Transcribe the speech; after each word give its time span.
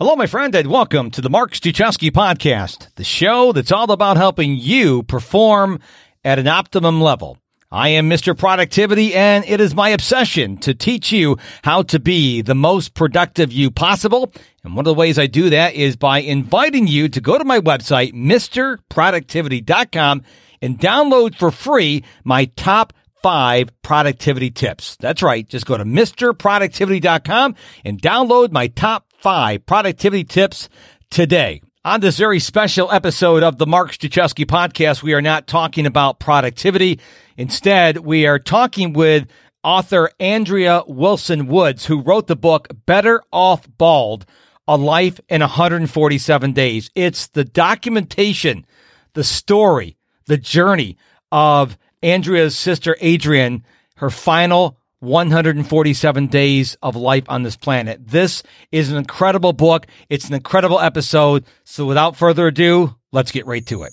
Hello, 0.00 0.16
my 0.16 0.26
friend, 0.26 0.54
and 0.54 0.70
welcome 0.70 1.10
to 1.10 1.20
the 1.20 1.28
Mark 1.28 1.52
Struczewski 1.52 2.10
podcast, 2.10 2.88
the 2.94 3.04
show 3.04 3.52
that's 3.52 3.70
all 3.70 3.92
about 3.92 4.16
helping 4.16 4.56
you 4.56 5.02
perform 5.02 5.78
at 6.24 6.38
an 6.38 6.48
optimum 6.48 7.02
level. 7.02 7.36
I 7.70 7.90
am 7.90 8.08
Mr. 8.08 8.34
Productivity, 8.34 9.14
and 9.14 9.44
it 9.44 9.60
is 9.60 9.74
my 9.74 9.90
obsession 9.90 10.56
to 10.60 10.72
teach 10.72 11.12
you 11.12 11.36
how 11.62 11.82
to 11.82 12.00
be 12.00 12.40
the 12.40 12.54
most 12.54 12.94
productive 12.94 13.52
you 13.52 13.70
possible. 13.70 14.32
And 14.64 14.74
one 14.74 14.86
of 14.86 14.90
the 14.90 14.94
ways 14.94 15.18
I 15.18 15.26
do 15.26 15.50
that 15.50 15.74
is 15.74 15.96
by 15.96 16.20
inviting 16.20 16.86
you 16.86 17.10
to 17.10 17.20
go 17.20 17.36
to 17.36 17.44
my 17.44 17.60
website, 17.60 18.14
MrProductivity.com, 18.14 20.22
and 20.62 20.78
download 20.78 21.34
for 21.34 21.50
free 21.50 22.04
my 22.24 22.46
top 22.56 22.94
five 23.22 23.68
productivity 23.82 24.50
tips. 24.50 24.96
That's 24.96 25.22
right. 25.22 25.46
Just 25.46 25.66
go 25.66 25.76
to 25.76 25.84
MrProductivity.com 25.84 27.54
and 27.84 28.00
download 28.00 28.50
my 28.50 28.68
top 28.68 29.09
five 29.20 29.64
productivity 29.66 30.24
tips 30.24 30.68
today. 31.10 31.60
On 31.84 32.00
this 32.00 32.16
very 32.16 32.40
special 32.40 32.90
episode 32.90 33.42
of 33.42 33.58
the 33.58 33.66
Mark 33.66 33.92
Struczewski 33.92 34.46
podcast, 34.46 35.02
we 35.02 35.14
are 35.14 35.22
not 35.22 35.46
talking 35.46 35.86
about 35.86 36.20
productivity. 36.20 37.00
Instead, 37.36 37.98
we 37.98 38.26
are 38.26 38.38
talking 38.38 38.92
with 38.92 39.28
author 39.62 40.10
Andrea 40.18 40.82
Wilson 40.86 41.46
Woods, 41.46 41.86
who 41.86 42.00
wrote 42.00 42.26
the 42.26 42.36
book 42.36 42.68
Better 42.86 43.22
Off 43.32 43.66
Bald, 43.78 44.24
A 44.66 44.76
Life 44.76 45.20
in 45.28 45.40
147 45.40 46.52
Days. 46.52 46.90
It's 46.94 47.28
the 47.28 47.44
documentation, 47.44 48.66
the 49.14 49.24
story, 49.24 49.96
the 50.26 50.38
journey 50.38 50.96
of 51.30 51.76
Andrea's 52.02 52.58
sister 52.58 52.96
Adrienne, 53.02 53.64
her 53.96 54.10
final 54.10 54.79
147 55.00 56.26
days 56.26 56.76
of 56.82 56.94
life 56.94 57.24
on 57.28 57.42
this 57.42 57.56
planet. 57.56 58.06
This 58.06 58.42
is 58.70 58.90
an 58.90 58.98
incredible 58.98 59.52
book. 59.52 59.86
It's 60.08 60.28
an 60.28 60.34
incredible 60.34 60.78
episode. 60.78 61.44
So 61.64 61.86
without 61.86 62.16
further 62.16 62.46
ado, 62.46 62.94
let's 63.10 63.32
get 63.32 63.46
right 63.46 63.64
to 63.66 63.82
it. 63.84 63.92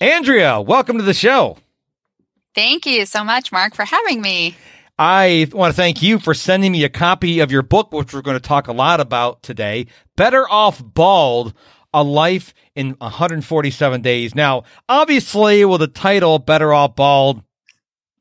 Andrea, 0.00 0.60
welcome 0.60 0.98
to 0.98 1.02
the 1.02 1.14
show. 1.14 1.56
Thank 2.54 2.86
you 2.86 3.06
so 3.06 3.24
much, 3.24 3.50
Mark, 3.50 3.74
for 3.74 3.84
having 3.84 4.20
me. 4.20 4.56
I 4.98 5.46
want 5.52 5.74
to 5.74 5.76
thank 5.76 6.02
you 6.02 6.18
for 6.18 6.32
sending 6.32 6.72
me 6.72 6.84
a 6.84 6.88
copy 6.88 7.40
of 7.40 7.50
your 7.50 7.62
book, 7.62 7.92
which 7.92 8.14
we're 8.14 8.22
going 8.22 8.36
to 8.36 8.46
talk 8.46 8.68
a 8.68 8.72
lot 8.72 9.00
about 9.00 9.42
today. 9.42 9.86
Better 10.16 10.48
Off 10.48 10.82
Bald, 10.82 11.52
A 11.92 12.02
Life 12.02 12.54
in 12.74 12.92
147 12.98 14.00
Days. 14.00 14.34
Now, 14.34 14.64
obviously, 14.88 15.64
with 15.66 15.80
the 15.80 15.86
title 15.86 16.38
Better 16.38 16.72
Off 16.72 16.96
Bald, 16.96 17.42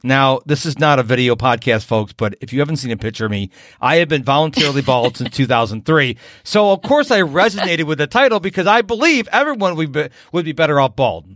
now, 0.06 0.40
this 0.46 0.66
is 0.66 0.80
not 0.80 1.00
a 1.00 1.04
video 1.04 1.36
podcast, 1.36 1.86
folks, 1.86 2.14
but 2.14 2.36
if 2.40 2.54
you 2.54 2.60
haven't 2.60 2.78
seen 2.78 2.92
a 2.92 2.98
picture 2.98 3.26
of 3.26 3.32
me, 3.32 3.50
I 3.82 3.98
have 3.98 4.08
been 4.08 4.24
voluntarily 4.24 4.82
bald 4.82 5.18
since 5.18 5.30
2003. 5.36 6.18
So, 6.44 6.72
of 6.72 6.82
course, 6.82 7.12
I 7.12 7.22
resonated 7.22 7.86
with 7.86 7.98
the 7.98 8.08
title 8.08 8.40
because 8.40 8.68
I 8.68 8.82
believe 8.82 9.28
everyone 9.32 9.76
would 9.76 9.92
be, 9.92 10.10
would 10.32 10.46
be 10.46 10.52
better 10.52 10.80
off 10.80 10.96
bald. 10.96 11.28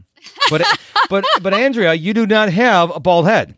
But, 0.50 0.64
but, 1.10 1.26
but 1.42 1.54
Andrea, 1.54 1.94
you 1.94 2.14
do 2.14 2.28
not 2.28 2.50
have 2.50 2.96
a 2.96 3.00
bald 3.00 3.26
head. 3.26 3.56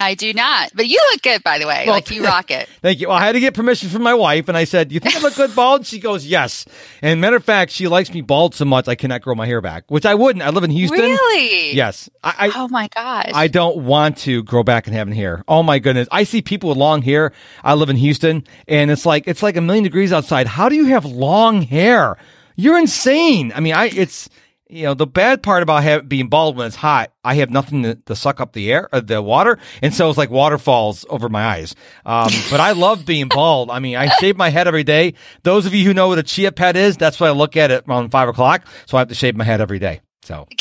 I 0.00 0.14
do 0.14 0.32
not, 0.32 0.70
but 0.74 0.86
you 0.86 1.00
look 1.10 1.22
good, 1.22 1.42
by 1.42 1.58
the 1.58 1.66
way. 1.66 1.82
Well, 1.86 1.94
like 1.94 2.10
you 2.10 2.24
rock 2.24 2.50
it. 2.50 2.68
Thank 2.82 3.00
you. 3.00 3.08
Well, 3.08 3.16
I 3.16 3.24
had 3.26 3.32
to 3.32 3.40
get 3.40 3.54
permission 3.54 3.88
from 3.88 4.02
my 4.02 4.14
wife, 4.14 4.48
and 4.48 4.56
I 4.56 4.64
said, 4.64 4.88
"Do 4.88 4.94
you 4.94 5.00
think 5.00 5.16
I 5.16 5.20
look 5.20 5.34
good 5.34 5.54
bald?" 5.56 5.86
She 5.86 5.98
goes, 5.98 6.24
"Yes." 6.24 6.66
And 7.02 7.20
matter 7.20 7.36
of 7.36 7.44
fact, 7.44 7.72
she 7.72 7.88
likes 7.88 8.12
me 8.12 8.20
bald 8.20 8.54
so 8.54 8.64
much 8.64 8.86
I 8.86 8.94
cannot 8.94 9.22
grow 9.22 9.34
my 9.34 9.46
hair 9.46 9.60
back, 9.60 9.84
which 9.88 10.06
I 10.06 10.14
wouldn't. 10.14 10.44
I 10.44 10.50
live 10.50 10.62
in 10.62 10.70
Houston. 10.70 11.00
Really? 11.00 11.72
Yes. 11.74 12.08
I, 12.22 12.34
I 12.38 12.52
oh 12.54 12.68
my 12.68 12.88
gosh. 12.94 13.32
I 13.34 13.48
don't 13.48 13.84
want 13.84 14.18
to 14.18 14.42
grow 14.44 14.62
back 14.62 14.86
and 14.86 14.94
have 14.94 15.08
hair. 15.08 15.42
Oh 15.48 15.62
my 15.62 15.78
goodness. 15.78 16.08
I 16.12 16.24
see 16.24 16.42
people 16.42 16.68
with 16.68 16.78
long 16.78 17.02
hair. 17.02 17.32
I 17.64 17.74
live 17.74 17.90
in 17.90 17.96
Houston, 17.96 18.44
and 18.66 18.90
it's 18.90 19.06
like 19.06 19.26
it's 19.26 19.42
like 19.42 19.56
a 19.56 19.60
million 19.60 19.84
degrees 19.84 20.12
outside. 20.12 20.46
How 20.46 20.68
do 20.68 20.76
you 20.76 20.86
have 20.86 21.04
long 21.04 21.62
hair? 21.62 22.16
You're 22.56 22.78
insane. 22.78 23.52
I 23.54 23.60
mean, 23.60 23.74
I 23.74 23.86
it's 23.86 24.28
you 24.68 24.84
know, 24.84 24.94
the 24.94 25.06
bad 25.06 25.42
part 25.42 25.62
about 25.62 25.82
have, 25.82 26.08
being 26.08 26.28
bald 26.28 26.56
when 26.56 26.66
it's 26.66 26.76
hot, 26.76 27.12
I 27.24 27.34
have 27.36 27.50
nothing 27.50 27.82
to, 27.84 27.94
to 27.94 28.14
suck 28.14 28.40
up 28.40 28.52
the 28.52 28.70
air, 28.72 28.88
uh, 28.92 29.00
the 29.00 29.22
water, 29.22 29.58
and 29.82 29.94
so 29.94 30.08
it's 30.08 30.18
like 30.18 30.30
waterfalls 30.30 31.06
over 31.08 31.28
my 31.28 31.44
eyes. 31.44 31.74
Um, 32.04 32.30
but 32.50 32.60
I 32.60 32.72
love 32.72 33.06
being 33.06 33.28
bald. 33.28 33.70
I 33.70 33.78
mean, 33.78 33.96
I 33.96 34.08
shave 34.20 34.36
my 34.36 34.50
head 34.50 34.68
every 34.68 34.84
day. 34.84 35.14
Those 35.42 35.66
of 35.66 35.74
you 35.74 35.84
who 35.84 35.94
know 35.94 36.08
what 36.08 36.18
a 36.18 36.22
chia 36.22 36.52
pet 36.52 36.76
is, 36.76 36.96
that's 36.96 37.18
what 37.18 37.28
I 37.28 37.32
look 37.32 37.56
at 37.56 37.70
it 37.70 37.84
around 37.88 38.10
five 38.10 38.28
o'clock. 38.28 38.66
So 38.86 38.96
I 38.96 39.00
have 39.00 39.08
to 39.08 39.14
shave 39.14 39.36
my 39.36 39.44
head 39.44 39.60
every 39.60 39.78
day. 39.78 40.00
So. 40.22 40.46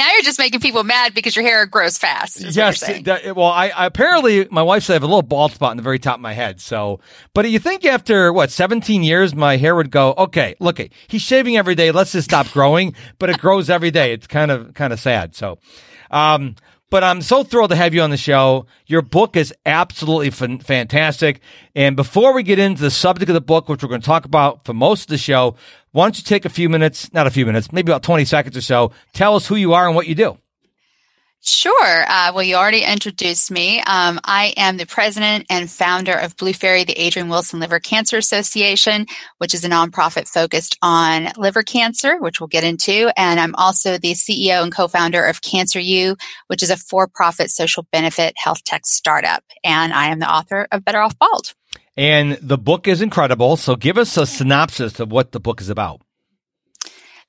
Now 0.00 0.10
you're 0.14 0.22
just 0.22 0.38
making 0.38 0.60
people 0.60 0.82
mad 0.82 1.12
because 1.12 1.36
your 1.36 1.44
hair 1.44 1.66
grows 1.66 1.98
fast. 1.98 2.40
Yes. 2.40 2.80
That, 2.80 3.36
well, 3.36 3.48
I, 3.48 3.68
I, 3.68 3.84
apparently 3.84 4.48
my 4.50 4.62
wife 4.62 4.84
said 4.84 4.94
I 4.94 4.96
have 4.96 5.02
a 5.02 5.06
little 5.06 5.20
bald 5.20 5.52
spot 5.52 5.72
in 5.72 5.76
the 5.76 5.82
very 5.82 5.98
top 5.98 6.14
of 6.14 6.22
my 6.22 6.32
head. 6.32 6.58
So, 6.58 7.00
but 7.34 7.50
you 7.50 7.58
think 7.58 7.84
after 7.84 8.32
what 8.32 8.50
17 8.50 9.02
years, 9.02 9.34
my 9.34 9.58
hair 9.58 9.76
would 9.76 9.90
go, 9.90 10.14
okay, 10.16 10.56
look, 10.58 10.80
he's 11.06 11.20
shaving 11.20 11.58
every 11.58 11.74
day. 11.74 11.90
Let's 11.90 12.12
just 12.12 12.30
stop 12.30 12.50
growing. 12.50 12.94
But 13.18 13.28
it 13.28 13.36
grows 13.40 13.68
every 13.68 13.90
day. 13.90 14.14
It's 14.14 14.26
kind 14.26 14.50
of 14.50 14.72
kind 14.72 14.94
of 14.94 15.00
sad. 15.00 15.34
So, 15.34 15.58
um, 16.10 16.54
but 16.90 17.04
I'm 17.04 17.22
so 17.22 17.44
thrilled 17.44 17.70
to 17.70 17.76
have 17.76 17.94
you 17.94 18.02
on 18.02 18.10
the 18.10 18.16
show. 18.16 18.66
Your 18.86 19.00
book 19.00 19.36
is 19.36 19.54
absolutely 19.64 20.30
fantastic. 20.30 21.40
And 21.74 21.96
before 21.96 22.34
we 22.34 22.42
get 22.42 22.58
into 22.58 22.82
the 22.82 22.90
subject 22.90 23.30
of 23.30 23.34
the 23.34 23.40
book, 23.40 23.68
which 23.68 23.82
we're 23.82 23.88
going 23.88 24.00
to 24.00 24.06
talk 24.06 24.24
about 24.24 24.64
for 24.64 24.74
most 24.74 25.02
of 25.02 25.08
the 25.08 25.18
show, 25.18 25.54
why 25.92 26.04
don't 26.04 26.18
you 26.18 26.24
take 26.24 26.44
a 26.44 26.50
few 26.50 26.68
minutes, 26.68 27.12
not 27.12 27.26
a 27.26 27.30
few 27.30 27.46
minutes, 27.46 27.72
maybe 27.72 27.90
about 27.90 28.02
20 28.02 28.24
seconds 28.24 28.56
or 28.56 28.60
so, 28.60 28.90
tell 29.12 29.36
us 29.36 29.46
who 29.46 29.54
you 29.54 29.72
are 29.72 29.86
and 29.86 29.94
what 29.94 30.08
you 30.08 30.14
do. 30.14 30.36
Sure. 31.42 32.04
Uh, 32.06 32.32
well, 32.34 32.42
you 32.42 32.54
already 32.54 32.82
introduced 32.82 33.50
me. 33.50 33.78
Um, 33.80 34.20
I 34.24 34.52
am 34.58 34.76
the 34.76 34.84
president 34.84 35.46
and 35.48 35.70
founder 35.70 36.12
of 36.12 36.36
Blue 36.36 36.52
Faery, 36.52 36.84
the 36.84 37.00
Adrienne 37.00 37.30
Wilson 37.30 37.60
Liver 37.60 37.80
Cancer 37.80 38.18
Association, 38.18 39.06
which 39.38 39.54
is 39.54 39.64
a 39.64 39.68
nonprofit 39.70 40.28
focused 40.28 40.76
on 40.82 41.28
liver 41.38 41.62
cancer, 41.62 42.18
which 42.20 42.40
we'll 42.40 42.46
get 42.48 42.62
into. 42.62 43.10
And 43.16 43.40
I'm 43.40 43.54
also 43.54 43.96
the 43.96 44.12
CEO 44.12 44.62
and 44.62 44.74
co-founder 44.74 45.24
of 45.24 45.40
Cancer 45.40 45.80
U, 45.80 46.14
which 46.48 46.62
is 46.62 46.68
a 46.68 46.76
for-profit 46.76 47.50
social 47.50 47.86
benefit 47.90 48.34
health 48.36 48.62
tech 48.64 48.84
startup. 48.84 49.42
And 49.64 49.94
I 49.94 50.08
am 50.08 50.18
the 50.18 50.30
author 50.30 50.68
of 50.70 50.84
Better 50.84 51.00
Off 51.00 51.18
Bald. 51.18 51.54
And 51.96 52.32
the 52.42 52.58
book 52.58 52.86
is 52.86 53.00
incredible. 53.00 53.56
So 53.56 53.76
give 53.76 53.96
us 53.96 54.14
a 54.18 54.26
synopsis 54.26 55.00
of 55.00 55.10
what 55.10 55.32
the 55.32 55.40
book 55.40 55.62
is 55.62 55.70
about. 55.70 56.02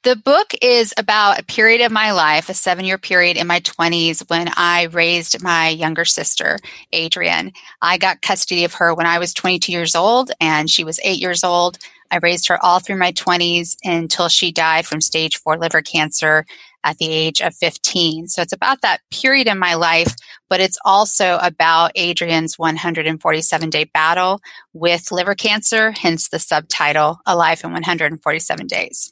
The 0.03 0.15
book 0.15 0.55
is 0.63 0.95
about 0.97 1.39
a 1.39 1.43
period 1.43 1.81
of 1.81 1.91
my 1.91 2.11
life, 2.11 2.49
a 2.49 2.55
seven 2.55 2.85
year 2.85 2.97
period 2.97 3.37
in 3.37 3.45
my 3.45 3.59
20s 3.59 4.27
when 4.31 4.49
I 4.57 4.85
raised 4.85 5.43
my 5.43 5.69
younger 5.69 6.05
sister, 6.05 6.57
Adrienne. 6.91 7.51
I 7.83 7.99
got 7.99 8.23
custody 8.23 8.63
of 8.63 8.73
her 8.73 8.95
when 8.95 9.05
I 9.05 9.19
was 9.19 9.31
22 9.31 9.71
years 9.71 9.93
old 9.93 10.31
and 10.41 10.71
she 10.71 10.83
was 10.83 10.99
eight 11.03 11.19
years 11.19 11.43
old. 11.43 11.77
I 12.09 12.17
raised 12.17 12.47
her 12.47 12.57
all 12.65 12.79
through 12.79 12.95
my 12.95 13.11
20s 13.11 13.77
until 13.83 14.27
she 14.27 14.51
died 14.51 14.87
from 14.87 15.01
stage 15.01 15.37
four 15.37 15.55
liver 15.55 15.83
cancer 15.83 16.47
at 16.83 16.97
the 16.97 17.11
age 17.11 17.39
of 17.39 17.53
15. 17.53 18.27
So 18.27 18.41
it's 18.41 18.53
about 18.53 18.81
that 18.81 19.01
period 19.11 19.45
in 19.45 19.59
my 19.59 19.75
life, 19.75 20.15
but 20.49 20.59
it's 20.59 20.79
also 20.83 21.37
about 21.43 21.95
Adrienne's 21.95 22.57
147 22.57 23.69
day 23.69 23.83
battle 23.83 24.41
with 24.73 25.11
liver 25.11 25.35
cancer, 25.35 25.91
hence 25.91 26.27
the 26.27 26.39
subtitle, 26.39 27.19
A 27.27 27.35
Life 27.35 27.63
in 27.63 27.71
147 27.71 28.65
Days. 28.65 29.11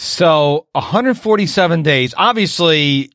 So 0.00 0.68
147 0.74 1.82
days. 1.82 2.14
Obviously, 2.16 3.10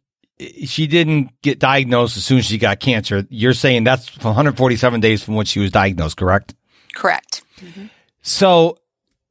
she 0.65 0.85
didn't 0.85 1.31
get 1.41 1.57
diagnosed 1.57 2.17
as 2.17 2.25
soon 2.25 2.39
as 2.39 2.45
she 2.45 2.57
got 2.57 2.81
cancer. 2.81 3.25
You're 3.29 3.53
saying 3.53 3.85
that's 3.85 4.13
147 4.17 4.99
days 4.99 5.23
from 5.23 5.35
when 5.35 5.45
she 5.45 5.61
was 5.61 5.71
diagnosed, 5.71 6.17
correct? 6.17 6.55
Correct. 6.93 7.41
Mm-hmm. 7.61 7.85
So, 8.21 8.79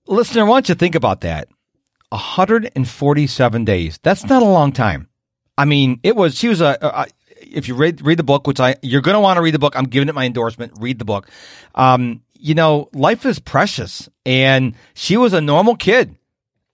listener, 0.07 0.45
I 0.45 0.49
want 0.49 0.71
you 0.71 0.75
to 0.75 0.79
think 0.79 0.95
about 0.95 1.21
that. 1.21 1.49
147 2.09 3.65
days. 3.67 3.99
That's 4.03 4.25
not 4.25 4.43
a 4.43 4.47
long 4.47 4.73
time. 4.73 5.11
I 5.59 5.67
mean, 5.67 6.01
it 6.03 6.17
was, 6.17 6.35
she 6.35 6.49
was 6.49 6.63
a, 6.63 6.79
a 6.81 7.07
if 7.43 7.69
you 7.69 7.75
read, 7.75 8.01
read 8.01 8.19
the 8.19 8.25
book, 8.25 8.47
which 8.47 8.61
I, 8.61 8.77
you're 8.81 9.03
going 9.03 9.15
to 9.15 9.21
want 9.21 9.37
to 9.37 9.43
read 9.43 9.53
the 9.53 9.59
book. 9.59 9.77
I'm 9.77 9.89
giving 9.89 10.09
it 10.09 10.15
my 10.15 10.25
endorsement. 10.25 10.73
Read 10.81 10.99
the 10.99 11.05
book. 11.05 11.29
Um, 11.75 12.23
you 12.33 12.55
know, 12.55 12.89
life 12.95 13.27
is 13.27 13.39
precious 13.39 14.09
and 14.25 14.75
she 14.95 15.19
was 15.19 15.35
a 15.35 15.43
normal 15.43 15.77
kid 15.77 16.17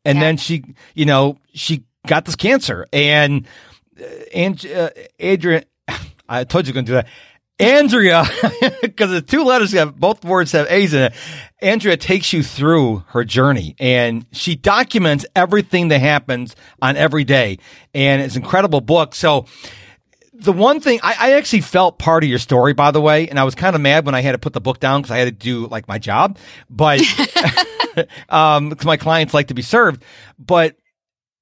and 0.04 0.18
yeah. 0.18 0.24
then 0.24 0.36
she, 0.36 0.64
you 0.94 1.06
know, 1.06 1.38
she 1.54 1.84
got 2.06 2.24
this 2.24 2.36
cancer, 2.36 2.86
and 2.92 3.46
uh, 4.00 4.04
and 4.34 4.66
uh, 4.66 4.90
Adrienne, 5.22 5.64
I 6.28 6.44
told 6.44 6.66
you 6.66 6.72
going 6.72 6.86
to 6.86 6.90
do 6.90 6.94
that. 6.94 7.08
Andrea, 7.60 8.24
because 8.82 9.10
the 9.10 9.20
two 9.20 9.42
letters 9.42 9.72
have 9.72 9.98
both 9.98 10.24
words 10.24 10.52
have 10.52 10.70
A's 10.70 10.94
in 10.94 11.04
it. 11.04 11.14
Andrea 11.60 11.96
takes 11.96 12.32
you 12.32 12.44
through 12.44 13.02
her 13.08 13.24
journey 13.24 13.74
and 13.80 14.26
she 14.30 14.54
documents 14.54 15.26
everything 15.34 15.88
that 15.88 15.98
happens 15.98 16.54
on 16.80 16.96
every 16.96 17.24
day. 17.24 17.58
And 17.94 18.22
it's 18.22 18.36
an 18.36 18.42
incredible 18.42 18.80
book. 18.80 19.12
So 19.16 19.46
the 20.40 20.52
one 20.52 20.80
thing 20.80 21.00
I, 21.02 21.14
I, 21.18 21.32
actually 21.32 21.62
felt 21.62 21.98
part 21.98 22.22
of 22.22 22.30
your 22.30 22.38
story, 22.38 22.72
by 22.72 22.92
the 22.92 23.00
way, 23.00 23.28
and 23.28 23.38
I 23.38 23.44
was 23.44 23.54
kind 23.54 23.74
of 23.74 23.82
mad 23.82 24.06
when 24.06 24.14
I 24.14 24.20
had 24.20 24.32
to 24.32 24.38
put 24.38 24.52
the 24.52 24.60
book 24.60 24.78
down 24.78 25.02
because 25.02 25.10
I 25.10 25.18
had 25.18 25.24
to 25.24 25.30
do 25.32 25.66
like 25.66 25.88
my 25.88 25.98
job, 25.98 26.38
but 26.70 27.00
um, 28.28 28.70
cause 28.70 28.86
my 28.86 28.96
clients 28.96 29.34
like 29.34 29.48
to 29.48 29.54
be 29.54 29.62
served. 29.62 30.04
But 30.38 30.76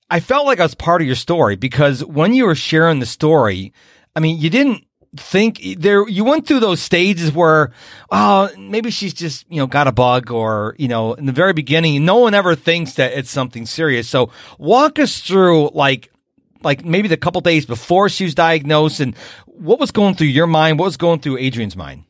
I 0.08 0.20
felt 0.20 0.46
like 0.46 0.60
I 0.60 0.62
was 0.62 0.75
part 0.75 1.02
of 1.02 1.06
your 1.06 1.16
story 1.16 1.56
because 1.56 2.04
when 2.04 2.32
you 2.34 2.46
were 2.46 2.54
sharing 2.54 3.00
the 3.00 3.06
story, 3.06 3.72
I 4.14 4.20
mean, 4.20 4.38
you 4.38 4.48
didn't 4.48 4.84
think 5.16 5.60
there 5.78 6.06
you 6.08 6.25
went 6.25 6.46
through 6.46 6.60
those 6.60 6.81
stages 6.81 7.32
where 7.32 7.72
oh 8.10 8.50
maybe 8.58 8.90
she's 8.90 9.14
just 9.14 9.46
you 9.49 9.56
know 9.56 9.66
got 9.66 9.87
a 9.87 9.92
bug 9.92 10.31
or 10.31 10.75
you 10.78 10.88
know 10.88 11.14
in 11.14 11.25
the 11.25 11.32
very 11.32 11.54
beginning 11.54 12.04
no 12.04 12.16
one 12.16 12.34
ever 12.34 12.54
thinks 12.54 12.94
that 12.94 13.14
it's 13.14 13.31
something 13.31 13.64
serious 13.64 14.06
so 14.06 14.31
walk 14.58 14.99
us 14.99 15.22
through 15.22 15.70
like 15.70 16.12
like 16.62 16.84
maybe 16.84 17.08
the 17.08 17.16
couple 17.16 17.40
days 17.40 17.66
before 17.66 18.08
she 18.08 18.24
was 18.24 18.34
diagnosed 18.34 19.00
and 19.00 19.16
what 19.46 19.78
was 19.78 19.90
going 19.90 20.14
through 20.14 20.26
your 20.28 20.46
mind 20.46 20.78
what 20.78 20.86
was 20.86 20.96
going 20.96 21.20
through 21.20 21.38
Adrienne's 21.38 21.76
mind 21.76 22.04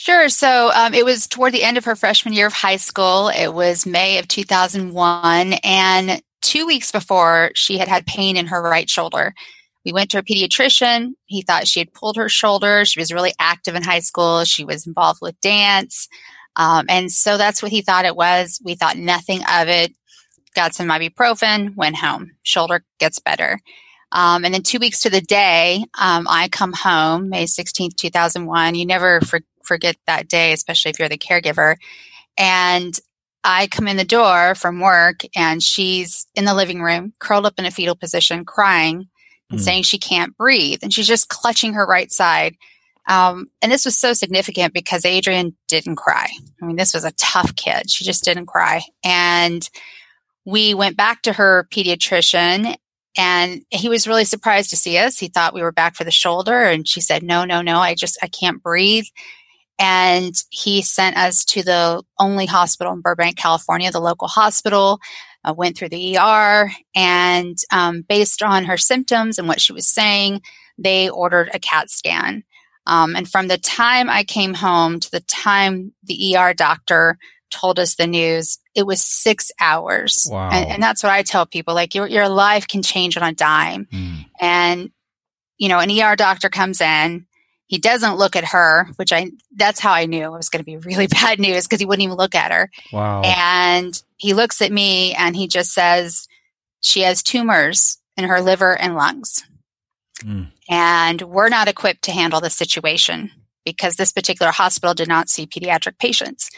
Sure. 0.00 0.28
So 0.28 0.70
um, 0.76 0.94
it 0.94 1.04
was 1.04 1.26
toward 1.26 1.52
the 1.52 1.64
end 1.64 1.76
of 1.76 1.84
her 1.84 1.96
freshman 1.96 2.32
year 2.32 2.46
of 2.46 2.52
high 2.52 2.76
school. 2.76 3.30
It 3.30 3.52
was 3.52 3.84
May 3.84 4.18
of 4.18 4.28
2001. 4.28 5.54
And 5.64 6.22
two 6.40 6.66
weeks 6.68 6.92
before, 6.92 7.50
she 7.56 7.78
had 7.78 7.88
had 7.88 8.06
pain 8.06 8.36
in 8.36 8.46
her 8.46 8.62
right 8.62 8.88
shoulder. 8.88 9.34
We 9.84 9.92
went 9.92 10.10
to 10.12 10.18
a 10.18 10.22
pediatrician. 10.22 11.14
He 11.26 11.42
thought 11.42 11.66
she 11.66 11.80
had 11.80 11.92
pulled 11.92 12.16
her 12.16 12.28
shoulder. 12.28 12.84
She 12.84 13.00
was 13.00 13.12
really 13.12 13.32
active 13.40 13.74
in 13.74 13.82
high 13.82 13.98
school. 13.98 14.44
She 14.44 14.64
was 14.64 14.86
involved 14.86 15.18
with 15.20 15.40
dance. 15.40 16.06
Um, 16.54 16.86
and 16.88 17.10
so 17.10 17.36
that's 17.36 17.60
what 17.60 17.72
he 17.72 17.82
thought 17.82 18.04
it 18.04 18.16
was. 18.16 18.60
We 18.62 18.76
thought 18.76 18.96
nothing 18.98 19.40
of 19.50 19.66
it. 19.66 19.94
Got 20.58 20.74
some 20.74 20.88
ibuprofen, 20.88 21.76
went 21.76 21.94
home. 21.94 22.32
Shoulder 22.42 22.84
gets 22.98 23.20
better. 23.20 23.60
Um, 24.10 24.44
and 24.44 24.52
then 24.52 24.64
two 24.64 24.80
weeks 24.80 24.98
to 25.02 25.08
the 25.08 25.20
day, 25.20 25.84
um, 25.96 26.26
I 26.28 26.48
come 26.48 26.72
home, 26.72 27.28
May 27.28 27.44
16th, 27.44 27.94
2001. 27.94 28.74
You 28.74 28.84
never 28.84 29.20
for- 29.20 29.42
forget 29.62 29.94
that 30.08 30.26
day, 30.26 30.52
especially 30.52 30.90
if 30.90 30.98
you're 30.98 31.08
the 31.08 31.16
caregiver. 31.16 31.76
And 32.36 32.98
I 33.44 33.68
come 33.68 33.86
in 33.86 33.96
the 33.96 34.04
door 34.04 34.56
from 34.56 34.80
work 34.80 35.20
and 35.36 35.62
she's 35.62 36.26
in 36.34 36.44
the 36.44 36.54
living 36.54 36.82
room, 36.82 37.12
curled 37.20 37.46
up 37.46 37.54
in 37.58 37.64
a 37.64 37.70
fetal 37.70 37.94
position, 37.94 38.44
crying 38.44 39.06
and 39.52 39.60
mm. 39.60 39.62
saying 39.62 39.84
she 39.84 39.98
can't 39.98 40.36
breathe. 40.36 40.80
And 40.82 40.92
she's 40.92 41.06
just 41.06 41.28
clutching 41.28 41.74
her 41.74 41.86
right 41.86 42.10
side. 42.10 42.56
Um, 43.06 43.46
and 43.62 43.70
this 43.70 43.84
was 43.84 43.96
so 43.96 44.12
significant 44.12 44.74
because 44.74 45.04
Adrienne 45.04 45.54
didn't 45.68 45.96
cry. 45.96 46.28
I 46.60 46.66
mean, 46.66 46.74
this 46.74 46.94
was 46.94 47.04
a 47.04 47.12
tough 47.12 47.54
kid. 47.54 47.88
She 47.88 48.02
just 48.02 48.24
didn't 48.24 48.46
cry. 48.46 48.82
And 49.04 49.70
we 50.48 50.72
went 50.72 50.96
back 50.96 51.20
to 51.20 51.34
her 51.34 51.68
pediatrician 51.70 52.74
and 53.18 53.62
he 53.68 53.90
was 53.90 54.08
really 54.08 54.24
surprised 54.24 54.70
to 54.70 54.76
see 54.76 54.96
us. 54.96 55.18
He 55.18 55.28
thought 55.28 55.52
we 55.52 55.60
were 55.60 55.72
back 55.72 55.94
for 55.94 56.04
the 56.04 56.10
shoulder. 56.10 56.62
And 56.62 56.88
she 56.88 57.02
said, 57.02 57.22
no, 57.22 57.44
no, 57.44 57.60
no, 57.60 57.80
I 57.80 57.94
just, 57.94 58.16
I 58.22 58.28
can't 58.28 58.62
breathe. 58.62 59.04
And 59.78 60.34
he 60.48 60.80
sent 60.80 61.18
us 61.18 61.44
to 61.46 61.62
the 61.62 62.02
only 62.18 62.46
hospital 62.46 62.94
in 62.94 63.02
Burbank, 63.02 63.36
California, 63.36 63.90
the 63.90 64.00
local 64.00 64.26
hospital. 64.26 65.00
I 65.44 65.52
went 65.52 65.76
through 65.76 65.90
the 65.90 66.16
ER, 66.16 66.70
and 66.96 67.56
um, 67.70 68.02
based 68.08 68.42
on 68.42 68.64
her 68.64 68.78
symptoms 68.78 69.38
and 69.38 69.48
what 69.48 69.60
she 69.60 69.72
was 69.72 69.86
saying, 69.86 70.40
they 70.78 71.10
ordered 71.10 71.50
a 71.52 71.58
CAT 71.58 71.90
scan. 71.90 72.42
Um, 72.86 73.14
and 73.14 73.28
from 73.28 73.48
the 73.48 73.58
time 73.58 74.08
I 74.08 74.24
came 74.24 74.54
home 74.54 74.98
to 74.98 75.10
the 75.10 75.20
time 75.20 75.92
the 76.02 76.36
ER 76.36 76.54
doctor 76.54 77.18
told 77.50 77.78
us 77.78 77.94
the 77.94 78.06
news, 78.06 78.58
it 78.74 78.86
was 78.86 79.02
six 79.02 79.50
hours. 79.60 80.28
Wow. 80.30 80.50
And, 80.50 80.70
and 80.70 80.82
that's 80.82 81.02
what 81.02 81.12
I 81.12 81.22
tell 81.22 81.46
people 81.46 81.74
like, 81.74 81.94
your, 81.94 82.06
your 82.06 82.28
life 82.28 82.68
can 82.68 82.82
change 82.82 83.16
on 83.16 83.22
a 83.22 83.32
dime. 83.32 83.86
Mm. 83.92 84.26
And, 84.40 84.90
you 85.56 85.68
know, 85.68 85.78
an 85.78 85.90
ER 85.90 86.16
doctor 86.16 86.48
comes 86.48 86.80
in, 86.80 87.26
he 87.68 87.78
doesn't 87.78 88.16
look 88.16 88.34
at 88.34 88.46
her, 88.46 88.88
which 88.96 89.12
I 89.12 89.30
that's 89.54 89.78
how 89.78 89.92
I 89.92 90.06
knew 90.06 90.24
it 90.24 90.36
was 90.36 90.48
going 90.48 90.60
to 90.60 90.64
be 90.64 90.78
really 90.78 91.06
bad 91.22 91.38
news 91.38 91.66
because 91.66 91.80
he 91.80 91.86
wouldn't 91.86 92.04
even 92.04 92.16
look 92.16 92.34
at 92.34 92.50
her. 92.50 92.70
Wow. 92.92 93.22
And 93.22 94.02
he 94.16 94.34
looks 94.34 94.60
at 94.62 94.72
me 94.72 95.14
and 95.14 95.36
he 95.36 95.46
just 95.46 95.72
says 95.72 96.26
she 96.80 97.00
has 97.02 97.22
tumors 97.22 97.98
in 98.16 98.24
her 98.24 98.40
liver 98.40 98.76
and 98.76 98.96
lungs. 98.96 99.44
Mm. 100.22 100.50
And 100.68 101.22
we're 101.22 101.50
not 101.50 101.68
equipped 101.68 102.02
to 102.04 102.12
handle 102.12 102.40
the 102.40 102.50
situation 102.50 103.30
because 103.64 103.96
this 103.96 104.12
particular 104.12 104.50
hospital 104.50 104.94
did 104.94 105.08
not 105.08 105.28
see 105.28 105.46
pediatric 105.46 105.98
patients. 105.98 106.50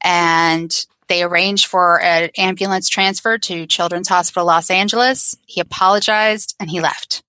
And 0.00 0.86
they 1.08 1.22
arranged 1.22 1.66
for 1.66 2.00
an 2.02 2.30
ambulance 2.36 2.88
transfer 2.88 3.38
to 3.38 3.66
Children's 3.66 4.08
Hospital 4.08 4.46
Los 4.46 4.70
Angeles. 4.70 5.36
He 5.46 5.60
apologized 5.60 6.54
and 6.60 6.70
he 6.70 6.80
left. 6.80 7.22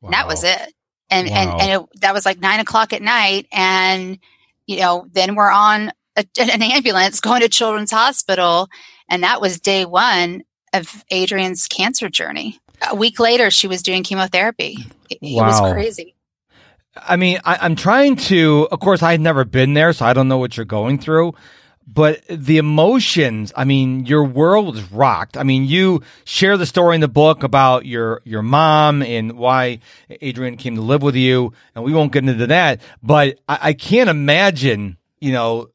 Wow. 0.00 0.08
And 0.08 0.14
that 0.14 0.26
was 0.26 0.44
it 0.44 0.72
and 1.10 1.28
wow. 1.28 1.36
and 1.36 1.60
and 1.60 1.70
it, 1.82 2.00
that 2.00 2.14
was 2.14 2.26
like 2.26 2.40
nine 2.40 2.60
o'clock 2.60 2.92
at 2.92 3.02
night, 3.02 3.46
and 3.52 4.18
you 4.66 4.78
know 4.78 5.06
then 5.12 5.34
we're 5.34 5.50
on 5.50 5.92
a, 6.16 6.24
an 6.38 6.62
ambulance 6.62 7.20
going 7.20 7.42
to 7.42 7.48
Children's 7.48 7.90
Hospital, 7.90 8.68
and 9.08 9.22
that 9.22 9.40
was 9.40 9.60
day 9.60 9.84
one 9.84 10.42
of 10.72 11.04
Adrienne's 11.12 11.68
cancer 11.68 12.08
journey. 12.08 12.58
A 12.90 12.94
week 12.94 13.18
later, 13.18 13.50
she 13.50 13.68
was 13.68 13.82
doing 13.82 14.02
chemotherapy. 14.02 14.78
It, 15.08 15.18
wow. 15.22 15.44
it 15.44 15.62
was 15.62 15.72
crazy. 15.72 16.14
I 16.96 17.16
mean, 17.16 17.38
I, 17.44 17.58
I'm 17.60 17.76
trying 17.76 18.16
to. 18.16 18.68
Of 18.70 18.80
course, 18.80 19.02
I 19.02 19.12
had 19.12 19.20
never 19.20 19.44
been 19.44 19.74
there, 19.74 19.92
so 19.92 20.04
I 20.04 20.12
don't 20.12 20.28
know 20.28 20.38
what 20.38 20.56
you're 20.56 20.66
going 20.66 20.98
through 20.98 21.34
but 21.86 22.22
the 22.28 22.58
emotions 22.58 23.52
i 23.56 23.64
mean 23.64 24.04
your 24.06 24.24
world 24.24 24.74
was 24.74 24.92
rocked 24.92 25.36
i 25.36 25.42
mean 25.42 25.64
you 25.64 26.02
share 26.24 26.56
the 26.56 26.66
story 26.66 26.94
in 26.94 27.00
the 27.00 27.08
book 27.08 27.42
about 27.42 27.86
your 27.86 28.20
your 28.24 28.42
mom 28.42 29.02
and 29.02 29.32
why 29.32 29.78
Adrienne 30.22 30.56
came 30.56 30.74
to 30.74 30.80
live 30.80 31.02
with 31.02 31.14
you 31.14 31.52
and 31.74 31.84
we 31.84 31.92
won't 31.92 32.12
get 32.12 32.28
into 32.28 32.46
that 32.46 32.80
but 33.02 33.38
i, 33.48 33.58
I 33.62 33.72
can't 33.72 34.10
imagine 34.10 34.96
you 35.20 35.32
know 35.32 35.68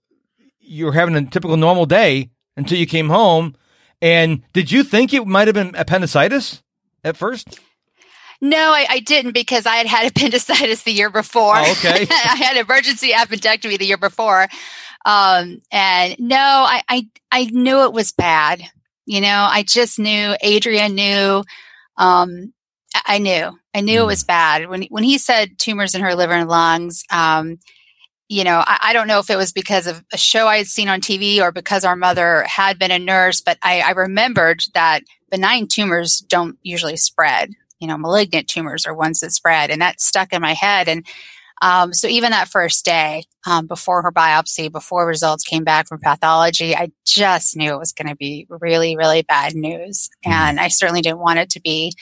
you're 0.60 0.94
having 0.94 1.16
a 1.16 1.26
typical 1.26 1.58
normal 1.58 1.86
day 1.86 2.30
until 2.58 2.78
you 2.78 2.86
came 2.86 3.10
home 3.10 3.56
and 4.02 4.42
did 4.54 4.72
you 4.72 4.84
think 4.84 5.14
it 5.14 5.26
might 5.26 5.48
have 5.48 5.56
been 5.56 5.76
appendicitis 5.76 6.62
at 7.04 7.18
first 7.18 7.60
no, 8.44 8.58
I, 8.58 8.88
I, 8.90 9.00
didn't 9.02 9.34
because 9.34 9.68
I 9.68 9.76
had 9.76 9.86
had 9.86 10.08
appendicitis 10.12 10.82
the 10.82 10.92
year 10.92 11.12
before. 11.12 11.58
Oh, 11.58 11.72
okay. 11.74 12.08
I 12.10 12.36
had 12.36 12.58
emergency 12.58 13.12
appendectomy 13.12 13.78
the 13.78 13.86
year 13.86 13.98
before. 13.98 14.48
Um, 15.06 15.62
and 15.72 16.16
no, 16.20 16.38
I, 16.38 16.82
I, 16.88 17.08
I 17.32 17.46
knew 17.46 17.84
it 17.84 17.94
was 17.94 18.12
bad. 18.12 18.62
You 19.06 19.22
know, 19.22 19.48
I 19.50 19.64
just 19.64 20.00
knew 20.00 20.36
Adrienne 20.44 20.96
knew, 20.96 21.44
um, 21.98 22.54
I 22.94 23.18
knew, 23.18 23.58
I 23.74 23.82
knew 23.82 24.00
mm. 24.00 24.04
it 24.04 24.08
was 24.08 24.24
bad 24.24 24.70
when, 24.70 24.84
when 24.84 25.04
he 25.04 25.18
said 25.18 25.58
tumors 25.58 25.96
in 25.96 26.02
her 26.02 26.16
liver 26.16 26.34
and 26.34 26.50
lungs. 26.50 27.04
Um, 27.12 27.60
you 28.30 28.44
know, 28.46 28.64
I, 28.66 28.78
I, 28.82 28.94
don't 28.94 29.08
know 29.08 29.20
if 29.20 29.30
it 29.30 29.36
was 29.36 29.52
because 29.52 29.88
of 29.88 30.06
a 30.14 30.18
show 30.18 30.48
I 30.48 30.58
had 30.58 30.68
seen 30.68 30.88
on 30.88 31.02
TV 31.02 31.42
or 31.42 31.52
because 31.52 31.84
our 31.84 31.98
mother 31.98 32.44
had 32.44 32.80
been 32.80 32.92
a 32.92 32.98
nurse, 32.98 33.42
but 33.42 33.58
I, 33.62 33.82
I 33.82 33.92
remembered 33.92 34.64
that 34.74 35.04
benign 35.30 35.68
tumors 35.68 36.20
don't 36.20 36.58
usually 36.64 36.96
spread. 36.96 37.52
You 37.80 37.88
know, 37.88 37.98
malignant 37.98 38.48
tumors 38.48 38.86
are 38.86 38.94
ones 38.94 39.20
that 39.20 39.32
spread, 39.32 39.70
and 39.70 39.82
that 39.82 40.00
stuck 40.00 40.32
in 40.32 40.42
my 40.42 40.54
head. 40.54 40.88
And 40.88 41.06
um, 41.62 41.94
so 41.94 42.08
even 42.08 42.32
that 42.32 42.48
first 42.48 42.84
day, 42.84 43.26
um, 43.46 43.68
before 43.68 44.02
her 44.02 44.12
biopsy, 44.12 44.72
before 44.72 45.06
results 45.06 45.44
came 45.44 45.64
back 45.64 45.88
from 45.88 46.00
pathology, 46.00 46.76
I 46.76 46.92
just 47.06 47.56
knew 47.56 47.74
it 47.74 47.80
was 47.80 47.92
going 47.92 48.08
to 48.08 48.16
be 48.16 48.48
really, 48.50 48.98
really 48.98 49.22
bad 49.22 49.54
news. 49.54 50.10
Mm-hmm. 50.26 50.32
And 50.32 50.60
I 50.60 50.70
certainly 50.70 51.02
didn't 51.02 51.20
want 51.20 51.40
it 51.40 51.52
to 51.52 51.62
be. 51.62 51.94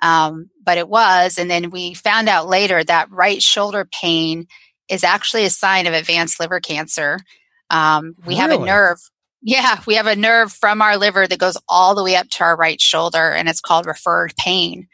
Um, 0.00 0.48
but 0.64 0.78
it 0.78 0.88
was. 0.88 1.38
And 1.38 1.50
then 1.50 1.70
we 1.70 1.92
found 1.92 2.28
out 2.28 2.48
later 2.48 2.82
that 2.84 3.10
right 3.10 3.42
shoulder 3.42 3.86
pain 4.00 4.46
is 4.88 5.04
actually 5.04 5.44
a 5.44 5.50
sign 5.50 5.86
of 5.86 5.92
advanced 5.92 6.40
liver 6.40 6.60
cancer. 6.60 7.18
Um, 7.68 8.14
we 8.24 8.34
really? 8.34 8.36
have 8.36 8.50
a 8.52 8.64
nerve. 8.64 8.98
Yeah, 9.42 9.80
we 9.86 9.94
have 9.94 10.06
a 10.06 10.16
nerve 10.16 10.52
from 10.52 10.80
our 10.82 10.96
liver 10.96 11.26
that 11.26 11.38
goes 11.38 11.58
all 11.68 11.94
the 11.94 12.04
way 12.04 12.14
up 12.14 12.28
to 12.30 12.44
our 12.44 12.56
right 12.56 12.80
shoulder 12.80 13.30
and 13.30 13.48
it's 13.48 13.60
called 13.60 13.86
referred 13.86 14.34
pain 14.36 14.86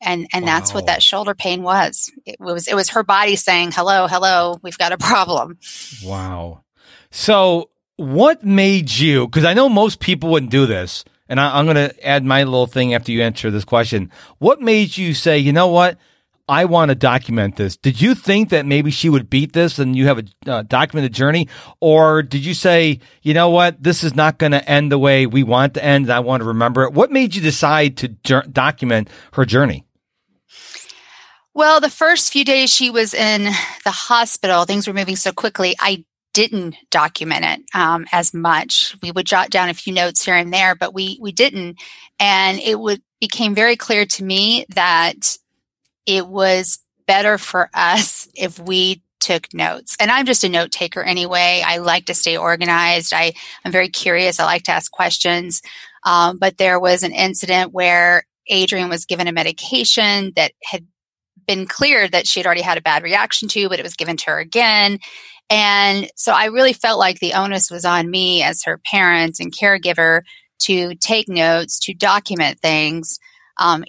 and 0.00 0.26
and 0.32 0.44
wow. 0.44 0.52
that's 0.52 0.74
what 0.74 0.86
that 0.86 1.02
shoulder 1.02 1.34
pain 1.34 1.62
was 1.62 2.10
it 2.26 2.40
was 2.40 2.68
it 2.68 2.74
was 2.74 2.90
her 2.90 3.02
body 3.02 3.36
saying 3.36 3.70
hello 3.72 4.06
hello 4.06 4.58
we've 4.62 4.78
got 4.78 4.92
a 4.92 4.98
problem 4.98 5.58
wow 6.04 6.60
so 7.10 7.70
what 7.96 8.44
made 8.44 8.90
you 8.90 9.26
because 9.26 9.44
i 9.44 9.54
know 9.54 9.68
most 9.68 10.00
people 10.00 10.30
wouldn't 10.30 10.52
do 10.52 10.66
this 10.66 11.04
and 11.28 11.40
I, 11.40 11.58
i'm 11.58 11.66
going 11.66 11.76
to 11.76 12.06
add 12.06 12.24
my 12.24 12.44
little 12.44 12.66
thing 12.66 12.94
after 12.94 13.12
you 13.12 13.22
answer 13.22 13.50
this 13.50 13.64
question 13.64 14.10
what 14.38 14.60
made 14.60 14.96
you 14.96 15.14
say 15.14 15.38
you 15.38 15.52
know 15.52 15.68
what 15.68 15.98
I 16.50 16.64
want 16.64 16.88
to 16.88 16.96
document 16.96 17.54
this. 17.54 17.76
Did 17.76 18.00
you 18.00 18.16
think 18.16 18.48
that 18.48 18.66
maybe 18.66 18.90
she 18.90 19.08
would 19.08 19.30
beat 19.30 19.52
this 19.52 19.78
and 19.78 19.94
you 19.94 20.06
have 20.06 20.18
a 20.18 20.24
uh, 20.50 20.62
documented 20.62 21.14
journey? 21.14 21.46
Or 21.78 22.24
did 22.24 22.44
you 22.44 22.54
say, 22.54 22.98
you 23.22 23.34
know 23.34 23.50
what, 23.50 23.80
this 23.80 24.02
is 24.02 24.16
not 24.16 24.38
going 24.38 24.50
to 24.50 24.68
end 24.68 24.90
the 24.90 24.98
way 24.98 25.26
we 25.26 25.44
want 25.44 25.74
to 25.74 25.84
end 25.84 26.06
and 26.06 26.12
I 26.12 26.18
want 26.18 26.40
to 26.40 26.48
remember 26.48 26.82
it? 26.82 26.92
What 26.92 27.12
made 27.12 27.36
you 27.36 27.40
decide 27.40 27.98
to 27.98 28.08
document 28.08 29.10
her 29.34 29.44
journey? 29.44 29.84
Well, 31.60 31.78
the 31.78 31.90
first 31.90 32.32
few 32.32 32.42
days 32.42 32.72
she 32.72 32.88
was 32.88 33.12
in 33.12 33.44
the 33.84 33.90
hospital, 33.90 34.64
things 34.64 34.88
were 34.88 34.94
moving 34.94 35.16
so 35.16 35.30
quickly. 35.30 35.76
I 35.78 36.06
didn't 36.32 36.74
document 36.90 37.44
it 37.44 37.60
um, 37.74 38.06
as 38.12 38.32
much. 38.32 38.96
We 39.02 39.12
would 39.12 39.26
jot 39.26 39.50
down 39.50 39.68
a 39.68 39.74
few 39.74 39.92
notes 39.92 40.24
here 40.24 40.36
and 40.36 40.54
there, 40.54 40.74
but 40.74 40.94
we 40.94 41.18
we 41.20 41.32
didn't. 41.32 41.78
And 42.18 42.58
it 42.60 42.80
would 42.80 43.02
became 43.20 43.54
very 43.54 43.76
clear 43.76 44.06
to 44.06 44.24
me 44.24 44.64
that 44.70 45.36
it 46.06 46.26
was 46.26 46.78
better 47.06 47.36
for 47.36 47.68
us 47.74 48.26
if 48.34 48.58
we 48.58 49.02
took 49.18 49.52
notes. 49.52 49.98
And 50.00 50.10
I'm 50.10 50.24
just 50.24 50.44
a 50.44 50.48
note 50.48 50.70
taker 50.70 51.02
anyway. 51.02 51.62
I 51.62 51.76
like 51.76 52.06
to 52.06 52.14
stay 52.14 52.38
organized. 52.38 53.12
I 53.12 53.34
I'm 53.66 53.72
very 53.72 53.90
curious. 53.90 54.40
I 54.40 54.46
like 54.46 54.62
to 54.62 54.72
ask 54.72 54.90
questions. 54.90 55.60
Um, 56.04 56.38
but 56.38 56.56
there 56.56 56.80
was 56.80 57.02
an 57.02 57.12
incident 57.12 57.74
where 57.74 58.24
Adrienne 58.50 58.88
was 58.88 59.04
given 59.04 59.28
a 59.28 59.32
medication 59.32 60.32
that 60.36 60.52
had 60.64 60.86
been 61.50 61.66
cleared 61.66 62.12
that 62.12 62.28
she 62.28 62.38
had 62.38 62.46
already 62.46 62.60
had 62.60 62.78
a 62.78 62.82
bad 62.82 63.02
reaction 63.02 63.48
to, 63.48 63.68
but 63.68 63.80
it 63.80 63.82
was 63.82 63.96
given 63.96 64.16
to 64.16 64.26
her 64.26 64.38
again. 64.38 65.00
And 65.50 66.08
so 66.14 66.32
I 66.32 66.44
really 66.44 66.72
felt 66.72 67.00
like 67.00 67.18
the 67.18 67.32
onus 67.32 67.72
was 67.72 67.84
on 67.84 68.08
me 68.08 68.44
as 68.44 68.62
her 68.62 68.78
parent 68.78 69.40
and 69.40 69.52
caregiver 69.52 70.22
to 70.60 70.94
take 70.94 71.28
notes, 71.28 71.80
to 71.80 71.94
document 71.94 72.60
things. 72.60 73.18
Um, 73.58 73.84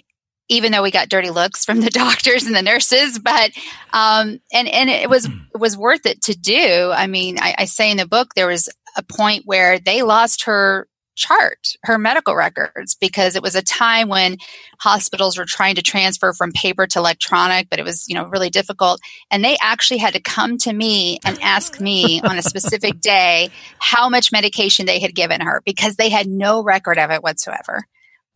even 0.48 0.72
though 0.72 0.82
we 0.82 0.90
got 0.90 1.08
dirty 1.08 1.30
looks 1.30 1.64
from 1.64 1.80
the 1.80 1.90
doctors 2.04 2.46
and 2.46 2.56
the 2.56 2.62
nurses, 2.62 3.20
but 3.20 3.52
um, 3.92 4.40
and 4.52 4.66
and 4.66 4.90
it 4.90 5.08
was 5.08 5.26
it 5.26 5.58
was 5.58 5.76
worth 5.76 6.04
it 6.04 6.20
to 6.22 6.36
do. 6.36 6.90
I 6.92 7.06
mean, 7.06 7.38
I, 7.40 7.54
I 7.58 7.64
say 7.66 7.92
in 7.92 7.96
the 7.96 8.08
book 8.08 8.34
there 8.34 8.48
was 8.48 8.68
a 8.96 9.04
point 9.04 9.44
where 9.46 9.78
they 9.78 10.02
lost 10.02 10.46
her 10.46 10.88
chart, 11.14 11.76
her 11.84 11.98
medical 11.98 12.34
records, 12.34 12.94
because 12.94 13.36
it 13.36 13.42
was 13.42 13.54
a 13.54 13.62
time 13.62 14.08
when 14.08 14.36
hospitals 14.80 15.38
were 15.38 15.44
trying 15.44 15.74
to 15.74 15.82
transfer 15.82 16.32
from 16.32 16.52
paper 16.52 16.86
to 16.86 16.98
electronic, 16.98 17.68
but 17.70 17.78
it 17.78 17.84
was, 17.84 18.08
you 18.08 18.14
know, 18.14 18.26
really 18.26 18.50
difficult. 18.50 19.00
And 19.30 19.44
they 19.44 19.56
actually 19.62 19.98
had 19.98 20.14
to 20.14 20.20
come 20.20 20.58
to 20.58 20.72
me 20.72 21.18
and 21.24 21.38
ask 21.42 21.80
me 21.80 22.20
on 22.22 22.38
a 22.38 22.42
specific 22.42 23.00
day 23.00 23.50
how 23.78 24.08
much 24.08 24.32
medication 24.32 24.86
they 24.86 25.00
had 25.00 25.14
given 25.14 25.40
her 25.40 25.62
because 25.64 25.96
they 25.96 26.08
had 26.08 26.26
no 26.26 26.62
record 26.62 26.98
of 26.98 27.10
it 27.10 27.22
whatsoever. 27.22 27.86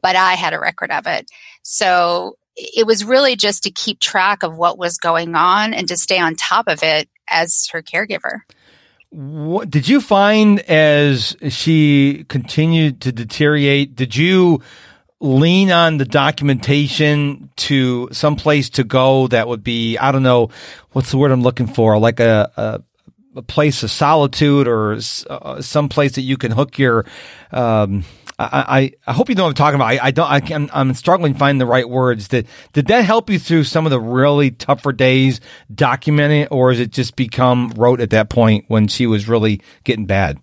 But 0.03 0.17
I 0.17 0.35
had 0.35 0.53
a 0.53 0.61
record 0.61 0.91
of 0.91 1.07
it. 1.07 1.31
So 1.63 2.37
it 2.57 2.87
was 2.87 3.05
really 3.05 3.37
just 3.37 3.63
to 3.65 3.71
keep 3.71 4.01
track 4.01 4.43
of 4.43 4.57
what 4.57 4.79
was 4.79 4.99
going 4.99 5.35
on 5.35 5.75
and 5.75 5.89
to 5.89 5.97
stay 5.97 6.19
on 6.19 6.37
top 6.37 6.69
of 6.69 6.83
it 6.83 7.09
as 7.29 7.69
her 7.73 7.83
caregiver. 7.83 8.41
What 9.17 9.71
did 9.71 9.89
you 9.89 10.03
find 10.03 10.61
as 10.61 11.35
she 11.49 12.27
continued 12.29 13.01
to 13.01 13.13
deteriorate? 13.13 13.97
Did 13.97 14.15
you 14.15 14.61
lean 15.21 15.71
on 15.71 15.97
the 15.97 16.05
documentation 16.05 17.49
to 17.57 18.11
some 18.13 18.37
place 18.37 18.69
to 18.69 18.85
go 18.85 19.27
that 19.29 19.49
would 19.49 19.65
be 19.65 19.97
I 19.97 20.13
don't 20.13 20.23
know 20.23 20.51
what's 20.93 21.11
the 21.13 21.17
word 21.17 21.31
I'm 21.31 21.41
looking 21.41 21.67
for 21.67 21.99
like 21.99 22.21
a, 22.21 22.53
a 22.59 22.83
a 23.37 23.43
place 23.43 23.83
of 23.83 23.91
solitude 23.91 24.69
or 24.69 24.99
uh, 25.31 25.63
some 25.63 25.89
place 25.89 26.13
that 26.17 26.23
you 26.23 26.37
can 26.37 26.53
hook 26.53 26.79
your 26.79 27.07
um, 27.53 28.05
I, 28.39 28.65
I, 28.79 28.93
I 29.07 29.13
hope 29.15 29.29
you 29.29 29.35
know 29.35 29.45
what 29.45 29.51
I'm 29.51 29.55
talking 29.55 29.77
about. 29.77 29.87
I, 29.87 29.99
I 30.03 30.11
don't. 30.11 30.31
I 30.31 30.41
can, 30.41 30.69
I'm 30.73 30.93
struggling 30.95 31.33
to 31.33 31.39
find 31.39 31.61
the 31.61 31.67
right 31.67 31.89
words. 31.89 32.29
Did 32.29 32.49
did 32.73 32.87
that 32.89 33.05
help 33.05 33.31
you 33.31 33.39
through 33.39 33.65
some 33.65 33.87
of 33.87 33.91
the 33.91 34.01
really 34.01 34.51
tougher 34.51 34.93
days 34.93 35.41
documenting, 35.73 36.49
or 36.51 36.71
is 36.71 36.81
it 36.81 36.91
just 36.91 37.17
become 37.17 37.71
rote 37.77 38.01
at 38.01 38.11
that 38.11 38.29
point 38.29 38.67
when 38.69 38.89
she 38.89 39.07
was 39.07 39.29
really 39.29 39.63
getting 39.85 40.07
bad? 40.07 40.39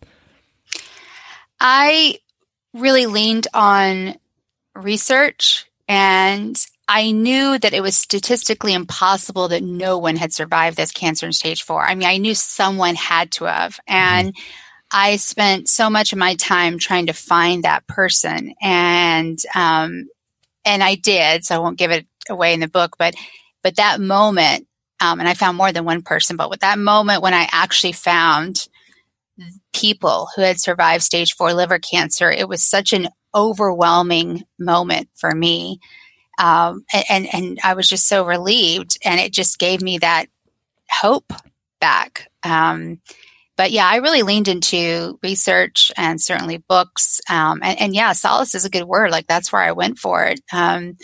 I 1.59 2.19
really 2.73 3.05
leaned 3.05 3.47
on 3.53 4.15
research 4.75 5.65
and 5.88 6.65
I 6.88 7.12
knew 7.12 7.57
that 7.57 7.73
it 7.73 7.81
was 7.81 7.95
statistically 7.95 8.73
impossible 8.73 9.47
that 9.50 9.63
no 9.63 9.97
one 9.97 10.15
had 10.15 10.33
survived 10.33 10.75
this 10.75 10.91
cancer 10.91 11.25
in 11.25 11.33
stage 11.33 11.63
four. 11.63 11.85
I 11.85 11.95
mean, 11.95 12.07
I 12.07 12.17
knew 12.17 12.35
someone 12.35 12.95
had 12.95 13.31
to 13.33 13.45
have. 13.45 13.79
And 13.88 14.29
mm-hmm. 14.29 14.62
I 14.93 15.15
spent 15.15 15.67
so 15.67 15.89
much 15.89 16.13
of 16.13 16.19
my 16.19 16.35
time 16.35 16.77
trying 16.77 17.07
to 17.07 17.13
find 17.13 17.63
that 17.63 17.88
person, 17.88 18.53
and 18.62 19.39
um, 19.55 20.07
and 20.63 20.83
I 20.83 20.95
did. 20.95 21.43
So 21.43 21.55
I 21.55 21.59
won't 21.59 21.79
give 21.79 21.91
it 21.91 22.05
away 22.29 22.53
in 22.53 22.59
the 22.59 22.67
book, 22.67 22.95
but 23.00 23.15
but 23.63 23.75
that 23.77 24.00
moment, 24.00 24.67
um, 25.01 25.19
and 25.19 25.27
I 25.27 25.33
found 25.33 25.57
more 25.57 25.71
than 25.71 25.83
one 25.83 26.03
person. 26.03 26.38
But 26.38 26.51
with 26.51 26.59
that 26.59 26.77
moment 26.77 27.23
when 27.23 27.33
I 27.33 27.50
actually 27.51 27.93
found 27.93 28.67
people 29.73 30.27
who 30.35 30.43
had 30.43 30.59
survived 30.59 31.03
stage 31.03 31.33
four 31.33 31.53
liver 31.53 31.79
cancer, 31.79 32.31
it 32.31 32.47
was 32.47 32.63
such 32.63 32.93
an 32.93 33.07
overwhelming 33.33 34.43
moment 34.59 35.09
for 35.15 35.31
me, 35.31 35.79
um, 36.38 36.85
and 37.09 37.33
and 37.33 37.59
I 37.63 37.73
was 37.73 37.89
just 37.89 38.07
so 38.07 38.25
relieved, 38.27 39.00
and 39.03 39.19
it 39.19 39.33
just 39.33 39.57
gave 39.57 39.81
me 39.81 39.97
that 39.97 40.27
hope 40.91 41.33
back. 41.81 42.27
Um, 42.43 43.01
but 43.55 43.72
yeah, 43.72 43.88
I 43.88 43.98
really 43.98 44.24
leaned 44.24 44.48
into 44.48 45.19
research 45.22 45.91
and 45.95 46.19
certainly 46.19 46.57
books. 46.57 47.22
Um, 47.29 47.60
and, 47.63 47.79
and, 47.79 47.95
yeah, 47.95 48.13
solace 48.13 48.55
is 48.55 48.65
a 48.65 48.69
good 48.69 48.86
word. 48.86 49.12
Like 49.12 49.27
that's 49.27 49.51
where 49.51 49.62
I 49.62 49.74
went 49.74 50.00
for 50.00 50.25
it. 50.25 50.41
Um, 50.51 50.98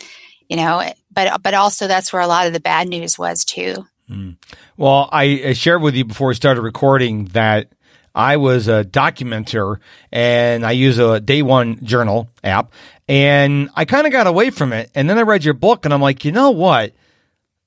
you 0.48 0.56
know, 0.56 0.82
but 1.12 1.42
but 1.42 1.54
also 1.54 1.86
that's 1.86 2.12
where 2.12 2.22
a 2.22 2.26
lot 2.26 2.48
of 2.48 2.52
the 2.52 2.60
bad 2.60 2.88
news 2.88 3.18
was 3.18 3.44
too. 3.44 3.86
Mm. 4.10 4.36
Well, 4.76 5.08
I, 5.12 5.42
I 5.46 5.52
shared 5.52 5.82
with 5.82 5.94
you 5.94 6.04
before 6.04 6.28
we 6.28 6.34
started 6.34 6.62
recording 6.62 7.26
that 7.26 7.68
I 8.14 8.38
was 8.38 8.66
a 8.66 8.84
documenter 8.84 9.78
and 10.10 10.66
I 10.66 10.72
use 10.72 10.98
a 10.98 11.20
day 11.20 11.42
one 11.42 11.84
journal 11.84 12.28
app 12.42 12.72
and 13.08 13.70
I 13.76 13.84
kind 13.84 14.06
of 14.06 14.12
got 14.12 14.26
away 14.26 14.50
from 14.50 14.72
it. 14.72 14.90
And 14.96 15.08
then 15.08 15.18
I 15.18 15.22
read 15.22 15.44
your 15.44 15.54
book 15.54 15.84
and 15.84 15.94
I'm 15.94 16.02
like, 16.02 16.24
you 16.24 16.32
know 16.32 16.50
what? 16.50 16.92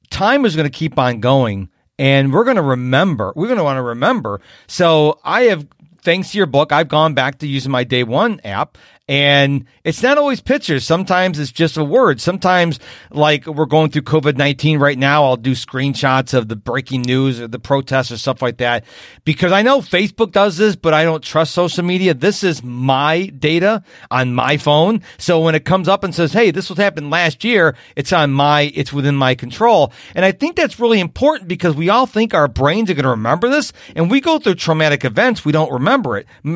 Time 0.09 0.45
is 0.45 0.55
going 0.55 0.69
to 0.69 0.77
keep 0.77 0.99
on 0.99 1.21
going 1.21 1.69
and 1.97 2.33
we're 2.33 2.43
going 2.43 2.55
to 2.57 2.61
remember. 2.61 3.33
We're 3.35 3.47
going 3.47 3.57
to 3.57 3.63
want 3.63 3.77
to 3.77 3.83
remember. 3.83 4.41
So 4.67 5.19
I 5.23 5.43
have, 5.43 5.67
thanks 6.01 6.31
to 6.31 6.37
your 6.37 6.47
book, 6.47 6.71
I've 6.71 6.87
gone 6.87 7.13
back 7.13 7.39
to 7.39 7.47
using 7.47 7.71
my 7.71 7.83
day 7.83 8.03
one 8.03 8.39
app 8.43 8.77
and 9.09 9.65
it's 9.83 10.01
not 10.01 10.17
always 10.17 10.39
pictures. 10.39 10.85
Sometimes 10.85 11.37
it's 11.37 11.51
just 11.51 11.75
a 11.75 11.83
word. 11.83 12.21
Sometimes, 12.21 12.79
like 13.11 13.45
we're 13.45 13.65
going 13.65 13.91
through 13.91 14.03
COVID 14.03 14.37
19 14.37 14.79
right 14.79 14.97
now, 14.97 15.25
I'll 15.25 15.35
do 15.35 15.51
screenshots 15.51 16.33
of 16.33 16.47
the 16.47 16.55
breaking 16.55 17.01
news 17.01 17.41
or 17.41 17.49
the 17.49 17.59
protests 17.59 18.13
or 18.13 18.17
stuff 18.17 18.41
like 18.41 18.57
that 18.57 18.85
because 19.25 19.51
I 19.51 19.61
know 19.61 19.81
Facebook 19.81 20.31
does 20.31 20.55
this, 20.55 20.77
but 20.77 20.93
I 20.93 21.03
don't 21.03 21.21
trust 21.21 21.53
social 21.53 21.83
media. 21.83 22.13
This 22.13 22.45
is 22.45 22.63
my 22.63 23.25
data 23.25 23.83
on 24.09 24.33
my 24.33 24.55
phone. 24.55 25.01
So 25.17 25.41
when 25.41 25.53
it 25.53 25.65
comes 25.65 25.89
up 25.89 26.05
and 26.05 26.15
says, 26.15 26.31
Hey, 26.31 26.51
this 26.51 26.69
was 26.69 26.79
happened 26.79 27.09
last 27.09 27.43
year, 27.43 27.75
it's 27.97 28.13
on 28.13 28.31
my, 28.31 28.71
it's 28.73 28.93
within 28.93 29.15
my 29.15 29.35
control. 29.35 29.91
And 30.15 30.23
I 30.23 30.31
think 30.31 30.55
that's 30.55 30.79
really 30.79 31.01
important 31.01 31.49
because 31.49 31.75
we 31.75 31.89
all 31.89 32.05
think 32.05 32.33
our 32.33 32.47
brains 32.47 32.89
are 32.89 32.93
going 32.93 33.03
to 33.03 33.09
remember 33.09 33.49
this 33.49 33.73
and 33.97 34.09
we 34.09 34.21
go 34.21 34.39
through 34.39 34.55
traumatic 34.55 35.03
events. 35.03 35.43
We 35.43 35.51
don't 35.51 35.71
remember 35.73 36.17
it, 36.17 36.25
you 36.45 36.53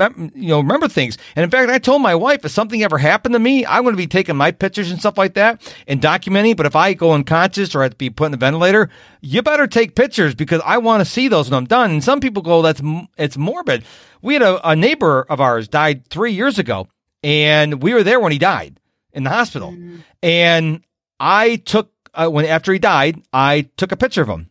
know, 0.48 0.62
remember 0.62 0.88
things. 0.88 1.18
And 1.36 1.44
in 1.44 1.50
fact, 1.50 1.70
I 1.70 1.78
told 1.78 2.02
my 2.02 2.16
wife, 2.16 2.38
if 2.48 2.52
something 2.52 2.82
ever 2.84 2.98
happened 2.98 3.34
to 3.34 3.40
me, 3.40 3.66
I'm 3.66 3.84
going 3.84 3.94
to 3.94 3.98
be 3.98 4.08
taking 4.08 4.36
my 4.36 4.52
pictures 4.52 4.90
and 4.90 5.00
stuff 5.00 5.18
like 5.18 5.36
that 5.36 5.62
and 5.88 6.02
documenting. 6.02 6.58
But 6.58 6.66
if 6.66 6.76
I 6.76 6.94
go 6.94 7.12
unconscious 7.12 7.76
or 7.76 7.82
I 7.82 7.84
have 7.84 7.92
to 7.92 7.98
be 7.98 8.10
put 8.10 8.26
in 8.26 8.32
the 8.32 8.38
ventilator, 8.38 8.90
you 9.22 9.42
better 9.44 9.68
take 9.68 9.96
pictures 9.96 10.34
because 10.34 10.62
I 10.66 10.80
want 10.80 11.02
to 11.02 11.06
see 11.06 11.28
those 11.28 11.50
when 11.50 11.58
I'm 11.58 11.66
done. 11.66 11.92
And 11.92 12.04
some 12.04 12.20
people 12.20 12.42
go, 12.42 12.62
that's, 12.62 12.82
it's 13.18 13.38
morbid. 13.38 13.84
We 14.22 14.34
had 14.34 14.42
a, 14.42 14.70
a 14.70 14.76
neighbor 14.76 15.26
of 15.30 15.40
ours 15.40 15.68
died 15.68 16.08
three 16.08 16.32
years 16.32 16.58
ago 16.58 16.88
and 17.22 17.84
we 17.84 17.94
were 17.94 18.04
there 18.04 18.20
when 18.20 18.32
he 18.32 18.40
died 18.40 18.80
in 19.14 19.24
the 19.24 19.30
hospital. 19.30 19.72
Mm. 19.74 20.04
And 20.24 20.84
I 21.20 21.58
took, 21.58 21.92
uh, 22.14 22.30
when 22.30 22.46
after 22.46 22.74
he 22.74 22.80
died, 22.80 23.22
I 23.34 23.70
took 23.78 23.92
a 23.92 23.98
picture 23.98 24.22
of 24.22 24.30
him 24.30 24.50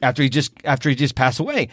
after 0.00 0.22
he 0.22 0.28
just, 0.28 0.52
after 0.64 0.88
he 0.88 0.94
just 0.94 1.14
passed 1.14 1.40
away. 1.40 1.68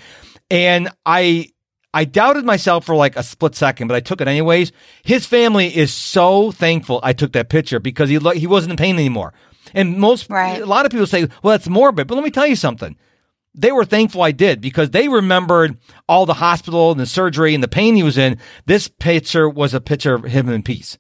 And 0.50 0.90
I, 1.06 1.51
I 1.94 2.06
doubted 2.06 2.46
myself 2.46 2.86
for 2.86 2.96
like 2.96 3.16
a 3.16 3.24
split 3.24 3.56
second, 3.56 3.88
but 3.88 3.96
I 3.96 4.00
took 4.00 4.22
it 4.22 4.28
anyways. 4.28 4.72
His 5.04 5.26
family 5.26 5.76
is 5.76 5.94
so 5.94 6.52
thankful 6.52 7.00
I 7.04 7.14
took 7.14 7.34
that 7.34 7.50
picture 7.50 7.80
because 7.80 8.10
he 8.10 8.18
he 8.36 8.48
wasn't 8.48 8.72
in 8.72 8.78
pain 8.78 8.96
anymore. 8.96 9.34
And 9.74 9.98
most 9.98 10.30
right. 10.30 10.62
a 10.62 10.66
lot 10.66 10.86
of 10.86 10.92
people 10.92 11.08
say, 11.08 11.28
"Well, 11.44 11.52
that's 11.52 11.68
morbid," 11.68 12.08
but 12.08 12.16
let 12.16 12.24
me 12.24 12.32
tell 12.32 12.48
you 12.48 12.56
something. 12.56 12.96
They 13.54 13.72
were 13.72 13.84
thankful 13.84 14.22
I 14.22 14.32
did 14.32 14.62
because 14.62 14.92
they 14.92 15.10
remembered 15.10 15.78
all 16.08 16.26
the 16.26 16.36
hospital 16.36 16.92
and 16.92 17.00
the 17.00 17.06
surgery 17.06 17.54
and 17.54 17.62
the 17.62 17.68
pain 17.68 17.96
he 17.96 18.04
was 18.04 18.18
in. 18.18 18.38
This 18.66 18.88
picture 18.88 19.50
was 19.50 19.74
a 19.74 19.82
picture 19.82 20.14
of 20.14 20.24
him 20.24 20.48
in 20.48 20.64
peace. 20.64 20.98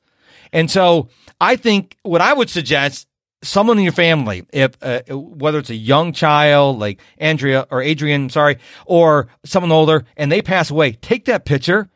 And 0.51 0.69
so 0.69 1.07
I 1.39 1.55
think 1.55 1.97
what 2.03 2.19
I 2.19 2.33
would 2.33 2.49
suggest 2.49 3.07
someone 3.43 3.77
in 3.77 3.83
your 3.83 3.93
family, 3.93 4.45
if 4.53 4.77
uh, 4.81 5.01
whether 5.09 5.59
it's 5.59 5.69
a 5.69 5.75
young 5.75 6.13
child 6.13 6.79
like 6.79 6.99
Andrea 7.17 7.67
or 7.71 7.81
Adrienne, 7.81 8.29
sorry, 8.29 8.57
or 8.85 9.27
someone 9.45 9.71
older, 9.71 10.05
and 10.15 10.31
they 10.31 10.41
pass 10.41 10.69
away, 10.69 10.93
take 10.93 11.25
that 11.25 11.45
picture 11.45 11.89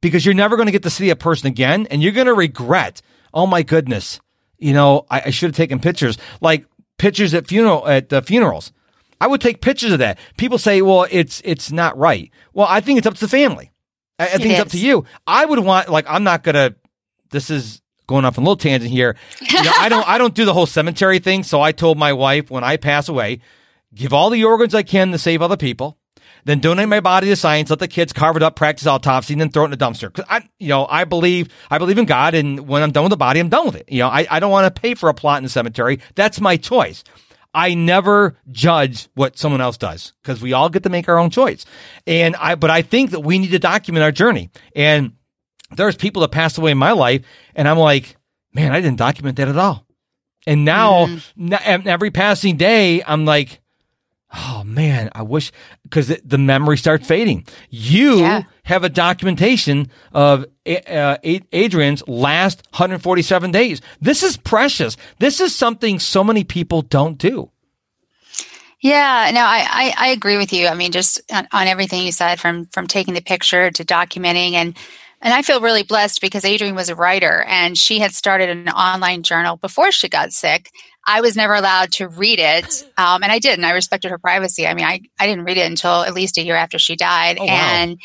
because 0.00 0.24
you're 0.24 0.34
never 0.34 0.56
going 0.56 0.66
to 0.66 0.72
get 0.72 0.82
to 0.84 0.90
see 0.90 1.10
a 1.10 1.16
person 1.16 1.46
again, 1.46 1.86
and 1.90 2.02
you're 2.02 2.12
going 2.12 2.26
to 2.26 2.34
regret. 2.34 3.02
Oh 3.32 3.46
my 3.46 3.62
goodness, 3.62 4.20
you 4.58 4.72
know, 4.72 5.06
I, 5.10 5.22
I 5.26 5.30
should 5.30 5.50
have 5.50 5.56
taken 5.56 5.80
pictures, 5.80 6.18
like 6.40 6.66
pictures 6.98 7.34
at 7.34 7.48
funeral 7.48 7.86
at 7.88 8.08
the 8.08 8.22
funerals. 8.22 8.72
I 9.20 9.26
would 9.26 9.40
take 9.40 9.60
pictures 9.60 9.92
of 9.92 10.00
that. 10.00 10.18
People 10.36 10.58
say, 10.58 10.82
"Well, 10.82 11.06
it's 11.10 11.40
it's 11.44 11.72
not 11.72 11.96
right." 11.96 12.30
Well, 12.52 12.66
I 12.68 12.80
think 12.80 12.98
it's 12.98 13.06
up 13.06 13.14
to 13.14 13.20
the 13.20 13.28
family. 13.28 13.72
I, 14.18 14.24
I 14.24 14.28
think 14.38 14.50
it's 14.50 14.60
up 14.60 14.68
to 14.68 14.78
you. 14.78 15.04
I 15.26 15.44
would 15.44 15.58
want 15.58 15.88
like 15.88 16.06
I'm 16.08 16.24
not 16.24 16.42
gonna. 16.42 16.74
This 17.30 17.50
is 17.50 17.80
going 18.06 18.24
off 18.24 18.38
on 18.38 18.44
a 18.44 18.46
little 18.46 18.56
tangent 18.56 18.90
here. 18.90 19.16
You 19.40 19.62
know, 19.62 19.72
I 19.74 19.88
don't 19.88 20.08
I 20.08 20.18
don't 20.18 20.34
do 20.34 20.44
the 20.44 20.54
whole 20.54 20.66
cemetery 20.66 21.18
thing. 21.18 21.42
So 21.42 21.60
I 21.60 21.72
told 21.72 21.98
my 21.98 22.12
wife 22.12 22.50
when 22.50 22.64
I 22.64 22.76
pass 22.76 23.08
away, 23.08 23.40
give 23.94 24.12
all 24.12 24.30
the 24.30 24.44
organs 24.44 24.74
I 24.74 24.82
can 24.82 25.12
to 25.12 25.18
save 25.18 25.42
other 25.42 25.56
people. 25.56 25.98
Then 26.46 26.60
donate 26.60 26.88
my 26.88 27.00
body 27.00 27.28
to 27.28 27.36
science, 27.36 27.70
let 27.70 27.78
the 27.78 27.88
kids 27.88 28.12
carve 28.12 28.36
it 28.36 28.42
up, 28.42 28.54
practice 28.54 28.86
autopsy, 28.86 29.32
and 29.32 29.40
then 29.40 29.48
throw 29.50 29.62
it 29.64 29.68
in 29.68 29.72
a 29.72 29.76
dumpster. 29.78 30.12
Cause 30.12 30.26
I, 30.28 30.46
you 30.58 30.68
know, 30.68 30.86
I 30.86 31.04
believe, 31.04 31.48
I 31.70 31.78
believe 31.78 31.96
in 31.96 32.04
God. 32.04 32.34
And 32.34 32.68
when 32.68 32.82
I'm 32.82 32.92
done 32.92 33.04
with 33.04 33.10
the 33.10 33.16
body, 33.16 33.40
I'm 33.40 33.48
done 33.48 33.64
with 33.64 33.76
it. 33.76 33.90
You 33.90 34.00
know, 34.00 34.08
I, 34.08 34.26
I 34.30 34.40
don't 34.40 34.50
want 34.50 34.72
to 34.74 34.80
pay 34.80 34.94
for 34.94 35.08
a 35.08 35.14
plot 35.14 35.38
in 35.38 35.44
the 35.44 35.48
cemetery. 35.48 36.00
That's 36.16 36.42
my 36.42 36.58
choice. 36.58 37.02
I 37.54 37.74
never 37.74 38.36
judge 38.50 39.08
what 39.14 39.38
someone 39.38 39.60
else 39.60 39.78
does 39.78 40.12
because 40.22 40.42
we 40.42 40.52
all 40.52 40.68
get 40.68 40.82
to 40.82 40.90
make 40.90 41.08
our 41.08 41.18
own 41.18 41.30
choice. 41.30 41.64
And 42.06 42.36
I, 42.36 42.56
but 42.56 42.68
I 42.68 42.82
think 42.82 43.12
that 43.12 43.20
we 43.20 43.38
need 43.38 43.52
to 43.52 43.58
document 43.58 44.02
our 44.02 44.12
journey. 44.12 44.50
And 44.76 45.12
there's 45.76 45.96
people 45.96 46.22
that 46.22 46.30
passed 46.30 46.58
away 46.58 46.70
in 46.70 46.78
my 46.78 46.92
life, 46.92 47.24
and 47.54 47.68
I'm 47.68 47.78
like, 47.78 48.16
man, 48.52 48.72
I 48.72 48.80
didn't 48.80 48.98
document 48.98 49.36
that 49.36 49.48
at 49.48 49.56
all. 49.56 49.86
And 50.46 50.64
now, 50.64 51.06
mm-hmm. 51.06 51.88
every 51.88 52.10
passing 52.10 52.56
day, 52.56 53.02
I'm 53.02 53.24
like, 53.24 53.60
oh 54.34 54.62
man, 54.64 55.10
I 55.12 55.22
wish 55.22 55.52
because 55.84 56.08
the 56.24 56.38
memory 56.38 56.76
starts 56.76 57.06
fading. 57.06 57.46
You 57.70 58.20
yeah. 58.20 58.42
have 58.64 58.84
a 58.84 58.88
documentation 58.88 59.90
of 60.12 60.44
uh, 60.66 61.16
Adrienne's 61.52 62.06
last 62.08 62.66
147 62.72 63.50
days. 63.50 63.80
This 64.00 64.22
is 64.22 64.36
precious. 64.36 64.96
This 65.18 65.40
is 65.40 65.54
something 65.54 65.98
so 65.98 66.24
many 66.24 66.44
people 66.44 66.82
don't 66.82 67.16
do. 67.18 67.50
Yeah, 68.80 69.30
no, 69.32 69.40
I, 69.40 69.66
I, 69.66 69.94
I 69.96 70.06
agree 70.08 70.36
with 70.36 70.52
you. 70.52 70.66
I 70.66 70.74
mean, 70.74 70.92
just 70.92 71.20
on, 71.32 71.48
on, 71.52 71.68
everything 71.68 72.02
you 72.02 72.12
said, 72.12 72.38
from 72.38 72.66
from 72.66 72.86
taking 72.86 73.14
the 73.14 73.22
picture 73.22 73.70
to 73.70 73.82
documenting, 73.82 74.52
and 74.52 74.76
and 75.24 75.32
I 75.32 75.40
feel 75.40 75.62
really 75.62 75.82
blessed 75.82 76.20
because 76.20 76.44
Adrienne 76.44 76.74
was 76.74 76.90
a 76.90 76.94
writer 76.94 77.42
and 77.48 77.78
she 77.78 77.98
had 77.98 78.12
started 78.12 78.50
an 78.50 78.68
online 78.68 79.22
journal 79.22 79.56
before 79.56 79.90
she 79.90 80.08
got 80.10 80.32
sick. 80.32 80.70
I 81.06 81.22
was 81.22 81.34
never 81.34 81.54
allowed 81.54 81.92
to 81.92 82.08
read 82.08 82.38
it, 82.38 82.84
um, 82.98 83.22
and 83.22 83.32
I 83.32 83.38
didn't. 83.38 83.64
I 83.64 83.72
respected 83.72 84.10
her 84.10 84.18
privacy. 84.18 84.66
I 84.66 84.74
mean, 84.74 84.84
I 84.84 85.00
I 85.18 85.26
didn't 85.26 85.44
read 85.44 85.56
it 85.56 85.66
until 85.66 86.02
at 86.02 86.14
least 86.14 86.38
a 86.38 86.44
year 86.44 86.56
after 86.56 86.78
she 86.78 86.94
died, 86.94 87.38
oh, 87.40 87.46
wow. 87.46 87.50
and 87.50 87.98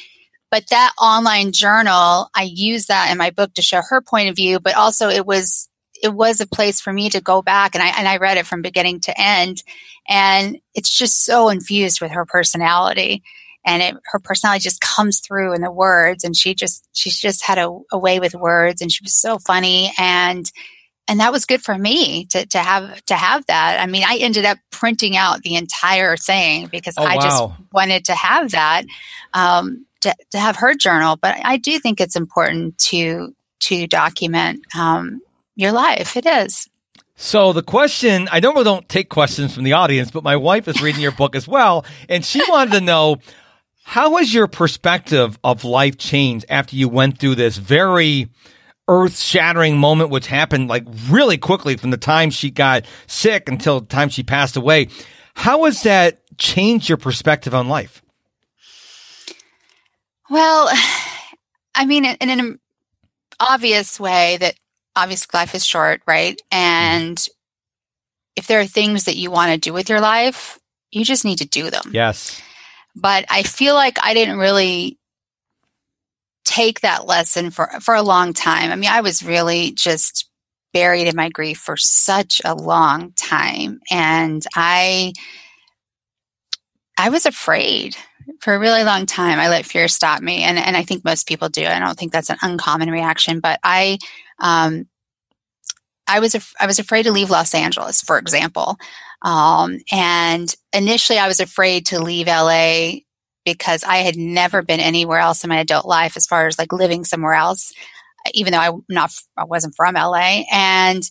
but 0.50 0.64
that 0.72 0.94
online 1.00 1.52
journal, 1.52 2.30
I 2.34 2.50
used 2.52 2.88
that 2.88 3.12
in 3.12 3.18
my 3.18 3.30
book 3.30 3.54
to 3.54 3.62
show 3.62 3.82
her 3.88 4.02
point 4.02 4.30
of 4.30 4.36
view, 4.36 4.60
but 4.60 4.76
also 4.76 5.10
it 5.10 5.26
was 5.26 5.70
it 6.02 6.14
was 6.14 6.40
a 6.40 6.48
place 6.48 6.80
for 6.80 6.94
me 6.94 7.10
to 7.10 7.22
go 7.22 7.42
back 7.42 7.76
and 7.76 7.84
I 7.84 7.90
and 7.90 8.08
I 8.08 8.18
read 8.18 8.38
it 8.38 8.48
from 8.48 8.62
beginning 8.62 9.02
to 9.02 9.22
end 9.22 9.64
and 10.08 10.58
it's 10.74 10.90
just 10.90 11.26
so 11.26 11.50
infused 11.50 12.00
with 12.00 12.12
her 12.12 12.26
personality 12.26 13.22
and 13.70 13.82
it, 13.82 14.02
her 14.12 14.20
personality 14.20 14.62
just 14.62 14.82
comes 14.82 15.20
through 15.20 15.54
in 15.54 15.62
the 15.62 15.72
words 15.72 16.24
and 16.24 16.36
she 16.36 16.54
just 16.54 16.88
she's 16.94 17.18
just 17.18 17.44
had 17.44 17.58
a, 17.58 17.70
a, 17.92 17.98
way 17.98 18.20
with 18.20 18.34
words 18.34 18.82
and 18.82 18.92
she 18.92 19.04
was 19.04 19.14
so 19.14 19.38
funny 19.40 19.92
and 19.98 20.52
and 21.08 21.20
that 21.20 21.32
was 21.32 21.46
good 21.46 21.62
for 21.62 21.78
me 21.78 22.26
to, 22.26 22.46
to 22.48 22.60
have 22.60 23.04
to 23.06 23.16
have 23.16 23.46
that 23.48 23.80
i 23.80 23.86
mean 23.86 24.04
i 24.06 24.18
ended 24.18 24.46
up 24.46 24.58
printing 24.72 25.16
out 25.16 25.42
the 25.42 25.56
entire 25.56 26.18
thing 26.18 26.68
because 26.68 26.96
oh, 26.98 27.04
i 27.04 27.16
wow. 27.16 27.22
just 27.22 27.44
wanted 27.72 28.06
to 28.06 28.14
have 28.14 28.52
that 28.52 28.84
um, 29.34 29.86
to, 30.02 30.14
to 30.32 30.40
have 30.40 30.56
her 30.56 30.74
journal 30.74 31.16
but 31.16 31.36
i 31.44 31.58
do 31.58 31.80
think 31.80 32.02
it's 32.02 32.16
important 32.16 32.78
to 32.78 33.34
to 33.60 33.88
document 33.88 34.62
um, 34.78 35.22
your 35.56 35.72
life. 35.72 36.16
It 36.16 36.26
is. 36.26 36.68
So 37.16 37.52
the 37.52 37.64
question, 37.64 38.30
I 38.32 38.40
normally 38.40 38.64
don't 38.64 38.88
take 38.88 39.10
questions 39.10 39.54
from 39.54 39.66
the 39.66 39.74
audience, 39.74 40.10
but 40.10 40.24
my 40.24 40.38
wife 40.38 40.70
is 40.70 40.82
reading 40.82 41.02
your 41.02 41.12
book 41.12 41.36
as 41.36 41.48
well, 41.48 41.86
and 42.08 42.24
she 42.24 42.42
wanted 42.50 42.72
to 42.72 42.82
know 42.82 43.18
how 43.90 44.18
has 44.18 44.32
your 44.32 44.46
perspective 44.46 45.40
of 45.44 45.64
life 45.64 45.98
changed 45.98 46.46
after 46.48 46.76
you 46.76 46.88
went 46.88 47.18
through 47.18 47.34
this 47.34 47.58
very 47.58 48.30
earth-shattering 48.88 49.80
moment, 49.80 50.12
which 50.12 50.28
happened 50.28 50.68
like 50.68 50.86
really 51.08 51.40
quickly 51.40 51.76
from 51.76 51.90
the 51.90 51.98
time 51.98 52.30
she 52.30 52.52
got 52.52 52.86
sick 53.08 53.50
until 53.50 53.80
the 53.80 53.88
time 53.88 54.10
she 54.10 54.22
passed 54.22 54.56
away. 54.56 54.90
How 55.34 55.66
has 55.66 55.82
that 55.82 56.20
changed 56.38 56.88
your 56.88 57.00
perspective 57.00 57.56
on 57.56 57.68
life? 57.68 58.04
Well, 60.30 60.70
I 61.74 61.86
mean, 61.88 62.06
in 62.06 62.30
an 62.30 62.60
obvious 63.40 64.00
way 64.00 64.38
that 64.38 64.54
obviously 64.96 65.36
life 65.36 65.56
is 65.56 65.66
short, 65.66 66.04
right? 66.06 66.40
Mm-hmm. 66.52 66.58
And 66.60 67.28
if 68.36 68.46
there 68.46 68.60
are 68.60 68.68
things 68.68 69.06
that 69.06 69.16
you 69.16 69.32
want 69.32 69.52
to 69.52 69.58
do 69.58 69.74
with 69.74 69.90
your 69.90 70.00
life, 70.00 70.60
you 70.92 71.04
just 71.04 71.26
need 71.26 71.40
to 71.40 71.48
do 71.48 71.72
them. 71.72 71.90
Yes. 71.92 72.40
But 72.96 73.26
I 73.30 73.44
feel 73.44 73.76
like 73.76 73.98
I 74.04 74.14
didn't 74.14 74.38
really 74.38 74.98
take 76.46 76.82
that 76.82 77.06
lesson 77.06 77.52
for 77.52 77.68
for 77.80 77.94
a 77.96 78.02
long 78.02 78.34
time. 78.34 78.72
I 78.72 78.76
mean, 78.76 78.90
I 78.90 79.02
was 79.02 79.24
really 79.24 79.72
just 79.72 80.28
buried 80.74 81.08
in 81.08 81.16
my 81.16 81.30
grief 81.30 81.58
for 81.58 81.78
such 81.78 82.42
a 82.46 82.56
long 82.56 83.12
time 83.14 83.80
and 83.90 84.46
I 84.56 85.14
I 86.98 87.10
was 87.10 87.26
afraid 87.26 87.96
for 88.42 88.54
a 88.54 88.60
really 88.60 88.84
long 88.84 89.06
time. 89.06 89.40
I 89.40 89.50
let 89.50 89.66
fear 89.66 89.88
stop 89.88 90.22
me 90.22 90.44
and 90.44 90.58
and 90.58 90.76
I 90.76 90.84
think 90.84 91.04
most 91.04 91.28
people 91.28 91.50
do. 91.50 91.66
I 91.66 91.80
don't 91.80 91.98
think 91.98 92.12
that's 92.12 92.30
an 92.30 92.38
uncommon 92.42 92.90
reaction, 92.90 93.40
but 93.40 93.60
I 93.64 93.98
um, 94.40 94.88
I 96.08 96.20
was 96.20 96.36
af- 96.36 96.54
I 96.60 96.66
was 96.66 96.80
afraid 96.80 97.04
to 97.04 97.12
leave 97.12 97.30
Los 97.30 97.54
Angeles, 97.54 98.02
for 98.02 98.18
example, 98.18 98.78
um, 99.22 99.80
and 99.92 100.54
initially 100.74 101.20
I 101.20 101.28
was 101.28 101.40
afraid 101.40 101.88
to 101.88 102.02
leave 102.02 102.28
LA 102.28 103.00
because 103.46 103.84
I 103.84 103.98
had 103.98 104.16
never 104.16 104.62
been 104.62 104.80
anywhere 104.80 105.20
else 105.20 105.44
in 105.44 105.50
my 105.50 105.60
adult 105.60 105.86
life 105.86 106.16
as 106.16 106.28
far 106.28 106.48
as 106.48 106.58
like 106.58 106.72
living 106.72 107.04
somewhere 107.04 107.34
else, 107.34 107.74
even 108.34 108.54
though 108.54 108.60
I 108.60 108.72
not 108.88 109.12
I 109.38 109.46
wasn't 109.46 109.76
from 109.76 109.96
LA, 109.96 110.44
and 110.52 111.04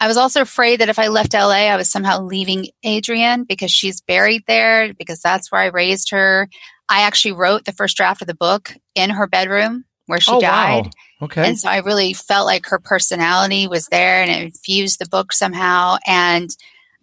I 0.00 0.08
was 0.08 0.16
also 0.16 0.40
afraid 0.40 0.80
that 0.80 0.88
if 0.88 0.98
I 0.98 1.08
left 1.08 1.34
LA, 1.34 1.68
I 1.68 1.76
was 1.76 1.90
somehow 1.90 2.22
leaving 2.22 2.68
Adrienne 2.84 3.44
because 3.44 3.70
she's 3.70 4.00
buried 4.00 4.44
there 4.46 4.94
because 4.94 5.20
that's 5.20 5.52
where 5.52 5.60
I 5.60 5.66
raised 5.66 6.10
her. 6.10 6.48
I 6.88 7.02
actually 7.02 7.32
wrote 7.32 7.66
the 7.66 7.72
first 7.72 7.98
draft 7.98 8.22
of 8.22 8.26
the 8.26 8.34
book 8.34 8.74
in 8.94 9.10
her 9.10 9.26
bedroom 9.26 9.84
where 10.06 10.18
she 10.18 10.32
oh, 10.32 10.40
died. 10.40 10.86
Wow. 10.86 11.26
Okay. 11.26 11.46
And 11.46 11.58
so 11.58 11.68
I 11.68 11.80
really 11.80 12.14
felt 12.14 12.46
like 12.46 12.66
her 12.66 12.78
personality 12.78 13.68
was 13.68 13.86
there 13.88 14.22
and 14.22 14.30
it 14.30 14.42
infused 14.42 14.98
the 14.98 15.08
book 15.08 15.32
somehow. 15.34 15.98
And, 16.06 16.48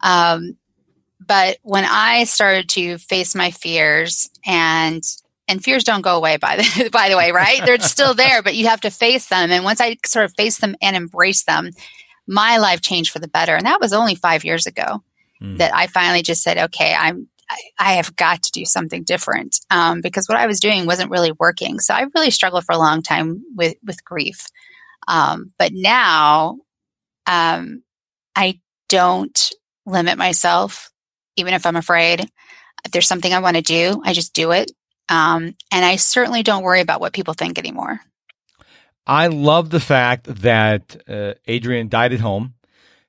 um, 0.01 0.57
but 1.25 1.57
when 1.63 1.85
I 1.85 2.23
started 2.23 2.69
to 2.69 2.97
face 2.97 3.35
my 3.35 3.51
fears 3.51 4.29
and, 4.45 5.03
and 5.47 5.63
fears 5.63 5.83
don't 5.83 6.01
go 6.01 6.15
away 6.15 6.37
by 6.37 6.57
the, 6.57 6.89
by 6.93 7.09
the 7.09 7.17
way, 7.17 7.31
right? 7.31 7.61
They're 7.65 7.79
still 7.79 8.13
there, 8.13 8.41
but 8.41 8.55
you 8.55 8.67
have 8.67 8.81
to 8.81 8.91
face 8.91 9.27
them. 9.27 9.51
And 9.51 9.63
once 9.63 9.81
I 9.81 9.97
sort 10.05 10.25
of 10.25 10.33
face 10.35 10.59
them 10.59 10.75
and 10.81 10.95
embrace 10.95 11.43
them, 11.43 11.71
my 12.27 12.57
life 12.57 12.81
changed 12.81 13.11
for 13.11 13.19
the 13.19 13.27
better. 13.27 13.55
And 13.55 13.65
that 13.65 13.81
was 13.81 13.93
only 13.93 14.15
five 14.15 14.45
years 14.45 14.65
ago 14.67 15.03
mm. 15.41 15.57
that 15.57 15.73
I 15.73 15.87
finally 15.87 16.21
just 16.21 16.43
said, 16.43 16.57
okay, 16.57 16.93
I'm, 16.93 17.27
I, 17.79 17.93
have 17.93 18.15
got 18.15 18.43
to 18.43 18.51
do 18.51 18.65
something 18.65 19.03
different 19.03 19.59
um, 19.71 20.01
because 20.01 20.27
what 20.27 20.37
I 20.37 20.47
was 20.47 20.59
doing 20.59 20.85
wasn't 20.85 21.11
really 21.11 21.31
working. 21.31 21.79
So 21.79 21.93
I 21.93 22.05
really 22.13 22.31
struggled 22.31 22.65
for 22.65 22.73
a 22.73 22.77
long 22.77 23.01
time 23.01 23.41
with 23.55 23.75
with 23.85 24.03
grief. 24.03 24.47
Um, 25.07 25.53
but 25.57 25.71
now 25.73 26.57
um, 27.25 27.83
I 28.35 28.59
don't 28.89 29.49
limit 29.87 30.17
myself, 30.17 30.91
even 31.35 31.53
if 31.53 31.65
I'm 31.65 31.75
afraid. 31.75 32.29
If 32.85 32.91
there's 32.91 33.07
something 33.07 33.33
I 33.33 33.39
want 33.39 33.55
to 33.55 33.63
do, 33.63 34.01
I 34.05 34.13
just 34.13 34.33
do 34.33 34.51
it. 34.51 34.71
Um, 35.09 35.55
and 35.71 35.85
I 35.85 35.95
certainly 35.95 36.43
don't 36.43 36.63
worry 36.63 36.81
about 36.81 37.01
what 37.01 37.13
people 37.13 37.33
think 37.33 37.57
anymore. 37.57 37.99
I 39.05 39.27
love 39.27 39.69
the 39.69 39.79
fact 39.79 40.25
that 40.41 41.01
uh, 41.07 41.33
Adrienne 41.49 41.87
died 41.87 42.13
at 42.13 42.19
home. 42.19 42.53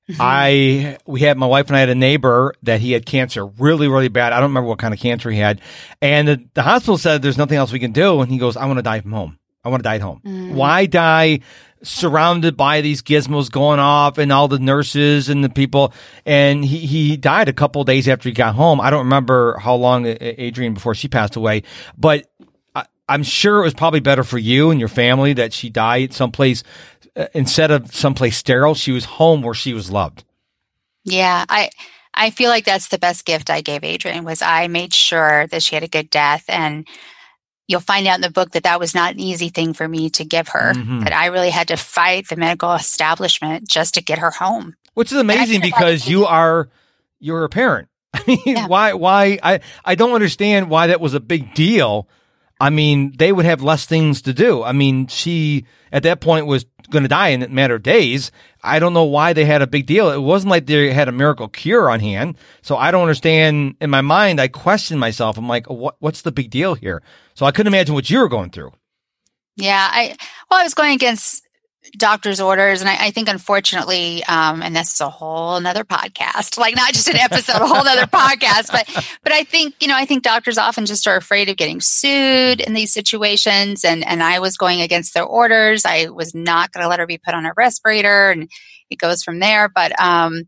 Mm-hmm. 0.09 0.21
I 0.23 0.99
we 1.05 1.21
had 1.21 1.37
my 1.37 1.47
wife 1.47 1.67
and 1.67 1.77
I 1.77 1.81
had 1.81 1.91
a 1.91 1.95
neighbor 1.95 2.55
that 2.63 2.81
he 2.81 2.93
had 2.93 3.05
cancer 3.05 3.45
really 3.45 3.89
really 3.89 4.09
bad. 4.09 4.33
I 4.33 4.41
don't 4.41 4.51
remember 4.51 4.69
what 4.69 4.79
kind 4.79 4.95
of 4.95 5.01
cancer 5.01 5.31
he 5.31 5.39
had, 5.39 5.61
and 6.01 6.27
the, 6.27 6.45
the 6.55 6.63
hospital 6.63 6.97
said 6.97 7.21
there's 7.21 7.37
nothing 7.37 7.59
else 7.59 7.73
we 7.73 7.79
can 7.79 7.93
do. 7.93 8.23
And 8.23 8.33
he 8.33 8.39
goes, 8.39 8.57
I 8.57 8.65
want 8.65 8.79
to 8.79 8.83
die 8.83 9.01
from 9.01 9.13
home. 9.13 9.39
I 9.69 9.71
want 9.71 9.83
to 9.83 9.89
die 9.89 9.97
at 9.97 10.01
home. 10.01 10.21
Mm. 10.25 10.55
Why 10.55 10.87
die 10.87 11.41
surrounded 11.83 12.57
by 12.57 12.81
these 12.81 13.03
gizmos 13.03 13.51
going 13.51 13.79
off 13.79 14.19
and 14.19 14.33
all 14.33 14.49
the 14.49 14.59
nurses 14.59 15.29
and 15.29 15.45
the 15.45 15.49
people? 15.49 15.93
And 16.27 16.65
he 16.65 16.79
he 16.79 17.17
died 17.17 17.49
a 17.49 17.53
couple 17.53 17.85
days 17.85 18.09
after 18.09 18.29
he 18.29 18.33
got 18.33 18.55
home. 18.55 18.81
I 18.81 18.91
don't 18.91 19.05
remember 19.05 19.59
how 19.59 19.75
long 19.75 20.07
Adrienne 20.07 20.75
before 20.75 20.95
she 20.95 21.09
passed 21.09 21.37
away, 21.37 21.63
but 21.97 22.27
I'm 23.09 23.23
sure 23.23 23.61
it 23.61 23.63
was 23.63 23.75
probably 23.75 24.01
better 24.01 24.23
for 24.23 24.39
you 24.39 24.71
and 24.71 24.79
your 24.79 24.91
family 24.91 25.33
that 25.33 25.55
she 25.55 25.71
died 25.71 26.13
someplace 26.13 26.63
uh, 27.17 27.27
instead 27.35 27.71
of 27.71 27.93
someplace 27.95 28.37
sterile, 28.37 28.75
she 28.75 28.93
was 28.93 29.05
home 29.05 29.43
where 29.43 29.55
she 29.55 29.73
was 29.73 29.91
loved. 29.91 30.25
Yeah, 31.05 31.45
I 31.49 31.71
I 32.15 32.31
feel 32.31 32.51
like 32.51 32.65
that's 32.65 32.89
the 32.89 32.99
best 32.99 33.25
gift 33.25 33.51
I 33.51 33.61
gave 33.61 33.83
Adrienne 33.83 34.25
was 34.25 34.43
I 34.43 34.69
made 34.69 34.95
sure 34.95 35.47
that 35.49 35.63
she 35.63 35.75
had 35.75 35.83
a 35.83 35.89
good 35.89 36.11
death 36.11 36.45
and 36.49 36.87
you'll 37.69 37.81
find 37.81 38.07
out 38.09 38.17
in 38.17 38.23
the 38.23 38.31
book 38.31 38.51
that 38.53 38.65
that 38.65 38.81
was 38.81 38.95
not 38.95 39.13
an 39.13 39.21
easy 39.21 39.51
thing 39.51 39.75
for 39.75 39.87
me 39.87 40.11
to 40.11 40.25
give 40.25 40.49
her 40.49 40.73
mm-hmm. 40.73 41.01
that 41.01 41.13
I 41.13 41.27
really 41.27 41.51
had 41.51 41.69
to 41.69 41.77
fight 41.77 42.29
the 42.29 42.37
medical 42.37 42.73
establishment 42.73 43.69
just 43.69 43.95
to 43.95 44.03
get 44.03 44.19
her 44.19 44.31
home. 44.31 44.75
Which 44.95 45.13
is 45.13 45.19
amazing 45.19 45.61
because 45.61 46.03
like, 46.03 46.11
you 46.11 46.25
are 46.27 46.69
you're 47.21 47.45
a 47.45 47.49
parent. 47.49 47.89
I 48.15 48.25
mean, 48.27 48.41
yeah. 48.47 48.67
why 48.67 48.95
why 48.95 49.39
I 49.43 49.61
I 49.85 49.95
don't 49.95 50.13
understand 50.13 50.71
why 50.71 50.89
that 50.89 51.01
was 51.01 51.15
a 51.15 51.21
big 51.21 51.55
deal. 51.55 52.09
I 52.61 52.71
mean, 52.71 53.13
they 53.17 53.33
would 53.33 53.45
have 53.45 53.63
less 53.63 53.87
things 53.87 54.23
to 54.23 54.35
do. 54.35 54.63
I 54.63 54.73
mean, 54.73 55.07
she 55.07 55.65
at 55.93 56.03
that 56.03 56.21
point 56.21 56.47
was 56.47 56.65
going 56.91 57.05
to 57.05 57.09
die 57.09 57.29
in 57.29 57.43
a 57.43 57.49
matter 57.49 57.77
of 57.77 57.83
days. 57.83 58.33
I 58.63 58.79
don't 58.79 58.95
know 58.95 59.05
why 59.05 59.33
they 59.33 59.45
had 59.45 59.63
a 59.63 59.67
big 59.67 59.87
deal. 59.87 60.11
It 60.11 60.19
wasn't 60.19 60.51
like 60.51 60.67
they 60.67 60.93
had 60.93 61.09
a 61.09 61.13
miracle 61.13 61.49
cure 61.49 61.89
on 61.89 62.01
hand. 62.01 62.37
So 62.63 62.77
I 62.77 62.91
don't 62.91 63.03
understand. 63.03 63.77
In 63.81 63.91
my 63.91 64.01
mind, 64.01 64.41
I 64.41 64.49
question 64.49 64.99
myself. 64.99 65.39
I'm 65.39 65.49
like, 65.49 65.71
what, 65.71 65.97
what's 66.01 66.23
the 66.23 66.33
big 66.33 66.51
deal 66.51 66.75
here? 66.75 67.03
So 67.35 67.47
I 67.47 67.53
couldn't 67.53 67.73
imagine 67.73 67.95
what 67.95 68.11
you 68.11 68.19
were 68.19 68.29
going 68.29 68.51
through. 68.51 68.73
Yeah, 69.57 69.89
I 69.91 70.17
well, 70.51 70.61
I 70.61 70.63
was 70.63 70.75
going 70.75 70.95
against 70.95 71.48
doctor's 71.97 72.41
orders 72.41 72.81
and 72.81 72.91
I, 72.91 73.07
I 73.07 73.11
think 73.13 73.29
unfortunately 73.29 74.23
um, 74.25 74.63
and 74.63 74.75
this 74.77 74.93
is 74.95 75.01
a 75.01 75.09
whole 75.09 75.57
another 75.57 75.85
podcast 75.85 76.59
like 76.59 76.77
not 76.77 76.93
just 76.93 77.09
an 77.09 77.17
episode 77.17 77.63
a 77.63 77.67
whole 77.67 77.77
other 77.87 78.03
podcast 78.07 78.71
but 78.71 78.87
but 79.23 79.33
i 79.33 79.45
think 79.45 79.75
you 79.81 79.89
know 79.89 79.97
i 79.97 80.05
think 80.05 80.23
doctors 80.23 80.59
often 80.59 80.87
just 80.87 81.07
are 81.07 81.17
afraid 81.17 81.49
of 81.49 81.57
getting 81.57 81.81
sued 81.81 82.61
in 82.61 82.75
these 82.75 82.93
situations 82.93 83.85
and 83.85 84.05
and 84.07 84.23
i 84.23 84.39
was 84.39 84.57
going 84.59 84.81
against 84.83 85.15
their 85.15 85.25
orders 85.25 85.87
i 85.87 86.07
was 86.09 86.35
not 86.35 86.73
going 86.73 86.83
to 86.83 86.89
let 86.89 86.99
her 86.99 87.07
be 87.07 87.17
put 87.17 87.35
on 87.35 87.47
a 87.47 87.53
respirator 87.57 88.31
and 88.31 88.51
it 88.91 88.99
goes 88.99 89.23
from 89.23 89.39
there 89.39 89.69
but 89.69 89.99
um 90.01 90.43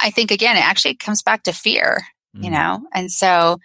I 0.00 0.10
think 0.10 0.30
again, 0.30 0.56
it 0.56 0.64
actually 0.64 0.96
comes 0.96 1.22
back 1.22 1.44
to 1.44 1.52
fear, 1.52 2.02
Mm. 2.36 2.44
you 2.44 2.50
know? 2.50 2.80
And 2.92 3.10
so, 3.12 3.58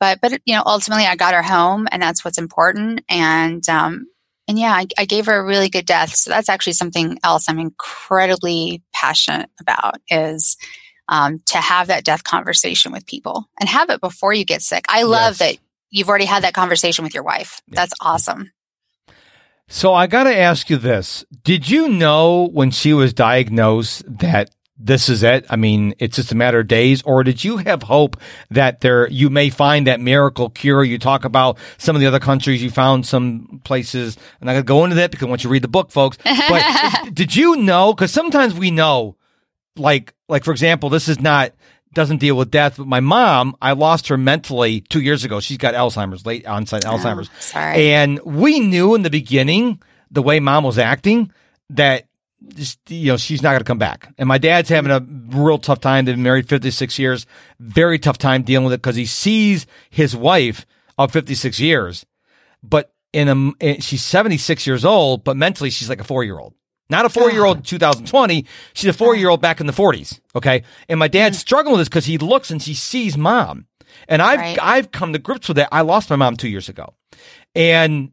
but, 0.00 0.18
but, 0.20 0.40
you 0.44 0.54
know, 0.54 0.62
ultimately 0.66 1.04
I 1.06 1.14
got 1.14 1.34
her 1.34 1.42
home 1.42 1.86
and 1.92 2.02
that's 2.02 2.24
what's 2.24 2.38
important. 2.38 3.02
And, 3.08 3.66
um, 3.68 4.06
and 4.48 4.58
yeah, 4.58 4.72
I, 4.72 4.86
I 4.98 5.04
gave 5.04 5.26
her 5.26 5.36
a 5.38 5.44
really 5.44 5.68
good 5.68 5.86
death. 5.86 6.14
So 6.14 6.30
that's 6.30 6.48
actually 6.48 6.72
something 6.72 7.18
else 7.22 7.48
I'm 7.48 7.58
incredibly 7.58 8.82
passionate 8.94 9.50
about 9.60 9.96
is, 10.08 10.56
um, 11.08 11.38
to 11.46 11.58
have 11.58 11.86
that 11.86 12.04
death 12.04 12.24
conversation 12.24 12.90
with 12.92 13.06
people 13.06 13.48
and 13.60 13.68
have 13.68 13.90
it 13.90 14.00
before 14.00 14.32
you 14.32 14.44
get 14.44 14.62
sick. 14.62 14.84
I 14.88 15.04
love 15.04 15.34
Yes. 15.34 15.38
that 15.38 15.58
you've 15.90 16.08
already 16.08 16.24
had 16.24 16.42
that 16.44 16.54
conversation 16.54 17.04
with 17.04 17.14
your 17.14 17.22
wife. 17.22 17.60
That's 17.68 17.94
awesome. 18.00 18.50
So 19.68 19.92
I 19.92 20.06
got 20.06 20.24
to 20.24 20.34
ask 20.36 20.70
you 20.70 20.78
this. 20.78 21.24
Did 21.44 21.68
you 21.68 21.88
know 21.88 22.48
when 22.48 22.70
she 22.70 22.94
was 22.94 23.12
diagnosed 23.12 24.02
that 24.18 24.50
this 24.78 25.08
is 25.08 25.22
it? 25.22 25.44
I 25.50 25.56
mean, 25.56 25.94
it's 25.98 26.16
just 26.16 26.30
a 26.30 26.36
matter 26.36 26.60
of 26.60 26.68
days 26.68 27.02
or 27.02 27.24
did 27.24 27.42
you 27.42 27.56
have 27.58 27.82
hope 27.82 28.16
that 28.50 28.80
there 28.80 29.08
you 29.08 29.28
may 29.28 29.50
find 29.50 29.86
that 29.86 30.00
miracle 30.00 30.50
cure? 30.50 30.84
You 30.84 30.98
talk 30.98 31.24
about 31.24 31.58
some 31.78 31.96
of 31.96 32.00
the 32.00 32.06
other 32.06 32.20
countries 32.20 32.62
you 32.62 32.70
found 32.70 33.06
some 33.06 33.60
places. 33.64 34.16
I'm 34.40 34.46
not 34.46 34.52
going 34.52 34.62
to 34.62 34.66
go 34.66 34.84
into 34.84 34.96
that 34.96 35.10
because 35.10 35.28
once 35.28 35.42
you 35.42 35.50
read 35.50 35.62
the 35.62 35.68
book, 35.68 35.90
folks, 35.90 36.16
but 36.24 37.10
did 37.12 37.34
you 37.34 37.56
know 37.56 37.94
cuz 37.94 38.12
sometimes 38.12 38.54
we 38.54 38.70
know 38.70 39.16
like 39.76 40.14
like 40.28 40.44
for 40.44 40.52
example, 40.52 40.90
this 40.90 41.08
is 41.08 41.20
not 41.20 41.52
doesn't 41.94 42.18
deal 42.18 42.36
with 42.36 42.50
death, 42.50 42.76
but 42.76 42.86
my 42.86 43.00
mom, 43.00 43.56
I 43.62 43.72
lost 43.72 44.08
her 44.08 44.18
mentally 44.18 44.82
2 44.82 45.00
years 45.00 45.24
ago. 45.24 45.40
She's 45.40 45.56
got 45.56 45.74
Alzheimer's, 45.74 46.26
late 46.26 46.46
onset 46.46 46.84
oh, 46.84 46.90
Alzheimer's. 46.90 47.28
Oh, 47.28 47.40
sorry. 47.40 47.92
And 47.92 48.20
we 48.24 48.60
knew 48.60 48.94
in 48.94 49.02
the 49.02 49.10
beginning, 49.10 49.82
the 50.10 50.22
way 50.22 50.38
mom 50.38 50.64
was 50.64 50.78
acting, 50.78 51.32
that 51.70 52.07
just, 52.54 52.78
you 52.90 53.08
know 53.08 53.16
she's 53.16 53.42
not 53.42 53.50
going 53.50 53.60
to 53.60 53.64
come 53.64 53.78
back. 53.78 54.12
And 54.18 54.28
my 54.28 54.38
dad's 54.38 54.68
having 54.68 54.90
a 54.90 55.04
real 55.36 55.58
tough 55.58 55.80
time. 55.80 56.04
They've 56.04 56.14
been 56.14 56.22
married 56.22 56.48
56 56.48 56.98
years. 56.98 57.26
Very 57.58 57.98
tough 57.98 58.18
time 58.18 58.42
dealing 58.42 58.64
with 58.64 58.74
it 58.74 58.82
because 58.82 58.96
he 58.96 59.06
sees 59.06 59.66
his 59.90 60.14
wife 60.14 60.66
of 60.96 61.12
56 61.12 61.60
years, 61.60 62.04
but 62.62 62.92
in 63.12 63.54
a 63.60 63.80
she's 63.80 64.04
76 64.04 64.66
years 64.66 64.84
old, 64.84 65.24
but 65.24 65.36
mentally 65.36 65.70
she's 65.70 65.88
like 65.88 66.00
a 66.00 66.04
four 66.04 66.24
year 66.24 66.38
old. 66.38 66.54
Not 66.90 67.04
a 67.04 67.08
four 67.08 67.30
year 67.30 67.44
old 67.44 67.58
in 67.58 67.62
2020. 67.62 68.46
She's 68.72 68.88
a 68.88 68.92
four 68.92 69.14
year 69.14 69.28
old 69.28 69.40
back 69.40 69.60
in 69.60 69.66
the 69.66 69.72
40s. 69.72 70.20
Okay. 70.34 70.62
And 70.88 70.98
my 70.98 71.08
dad's 71.08 71.36
mm. 71.36 71.40
struggling 71.40 71.72
with 71.72 71.80
this 71.80 71.88
because 71.88 72.06
he 72.06 72.18
looks 72.18 72.50
and 72.50 72.62
he 72.62 72.74
sees 72.74 73.16
mom. 73.16 73.66
And 74.08 74.22
I've 74.22 74.40
Right. 74.40 74.58
I've 74.60 74.90
come 74.90 75.12
to 75.12 75.18
grips 75.18 75.48
with 75.48 75.58
it. 75.58 75.68
I 75.70 75.82
lost 75.82 76.10
my 76.10 76.16
mom 76.16 76.36
two 76.36 76.48
years 76.48 76.68
ago. 76.68 76.94
And 77.54 78.12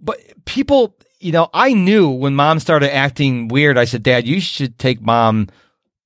but 0.00 0.18
people, 0.44 0.96
you 1.26 1.32
know, 1.32 1.50
I 1.52 1.72
knew 1.72 2.08
when 2.08 2.36
mom 2.36 2.60
started 2.60 2.94
acting 2.94 3.48
weird, 3.48 3.76
I 3.76 3.84
said, 3.84 4.04
Dad, 4.04 4.28
you 4.28 4.40
should 4.40 4.78
take 4.78 5.00
mom 5.00 5.48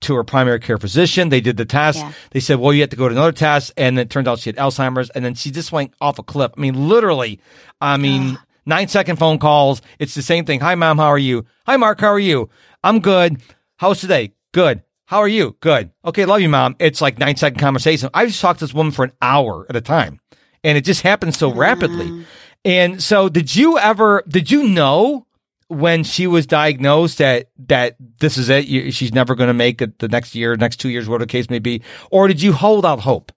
to 0.00 0.14
her 0.14 0.24
primary 0.24 0.61
care 0.61 0.78
physician. 0.78 1.28
They 1.28 1.42
did 1.42 1.59
the 1.59 1.66
test. 1.66 1.98
Yeah. 1.98 2.12
They 2.30 2.40
said, 2.40 2.59
well, 2.59 2.72
you 2.72 2.80
have 2.80 2.88
to 2.88 2.96
go 2.96 3.06
to 3.06 3.14
another 3.14 3.33
test. 3.33 3.70
And 3.76 3.98
then 3.98 4.06
it 4.06 4.11
turned 4.11 4.26
out 4.26 4.38
she 4.38 4.48
had 4.48 4.56
Alzheimer's. 4.56 5.11
And 5.11 5.22
then 5.22 5.35
she 5.35 5.50
just 5.50 5.72
went 5.72 5.92
off 6.00 6.18
a 6.18 6.22
cliff. 6.22 6.52
I 6.56 6.61
mean, 6.61 6.88
literally, 6.88 7.38
I 7.83 7.98
mean, 7.98 8.38
nine 8.64 8.88
second 8.88 9.16
phone 9.16 9.38
calls. 9.38 9.83
It's 9.98 10.14
the 10.14 10.22
same 10.22 10.46
thing. 10.46 10.61
Hi, 10.61 10.74
mom. 10.74 10.96
How 10.96 11.09
are 11.09 11.18
you? 11.18 11.44
Hi, 11.66 11.76
Mark. 11.76 12.00
How 12.00 12.09
are 12.09 12.18
you? 12.18 12.48
I'm 12.83 13.00
good. 13.00 13.42
How's 13.76 14.00
today? 14.00 14.33
Good. 14.52 14.83
How 15.04 15.18
are 15.18 15.28
you? 15.28 15.54
Good. 15.61 15.90
Okay. 16.02 16.24
Love 16.24 16.40
you, 16.40 16.48
mom. 16.48 16.76
It's 16.78 17.02
like 17.02 17.18
nine 17.18 17.37
second 17.37 17.61
conversation. 17.61 18.09
I 18.14 18.24
just 18.24 18.40
talked 18.40 18.61
to 18.61 18.64
this 18.64 18.72
woman 18.72 18.92
for 18.92 19.04
an 19.04 19.12
hour 19.20 19.66
at 19.68 19.76
a 19.76 19.83
time 19.83 20.18
and 20.64 20.76
it 20.76 20.85
just 20.85 21.02
happened 21.02 21.35
so 21.35 21.52
rapidly. 21.52 22.06
Mm. 22.06 22.24
And 22.64 23.03
so 23.03 23.29
did 23.29 23.55
you 23.55 23.79
ever, 23.79 24.23
did 24.29 24.51
you 24.51 24.64
know 24.68 25.27
when 25.68 26.05
she 26.05 26.27
was 26.27 26.46
diagnosed 26.46 27.18
that, 27.18 27.49
that 27.68 27.96
this 28.18 28.37
is 28.37 28.49
it? 28.49 28.66
You, 28.66 28.90
she's 28.90 29.14
never 29.14 29.35
going 29.35 29.49
to 29.49 29.55
make 29.55 29.81
it 29.81 29.99
the 29.99 30.09
next 30.09 30.35
year, 30.35 30.57
next 30.57 30.77
two 30.77 30.90
years, 30.90 31.09
whatever 31.09 31.25
the 31.25 31.31
case 31.31 31.49
may 31.49 31.59
be. 31.59 31.83
Or 32.11 32.29
did 32.29 32.42
you 32.42 32.53
hold 32.53 32.85
out 32.85 33.01
hope? 33.01 33.33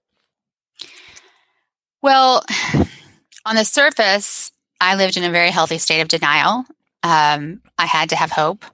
Well, 2.02 2.44
on 3.46 3.56
the 3.56 3.64
surface, 3.64 4.52
I 4.80 4.96
lived 4.96 5.16
in 5.16 5.24
a 5.24 5.30
very 5.30 5.50
healthy 5.50 5.78
state 5.78 6.00
of 6.00 6.08
denial. 6.08 6.64
Um, 7.02 7.62
I 7.78 7.86
had 7.86 8.10
to 8.10 8.16
have 8.16 8.30
hope 8.30 8.64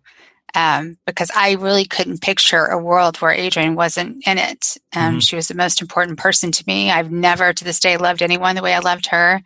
um, 0.55 0.97
because 1.07 1.31
I 1.35 1.53
really 1.53 1.85
couldn't 1.85 2.23
picture 2.23 2.65
a 2.67 2.79
world 2.83 3.19
where 3.19 3.33
Adrienne 3.33 3.77
wasn't 3.77 4.27
in 4.27 4.39
it. 4.39 4.77
Um, 4.95 5.17
Mhm. 5.17 5.23
She 5.23 5.37
was 5.37 5.49
the 5.49 5.55
most 5.55 5.81
important 5.81 6.19
person 6.19 6.51
to 6.53 6.65
me. 6.67 6.91
I've 6.91 7.11
never 7.13 7.53
to 7.53 7.65
this 7.65 7.81
day 7.81 7.97
loved 7.97 8.23
anyone 8.23 8.57
the 8.57 8.63
way 8.63 8.75
I 8.75 8.81
loved 8.81 9.07
her. 9.07 9.43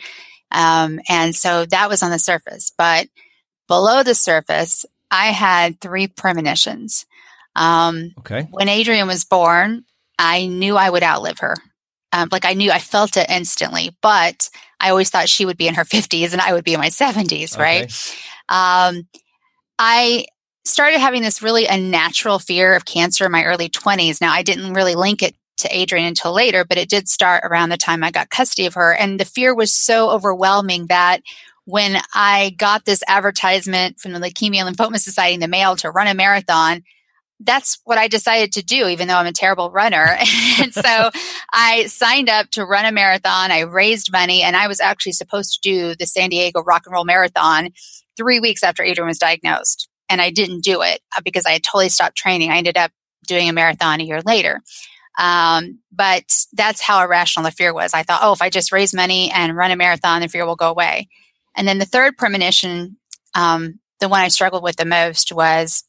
Um, 0.55 1.01
and 1.09 1.35
so 1.35 1.67
that 1.67 1.89
was 1.89 2.03
on 2.03 2.11
the 2.11 2.19
surface. 2.19 2.73
But 2.79 3.09
below 3.69 4.03
the 4.03 4.15
surface, 4.15 4.87
I 5.11 5.27
had 5.27 5.81
three 5.81 6.07
premonitions. 6.07 7.05
Um, 7.57 8.15
Okay. 8.21 8.47
when 8.51 8.69
Adrienne 8.69 9.07
was 9.07 9.25
born, 9.25 9.85
I 10.19 10.47
knew 10.47 10.77
I 10.77 10.91
would 10.91 11.03
outlive 11.03 11.41
her. 11.41 11.57
Um, 12.13 12.29
like 12.31 12.45
I 12.45 12.55
knew, 12.55 12.71
I 12.71 12.79
felt 12.79 13.17
it 13.17 13.29
instantly, 13.29 13.97
but 14.01 14.49
I 14.79 14.91
always 14.91 15.11
thought 15.11 15.29
she 15.29 15.45
would 15.45 15.57
be 15.57 15.67
in 15.67 15.75
her 15.75 15.85
50s 15.85 16.33
and 16.33 16.41
I 16.41 16.53
would 16.53 16.65
be 16.65 16.75
in 16.75 16.81
my 16.81 16.89
70s, 16.89 17.59
right? 17.59 17.91
Um, 18.49 19.09
I 19.79 20.27
started 20.65 21.01
having 21.01 21.23
this 21.23 21.43
really 21.43 21.67
unnatural 21.67 22.39
fear 22.39 22.75
of 22.75 22.85
cancer 22.85 23.27
in 23.27 23.33
my 23.33 23.45
early 23.45 23.69
20s. 23.69 24.21
Now, 24.21 24.33
I 24.33 24.43
didn't 24.43 24.75
really 24.75 24.95
link 24.95 25.23
it 25.23 25.35
to 25.59 25.77
Adrienne 25.77 26.07
until 26.07 26.33
later, 26.33 26.65
but 26.65 26.79
it 26.79 26.89
did 26.89 27.09
start 27.09 27.45
around 27.45 27.69
the 27.69 27.77
time 27.77 28.03
I 28.03 28.11
got 28.11 28.31
custody 28.31 28.67
of 28.67 28.75
her. 28.75 28.93
And 28.93 29.19
the 29.19 29.25
fear 29.25 29.55
was 29.55 29.73
so 29.73 30.11
overwhelming 30.11 30.87
that 30.87 31.23
when 31.65 31.97
I 32.15 32.55
got 32.59 32.85
this 32.85 33.03
advertisement 33.09 34.01
from 34.01 34.13
the 34.13 34.19
Leukemia 34.19 34.67
and 34.67 34.77
Lymphoma 34.77 34.99
Society 34.99 35.35
in 35.35 35.41
the 35.41 35.49
mail 35.49 35.77
to 35.77 35.91
run 35.91 36.09
a 36.09 36.15
marathon, 36.15 36.83
that's 37.41 37.81
what 37.85 37.99
I 37.99 38.09
decided 38.09 38.53
to 38.53 38.63
do, 38.63 38.87
even 38.87 39.09
though 39.09 39.17
I'm 39.17 39.27
a 39.27 39.33
terrible 39.33 39.71
runner. 39.71 40.17
and 40.61 40.73
so 40.73 41.11
I 41.53 41.87
signed 41.87 42.29
up 42.29 42.51
to 42.53 42.65
run 42.65 42.85
a 42.85 42.93
marathon. 42.93 43.51
I 43.51 43.61
raised 43.61 44.13
money 44.13 44.43
and 44.43 44.57
I 44.57 44.69
was 44.69 44.81
actually 44.81 45.13
supposed 45.13 45.55
to 45.55 45.61
do 45.63 45.95
the 45.95 46.07
San 46.07 46.31
Diego 46.31 46.63
Rock 46.63 46.83
and 46.87 46.93
Roll 46.93 47.05
Marathon 47.05 47.71
three 48.17 48.41
weeks 48.41 48.63
after 48.63 48.85
Adrienne 48.85 49.09
was 49.09 49.19
diagnosed. 49.19 49.89
And 50.09 50.21
I 50.21 50.31
didn't 50.31 50.63
do 50.63 50.83
it 50.83 51.01
uh, 51.17 51.23
because 51.25 51.47
I 51.47 51.53
had 51.53 51.65
totally 51.65 51.89
stopped 51.89 52.17
training. 52.17 52.51
I 52.51 52.59
ended 52.59 52.77
up 52.77 52.93
doing 53.27 53.49
a 53.49 53.53
marathon 53.53 54.01
a 54.01 54.05
year 54.05 54.21
later. 54.21 54.61
Um, 55.19 55.79
but 55.93 56.25
that's 56.53 56.81
how 56.81 57.03
irrational 57.03 57.45
the 57.45 57.53
fear 57.53 57.73
was. 57.73 57.95
I 57.95 58.03
thought, 58.03 58.21
oh, 58.23 58.33
if 58.33 58.43
I 58.43 58.51
just 58.51 58.73
raise 58.73 58.95
money 58.95 59.31
and 59.31 59.57
run 59.57 59.71
a 59.71 59.77
marathon, 59.77 60.21
the 60.21 60.29
fear 60.29 60.47
will 60.47 60.57
go 60.57 60.71
away. 60.71 61.09
And 61.57 61.69
then 61.69 61.79
the 61.79 61.85
third 61.85 62.17
premonition, 62.17 62.97
um, 63.35 63.79
the 64.01 64.09
one 64.09 64.21
I 64.21 64.29
struggled 64.29 64.63
with 64.63 64.77
the 64.77 64.85
most 64.85 65.33
was 65.33 65.85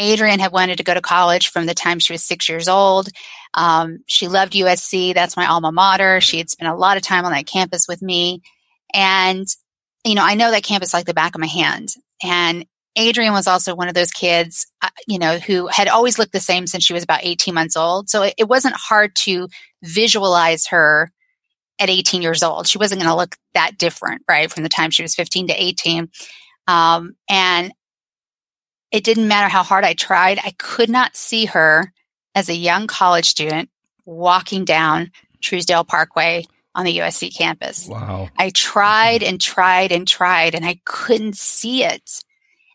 Adrienne 0.00 0.38
had 0.38 0.52
wanted 0.52 0.78
to 0.78 0.84
go 0.84 0.94
to 0.94 1.00
college 1.00 1.48
from 1.48 1.66
the 1.66 1.74
time 1.74 1.98
she 1.98 2.12
was 2.12 2.24
six 2.24 2.48
years 2.48 2.68
old. 2.68 3.08
Um, 3.54 3.98
she 4.06 4.28
loved 4.28 4.54
USC. 4.54 5.14
That's 5.14 5.36
my 5.36 5.46
alma 5.46 5.70
mater. 5.70 6.20
She 6.20 6.38
had 6.38 6.48
spent 6.48 6.70
a 6.70 6.76
lot 6.76 6.96
of 6.96 7.02
time 7.02 7.24
on 7.24 7.32
that 7.32 7.46
campus 7.46 7.86
with 7.86 8.00
me. 8.00 8.42
And, 8.94 9.46
you 10.04 10.14
know, 10.14 10.24
I 10.24 10.34
know 10.34 10.50
that 10.50 10.62
campus 10.62 10.94
like 10.94 11.04
the 11.04 11.14
back 11.14 11.34
of 11.34 11.40
my 11.40 11.46
hand. 11.46 11.90
And 12.22 12.64
Adrienne 12.98 13.32
was 13.32 13.46
also 13.46 13.74
one 13.74 13.88
of 13.88 13.94
those 13.94 14.10
kids, 14.10 14.66
uh, 14.82 14.90
you 15.06 15.18
know, 15.18 15.38
who 15.38 15.66
had 15.66 15.88
always 15.88 16.18
looked 16.18 16.32
the 16.32 16.40
same 16.40 16.66
since 16.66 16.84
she 16.84 16.92
was 16.92 17.02
about 17.02 17.24
18 17.24 17.54
months 17.54 17.76
old. 17.76 18.10
So 18.10 18.22
it, 18.22 18.34
it 18.36 18.48
wasn't 18.48 18.74
hard 18.76 19.14
to 19.16 19.48
visualize 19.82 20.66
her 20.66 21.10
at 21.78 21.88
18 21.88 22.22
years 22.22 22.42
old. 22.42 22.66
She 22.66 22.78
wasn't 22.78 23.00
going 23.00 23.10
to 23.10 23.16
look 23.16 23.36
that 23.54 23.78
different, 23.78 24.22
right, 24.28 24.50
from 24.50 24.62
the 24.62 24.68
time 24.68 24.90
she 24.90 25.02
was 25.02 25.14
15 25.14 25.48
to 25.48 25.54
18. 25.54 26.10
Um, 26.68 27.16
and 27.28 27.72
it 28.90 29.04
didn't 29.04 29.28
matter 29.28 29.48
how 29.48 29.62
hard 29.62 29.84
I 29.84 29.94
tried, 29.94 30.38
I 30.38 30.52
could 30.58 30.90
not 30.90 31.16
see 31.16 31.46
her 31.46 31.92
as 32.34 32.48
a 32.48 32.54
young 32.54 32.86
college 32.86 33.26
student 33.26 33.70
walking 34.04 34.64
down 34.64 35.10
Trousdale 35.42 35.86
Parkway 35.86 36.44
on 36.74 36.84
the 36.84 36.98
USC 36.98 37.36
campus. 37.36 37.88
Wow. 37.88 38.28
I 38.36 38.50
tried 38.50 39.22
and 39.22 39.40
tried 39.40 39.92
and 39.92 40.06
tried, 40.06 40.54
and 40.54 40.64
I 40.64 40.80
couldn't 40.84 41.36
see 41.36 41.84
it. 41.84 42.22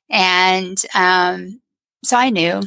And 0.10 0.82
um, 0.94 1.62
so 2.04 2.18
I 2.18 2.30
knew. 2.30 2.62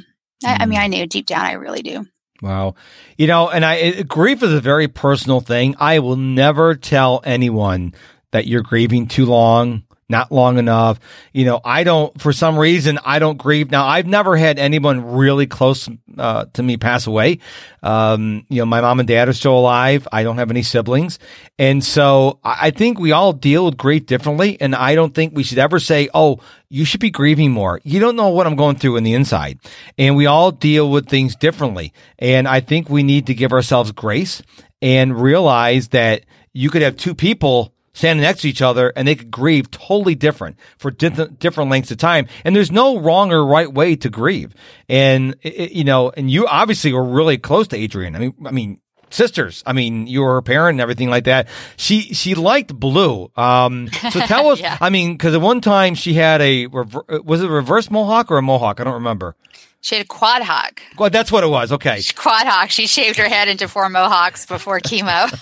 I, 0.44 0.58
I 0.60 0.66
mean, 0.66 0.78
I 0.78 0.86
knew 0.86 1.06
deep 1.06 1.26
down, 1.26 1.44
I 1.44 1.52
really 1.52 1.82
do. 1.82 2.06
Wow. 2.42 2.74
You 3.18 3.26
know, 3.26 3.50
and 3.50 3.64
I 3.64 3.74
it, 3.74 4.08
grief 4.08 4.42
is 4.42 4.52
a 4.52 4.60
very 4.60 4.88
personal 4.88 5.40
thing. 5.40 5.74
I 5.78 5.98
will 5.98 6.16
never 6.16 6.74
tell 6.74 7.20
anyone 7.24 7.94
that 8.32 8.46
you're 8.46 8.62
grieving 8.62 9.08
too 9.08 9.26
long, 9.26 9.84
not 10.10 10.32
long 10.32 10.58
enough. 10.58 10.98
You 11.32 11.44
know, 11.44 11.60
I 11.64 11.84
don't 11.84 12.20
for 12.20 12.32
some 12.32 12.58
reason 12.58 12.98
I 13.04 13.18
don't 13.18 13.36
grieve. 13.36 13.70
Now, 13.70 13.86
I've 13.86 14.06
never 14.06 14.36
had 14.36 14.58
anyone 14.58 15.12
really 15.12 15.46
close 15.46 15.88
uh, 16.18 16.46
to 16.54 16.62
me 16.62 16.76
pass 16.76 17.06
away. 17.06 17.38
Um, 17.82 18.44
you 18.48 18.58
know, 18.58 18.66
my 18.66 18.80
mom 18.80 19.00
and 19.00 19.08
dad 19.08 19.28
are 19.28 19.32
still 19.32 19.58
alive. 19.58 20.06
I 20.12 20.22
don't 20.22 20.38
have 20.38 20.50
any 20.50 20.62
siblings. 20.62 21.18
And 21.58 21.82
so 21.84 22.38
I 22.44 22.70
I 22.70 22.72
think 22.72 23.00
we 23.00 23.10
all 23.10 23.32
deal 23.32 23.64
with 23.64 23.76
grief 23.76 24.06
differently. 24.06 24.56
And 24.60 24.76
I 24.76 24.94
don't 24.94 25.14
think 25.14 25.34
we 25.34 25.42
should 25.42 25.58
ever 25.58 25.80
say, 25.80 26.08
Oh, 26.14 26.38
you 26.68 26.84
should 26.84 27.00
be 27.00 27.10
grieving 27.10 27.50
more. 27.50 27.80
You 27.82 27.98
don't 27.98 28.14
know 28.14 28.28
what 28.28 28.46
I'm 28.46 28.54
going 28.54 28.76
through 28.76 28.96
in 28.96 29.02
the 29.02 29.14
inside. 29.14 29.58
And 29.98 30.14
we 30.14 30.26
all 30.26 30.52
deal 30.52 30.88
with 30.88 31.08
things 31.08 31.34
differently. 31.34 31.92
And 32.18 32.46
I 32.46 32.60
think 32.60 32.88
we 32.88 33.02
need 33.02 33.26
to 33.26 33.34
give 33.34 33.52
ourselves 33.52 33.90
grace 33.92 34.40
and 34.80 35.20
realize 35.20 35.88
that 35.88 36.26
you 36.52 36.70
could 36.70 36.82
have 36.82 36.96
two 36.96 37.14
people 37.14 37.74
standing 37.92 38.22
next 38.22 38.42
to 38.42 38.48
each 38.48 38.62
other 38.62 38.92
and 38.96 39.06
they 39.08 39.14
could 39.14 39.30
grieve 39.30 39.70
totally 39.70 40.14
different 40.14 40.56
for 40.78 40.90
different, 40.90 41.38
different 41.38 41.70
lengths 41.70 41.90
of 41.90 41.98
time. 41.98 42.26
And 42.44 42.54
there's 42.54 42.70
no 42.70 42.98
wrong 42.98 43.32
or 43.32 43.44
right 43.44 43.72
way 43.72 43.96
to 43.96 44.08
grieve. 44.08 44.54
And, 44.88 45.36
it, 45.42 45.72
you 45.72 45.84
know, 45.84 46.10
and 46.16 46.30
you 46.30 46.46
obviously 46.46 46.92
were 46.92 47.04
really 47.04 47.38
close 47.38 47.68
to 47.68 47.82
Adrienne. 47.82 48.14
I 48.14 48.18
mean, 48.20 48.34
I 48.46 48.50
mean, 48.52 48.80
sisters. 49.10 49.64
I 49.66 49.72
mean, 49.72 50.06
you 50.06 50.20
were 50.20 50.34
her 50.34 50.42
parent 50.42 50.74
and 50.76 50.80
everything 50.80 51.10
like 51.10 51.24
that. 51.24 51.48
She, 51.76 52.14
she 52.14 52.36
liked 52.36 52.72
blue. 52.72 53.30
Um, 53.36 53.88
so 53.88 54.20
tell 54.26 54.48
us, 54.48 54.60
Yeah. 54.60 54.78
I 54.80 54.90
mean, 54.90 55.18
cause 55.18 55.34
at 55.34 55.40
one 55.40 55.60
time 55.60 55.96
she 55.96 56.14
had 56.14 56.40
a, 56.40 56.68
was 56.68 57.42
it 57.42 57.46
a 57.46 57.52
reverse 57.52 57.90
mohawk 57.90 58.30
or 58.30 58.38
a 58.38 58.42
mohawk? 58.42 58.80
I 58.80 58.84
don't 58.84 58.94
remember. 58.94 59.34
She 59.82 59.94
had 59.94 60.04
a 60.04 60.08
quad 60.08 60.42
hawk. 60.42 60.82
Well, 60.98 61.08
that's 61.08 61.32
what 61.32 61.42
it 61.42 61.46
was. 61.46 61.72
Okay. 61.72 62.02
Quad 62.14 62.46
hawk. 62.46 62.70
She 62.70 62.86
shaved 62.86 63.16
her 63.16 63.28
head 63.28 63.48
into 63.48 63.66
four 63.66 63.88
mohawks 63.88 64.44
before 64.44 64.78
chemo. 64.78 65.32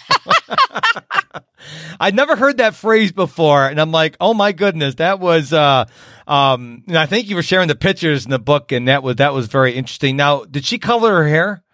I'd 2.01 2.15
never 2.15 2.37
heard 2.37 2.59
that 2.59 2.77
phrase 2.77 3.11
before, 3.11 3.67
and 3.67 3.81
I'm 3.81 3.91
like, 3.91 4.17
oh 4.21 4.35
my 4.35 4.53
goodness, 4.53 4.97
that 4.97 5.19
was. 5.19 5.53
Uh, 5.53 5.87
um, 6.29 6.85
and 6.87 6.97
I 6.97 7.07
think 7.07 7.29
you 7.29 7.35
were 7.35 7.43
sharing 7.43 7.69
the 7.69 7.75
pictures 7.75 8.25
in 8.25 8.31
the 8.31 8.39
book, 8.39 8.71
and 8.71 8.87
that 8.87 9.03
was 9.03 9.17
that 9.17 9.35
was 9.35 9.49
very 9.49 9.75
interesting. 9.75 10.17
Now, 10.17 10.45
did 10.45 10.65
she 10.65 10.79
color 10.79 11.23
her 11.23 11.29
hair? 11.29 11.65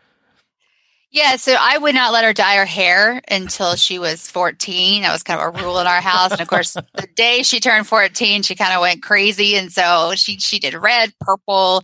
Yeah, 1.14 1.36
so 1.36 1.54
I 1.56 1.78
would 1.78 1.94
not 1.94 2.12
let 2.12 2.24
her 2.24 2.32
dye 2.32 2.56
her 2.56 2.64
hair 2.64 3.22
until 3.30 3.76
she 3.76 4.00
was 4.00 4.28
14. 4.28 5.02
That 5.02 5.12
was 5.12 5.22
kind 5.22 5.40
of 5.40 5.54
a 5.54 5.62
rule 5.62 5.78
in 5.78 5.86
our 5.86 6.00
house. 6.00 6.32
And 6.32 6.40
of 6.40 6.48
course, 6.48 6.72
the 6.72 7.06
day 7.14 7.44
she 7.44 7.60
turned 7.60 7.86
14, 7.86 8.42
she 8.42 8.56
kind 8.56 8.74
of 8.74 8.80
went 8.80 9.00
crazy. 9.00 9.54
And 9.54 9.70
so 9.70 10.14
she, 10.16 10.40
she 10.40 10.58
did 10.58 10.74
red, 10.74 11.12
purple, 11.20 11.82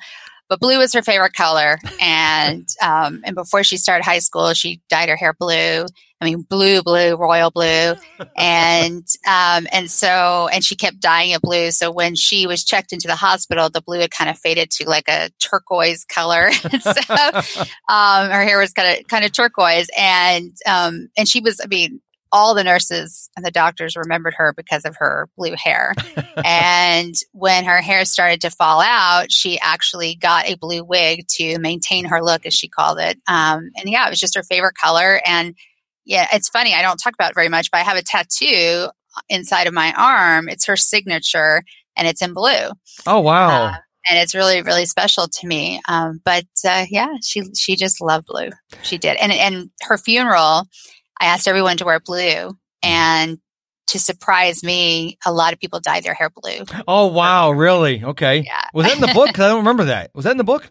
but 0.51 0.59
blue 0.59 0.79
was 0.79 0.93
her 0.93 1.01
favorite 1.01 1.33
color. 1.33 1.79
And, 2.01 2.69
um, 2.83 3.23
and 3.25 3.35
before 3.35 3.65
she 3.65 3.79
started 3.79 4.05
high 4.05 4.19
school, 4.19 4.53
she 4.53 4.83
dyed 4.91 5.09
her 5.09 5.17
hair 5.17 5.33
blue. 5.33 5.87
I 6.23 6.25
mean, 6.27 6.43
blue, 6.43 6.83
blue, 6.83 7.17
royal 7.17 7.51
blue. 7.51 7.95
And, 8.37 9.07
um, 9.27 9.67
and 9.73 9.91
so, 9.91 10.51
and 10.53 10.63
she 10.63 10.77
kept 10.77 11.01
dyeing 11.01 11.31
it 11.31 11.41
blue. 11.41 11.71
So 11.71 11.91
when 11.91 12.15
she 12.15 12.47
was 12.47 12.63
checked 12.63 12.93
into 12.93 13.07
the 13.07 13.17
hospital, 13.17 13.71
the 13.71 13.81
blue 13.81 14.01
had 14.01 14.11
kind 14.11 14.29
of 14.29 14.39
faded 14.39 14.71
to 14.73 14.85
like 14.87 15.09
a 15.09 15.31
turquoise 15.39 16.05
color. 16.05 16.53
so, 16.81 16.91
um, 17.89 18.29
her 18.29 18.45
hair 18.45 18.59
was 18.59 18.73
kind 18.73 18.99
of, 18.99 19.09
kind 19.09 19.25
of 19.25 19.33
turquoise. 19.33 19.89
And, 19.97 20.55
um, 20.67 21.09
and 21.17 21.27
she 21.27 21.41
was, 21.41 21.59
I 21.63 21.69
mean, 21.69 22.03
all 22.33 22.55
the 22.55 22.65
nurses 22.65 23.29
and 23.37 23.45
the 23.45 23.51
doctors 23.51 23.97
remembered 23.97 24.35
her 24.37 24.53
because 24.57 24.85
of 24.85 24.97
her 24.99 25.29
blue 25.37 25.55
hair. 25.57 25.95
and 26.45 27.15
when 27.33 27.65
her 27.65 27.81
hair 27.81 28.05
started 28.05 28.41
to 28.43 28.51
fall 28.51 28.81
out, 28.81 29.33
she 29.33 29.59
actually 29.61 30.17
got 30.17 30.49
a 30.49 30.57
blue 30.57 30.85
wig 30.85 31.27
to 31.29 31.59
maintain 31.59 32.05
her 32.07 32.23
look, 32.23 32.47
as 32.47 32.55
she 32.55 32.69
called 32.69 32.99
it. 32.99 33.19
Um, 33.27 33.71
and 33.77 33.89
yeah, 33.89 34.07
it 34.07 34.11
was 34.11 34.21
just 34.21 34.37
her 34.37 34.43
favorite 34.43 34.75
color. 34.81 35.21
And 35.27 35.55
yeah, 36.05 36.29
it's 36.33 36.49
funny. 36.49 36.75
I 36.75 36.83
don't 36.83 36.99
talk 36.99 37.15
about 37.15 37.33
it 37.33 37.37
very 37.37 37.49
much, 37.49 37.71
but 37.71 37.79
I 37.79 37.85
have 37.85 37.97
a 37.97 38.03
tattoo 38.03 38.89
inside 39.29 39.67
of 39.67 39.75
my 39.75 39.93
arm. 39.97 40.49
It's 40.49 40.67
her 40.67 40.77
signature 40.77 41.63
and 41.97 42.09
it's 42.09 42.23
in 42.23 42.33
blue. 42.33 42.71
Oh 43.07 43.21
wow! 43.21 43.65
Uh, 43.65 43.75
and 44.09 44.19
it's 44.19 44.35
really, 44.35 44.63
really 44.63 44.87
special 44.87 45.29
to 45.29 45.47
me. 45.47 45.81
Um, 45.89 46.21
but 46.25 46.47
uh, 46.67 46.87
yeah, 46.89 47.15
she 47.23 47.43
she 47.55 47.77
just 47.77 48.01
loved 48.01 48.27
blue. 48.27 48.51
She 48.83 48.99
did. 48.99 49.17
And 49.19 49.33
and 49.33 49.71
her 49.83 49.99
funeral, 49.99 50.65
I 51.21 51.27
asked 51.27 51.47
everyone 51.47 51.77
to 51.77 51.85
wear 51.85 52.01
blue, 52.01 52.57
and 52.83 53.39
to 53.89 53.99
surprise 53.99 54.63
me, 54.63 55.19
a 55.27 55.33
lot 55.33 55.53
of 55.53 55.59
people 55.61 55.81
dyed 55.81 56.03
their 56.05 56.15
hair 56.15 56.31
blue. 56.35 56.65
oh 56.89 57.07
wow! 57.09 57.51
Really? 57.51 58.03
Okay. 58.03 58.39
Yeah. 58.47 58.65
Was 58.73 58.87
that 58.87 58.95
in 58.95 59.01
the 59.01 59.13
book? 59.15 59.29
'Cause 59.35 59.45
I 59.45 59.49
don't 59.49 59.59
remember 59.59 59.85
that. 59.87 60.11
Was 60.15 60.25
that 60.25 60.31
in 60.33 60.39
the 60.39 60.45
book? 60.45 60.71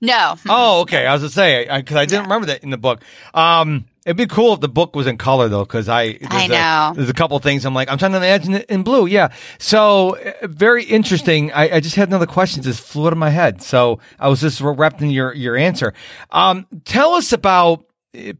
No, 0.00 0.36
Oh, 0.48 0.80
okay. 0.82 1.06
I 1.06 1.12
was 1.12 1.20
to 1.22 1.28
say 1.28 1.64
because 1.70 1.96
I, 1.96 2.06
didn't 2.06 2.22
remember 2.22 2.46
that 2.46 2.62
in 2.64 2.70
the 2.70 2.78
book. 2.78 3.02
Um, 3.34 3.84
it'd 4.06 4.16
be 4.16 4.26
cool 4.26 4.54
if 4.54 4.60
the 4.60 4.70
book 4.70 4.96
was 4.96 5.06
in 5.06 5.18
color 5.18 5.48
though, 5.50 5.66
because 5.66 5.86
I 5.86 6.12
there's 6.12 6.30
I 6.30 6.44
a- 6.44 6.48
know. 6.48 6.92
there's 6.96 7.10
a 7.10 7.14
couple 7.14 7.38
things 7.40 7.66
I'm 7.66 7.74
like 7.74 7.90
I'm 7.90 7.98
trying 7.98 8.12
to 8.12 8.16
imagine 8.16 8.54
it 8.54 8.70
in 8.70 8.82
blue. 8.84 9.04
Yeah. 9.04 9.28
So 9.58 10.16
uh, 10.16 10.32
very 10.46 10.84
interesting. 10.84 11.52
I, 11.52 11.74
I 11.76 11.80
just 11.80 11.94
had 11.96 12.08
another 12.08 12.24
question 12.24 12.62
just 12.62 12.80
flew 12.80 13.06
out 13.08 13.12
of 13.12 13.18
my 13.18 13.28
head. 13.28 13.60
So 13.60 13.98
I 14.18 14.28
was 14.28 14.40
just 14.40 14.62
wrapped 14.62 15.02
in 15.02 15.10
your 15.10 15.34
your 15.34 15.56
answer. 15.58 15.92
Um, 16.30 16.66
tell 16.86 17.12
us 17.12 17.32
about. 17.34 17.84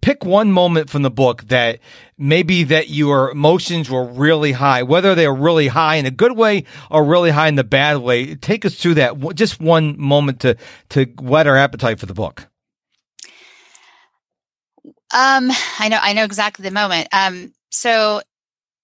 Pick 0.00 0.24
one 0.24 0.52
moment 0.52 0.90
from 0.90 1.02
the 1.02 1.10
book 1.10 1.44
that 1.44 1.80
maybe 2.18 2.64
that 2.64 2.88
your 2.88 3.30
emotions 3.30 3.90
were 3.90 4.04
really 4.04 4.52
high, 4.52 4.82
whether 4.82 5.14
they 5.14 5.26
were 5.28 5.34
really 5.34 5.68
high 5.68 5.96
in 5.96 6.06
a 6.06 6.10
good 6.10 6.36
way 6.36 6.64
or 6.90 7.04
really 7.04 7.30
high 7.30 7.48
in 7.48 7.56
the 7.56 7.64
bad 7.64 7.98
way. 7.98 8.34
Take 8.34 8.64
us 8.64 8.74
through 8.74 8.94
that. 8.94 9.18
Just 9.34 9.60
one 9.60 10.00
moment 10.00 10.40
to 10.40 10.56
to 10.90 11.04
whet 11.20 11.46
our 11.46 11.56
appetite 11.56 12.00
for 12.00 12.06
the 12.06 12.14
book. 12.14 12.48
Um, 15.14 15.50
I 15.78 15.88
know, 15.88 15.98
I 16.00 16.12
know 16.14 16.24
exactly 16.24 16.64
the 16.64 16.72
moment. 16.72 17.08
Um, 17.12 17.52
so 17.70 18.20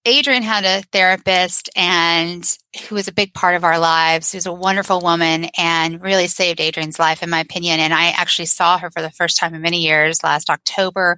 Adrienne 0.05 0.43
had 0.43 0.65
a 0.65 0.83
therapist 0.91 1.69
and 1.75 2.57
who 2.89 2.95
was 2.95 3.07
a 3.07 3.13
big 3.13 3.33
part 3.33 3.55
of 3.55 3.63
our 3.63 3.79
lives. 3.79 4.31
She 4.31 4.37
was 4.37 4.45
a 4.45 4.51
wonderful 4.51 4.99
woman 4.99 5.45
and 5.57 6.01
really 6.01 6.27
saved 6.27 6.59
Adrienne's 6.59 6.99
life, 6.99 7.23
in 7.23 7.29
my 7.29 7.39
opinion. 7.39 7.79
And 7.79 7.93
I 7.93 8.09
actually 8.09 8.47
saw 8.47 8.77
her 8.77 8.91
for 8.91 9.01
the 9.01 9.11
first 9.11 9.37
time 9.37 9.53
in 9.53 9.61
many 9.61 9.79
years 9.81 10.21
last 10.21 10.49
October. 10.49 11.17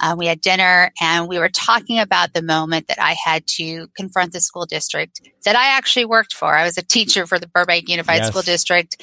Uh, 0.00 0.14
we 0.16 0.26
had 0.26 0.40
dinner 0.40 0.90
and 1.00 1.28
we 1.28 1.38
were 1.38 1.50
talking 1.50 1.98
about 1.98 2.32
the 2.32 2.42
moment 2.42 2.88
that 2.88 3.00
I 3.00 3.14
had 3.22 3.46
to 3.58 3.88
confront 3.96 4.32
the 4.32 4.40
school 4.40 4.64
district 4.64 5.20
that 5.44 5.54
I 5.54 5.76
actually 5.76 6.06
worked 6.06 6.32
for. 6.34 6.54
I 6.54 6.64
was 6.64 6.78
a 6.78 6.82
teacher 6.82 7.26
for 7.26 7.38
the 7.38 7.48
Burbank 7.48 7.88
Unified 7.88 8.18
Yes. 8.20 8.28
School 8.28 8.42
District 8.42 9.00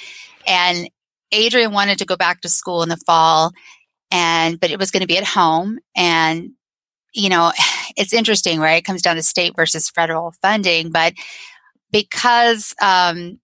and 0.47 0.89
Adrienne 1.33 1.71
wanted 1.71 1.99
to 1.99 2.05
go 2.05 2.17
back 2.17 2.41
to 2.41 2.49
school 2.49 2.81
in 2.81 2.89
the 2.89 2.97
fall 2.97 3.51
and 4.11 4.59
but 4.59 4.71
it 4.71 4.79
was 4.79 4.89
going 4.89 5.01
to 5.01 5.07
be 5.07 5.17
at 5.17 5.23
home 5.23 5.79
and 5.95 6.49
you 7.13 7.29
know 7.29 7.51
it's 7.97 8.13
interesting 8.13 8.59
right? 8.59 8.77
It 8.77 8.85
comes 8.85 9.01
down 9.01 9.15
to 9.15 9.23
state 9.23 9.53
versus 9.55 9.89
federal 9.89 10.33
funding 10.41 10.91
but 10.91 11.13
because 11.91 12.75
um, 12.81 13.39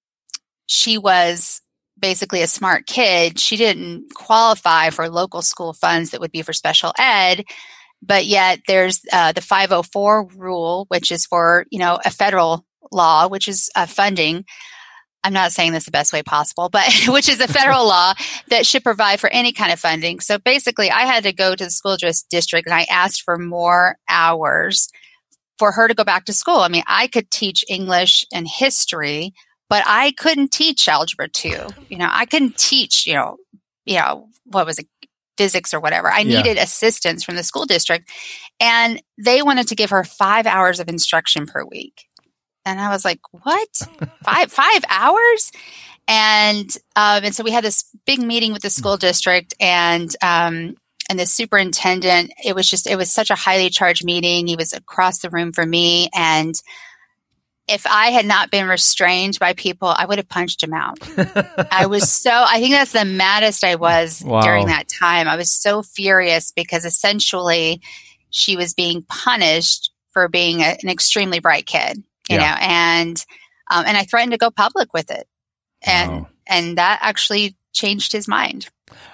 she 0.68 0.98
was 0.98 1.62
basically 1.98 2.42
a 2.42 2.48
smart 2.48 2.86
kid 2.86 3.40
she 3.40 3.56
didn't 3.56 4.14
qualify 4.14 4.90
for 4.90 5.10
local 5.10 5.42
school 5.42 5.74
funds 5.74 6.12
that 6.12 6.20
would 6.20 6.32
be 6.32 6.42
for 6.42 6.54
special 6.54 6.92
ed 7.00 7.46
but 8.02 8.26
yet 8.26 8.60
there's 8.68 9.02
uh, 9.14 9.32
the 9.32 9.42
504 9.42 10.28
rule 10.36 10.86
which 10.90 11.12
is 11.12 11.26
for 11.26 11.66
you 11.72 11.80
know 11.80 11.98
a 12.04 12.12
federal 12.12 12.66
law 12.92 13.28
which 13.28 13.48
is 13.48 13.70
uh, 13.76 13.86
funding 13.86 14.44
i'm 15.26 15.34
not 15.34 15.52
saying 15.52 15.74
this 15.74 15.86
the 15.86 15.92
best 15.92 16.14
way 16.14 16.24
possible 16.24 16.70
but 16.70 16.86
which 17.08 17.28
is 17.28 17.40
a 17.40 17.48
federal 17.48 17.86
law 17.96 18.14
that 18.50 18.66
should 18.66 18.84
provide 18.84 19.20
for 19.20 19.30
any 19.32 19.52
kind 19.52 19.72
of 19.72 19.80
funding. 19.80 20.20
So 20.20 20.38
basically, 20.38 20.92
I 20.92 21.02
had 21.02 21.24
to 21.24 21.34
go 21.34 21.56
to 21.56 21.64
the 21.64 21.72
school 21.72 21.98
district 22.30 22.68
and 22.68 22.76
I 22.76 22.86
asked 22.90 23.24
for 23.24 23.38
more 23.38 23.98
hours 24.10 24.90
for 25.58 25.72
her 25.72 25.88
to 25.88 25.94
go 25.94 26.04
back 26.04 26.26
to 26.26 26.34
school. 26.34 26.60
I 26.60 26.68
mean, 26.68 26.84
I 26.88 27.08
could 27.08 27.32
teach 27.32 27.64
English 27.70 28.26
and 28.34 28.48
history, 28.48 29.34
but 29.70 29.84
I 29.86 30.12
couldn't 30.12 30.52
teach 30.52 30.88
algebra 30.88 31.30
two. 31.30 31.68
You 31.90 31.98
know, 31.98 32.10
I 32.12 32.26
couldn't 32.26 32.58
teach, 32.58 33.06
you 33.08 33.14
know, 33.14 33.38
you 33.86 33.98
know, 33.98 34.28
what 34.46 34.66
was 34.66 34.80
it? 34.80 34.88
Physics 35.38 35.74
or 35.74 35.80
whatever. 35.80 36.10
I 36.12 36.20
Yeah. 36.20 36.38
needed 36.38 36.58
assistance 36.58 37.24
from 37.24 37.36
the 37.36 37.44
school 37.44 37.66
district. 37.66 38.10
And 38.60 39.02
they 39.18 39.42
wanted 39.42 39.68
to 39.70 39.76
give 39.76 39.90
her 39.90 40.04
five 40.04 40.46
hours 40.48 40.80
of 40.80 40.88
instruction 40.88 41.46
per 41.46 41.64
week. 41.66 42.06
And 42.66 42.80
I 42.80 42.90
was 42.90 43.06
like, 43.06 43.20
what? 43.32 43.70
five 44.24 44.52
five 44.52 44.84
hours? 44.90 45.52
and 46.08 46.70
um, 46.96 47.24
and 47.24 47.34
so 47.36 47.44
we 47.44 47.50
had 47.52 47.64
this 47.64 47.84
big 48.06 48.20
meeting 48.20 48.54
with 48.54 48.62
the 48.62 48.70
school 48.70 48.96
district 48.98 49.56
and 49.60 50.16
um, 50.22 50.76
and 51.10 51.20
the 51.20 51.26
superintendent. 51.26 52.32
It 52.44 52.56
was 52.56 52.70
just 52.70 52.88
it 52.88 52.96
was 52.96 53.12
such 53.12 53.30
a 53.32 53.36
highly 53.36 53.70
charged 53.70 54.06
meeting. 54.06 54.46
He 54.48 54.56
was 54.56 54.72
across 54.74 55.20
the 55.20 55.30
room 55.32 55.52
from 55.52 55.70
me, 55.70 56.10
and 56.16 56.54
if 57.68 57.88
I 57.88 58.12
had 58.12 58.28
not 58.28 58.52
been 58.52 58.68
restrained 58.68 59.40
by 59.40 59.54
people, 59.54 59.88
I 59.88 60.06
would 60.06 60.20
have 60.20 60.30
punched 60.30 60.62
him 60.62 60.74
out. 60.74 61.00
I 61.72 61.88
was 61.88 62.12
so 62.22 62.32
I 62.32 62.60
think 62.60 62.74
that's 62.76 62.92
the 62.92 63.06
maddest 63.06 63.64
I 63.64 63.74
was 63.76 64.22
Wow. 64.24 64.42
during 64.42 64.68
that 64.68 64.88
time. 64.88 65.28
I 65.28 65.36
was 65.36 65.52
so 65.52 65.82
furious 65.82 66.52
because 66.52 66.86
essentially 66.86 67.82
she 68.30 68.56
was 68.56 68.76
being 68.76 69.02
punished 69.02 69.92
for 70.12 70.28
being 70.28 70.62
a, 70.62 70.78
an 70.84 70.90
extremely 70.90 71.40
bright 71.40 71.66
kid, 71.66 72.04
you 72.30 72.38
Yeah. 72.38 72.52
know, 72.52 72.58
and 72.62 73.26
um, 73.72 73.86
and 73.88 73.98
I 73.98 74.04
threatened 74.04 74.32
to 74.34 74.38
go 74.38 74.52
public 74.52 74.94
with 74.94 75.12
it, 75.12 75.28
and 75.84 76.12
Wow. 76.12 76.28
and 76.48 76.78
that 76.78 77.00
actually 77.02 77.56
changed 77.74 78.12
his 78.12 78.28
mind. 78.28 78.70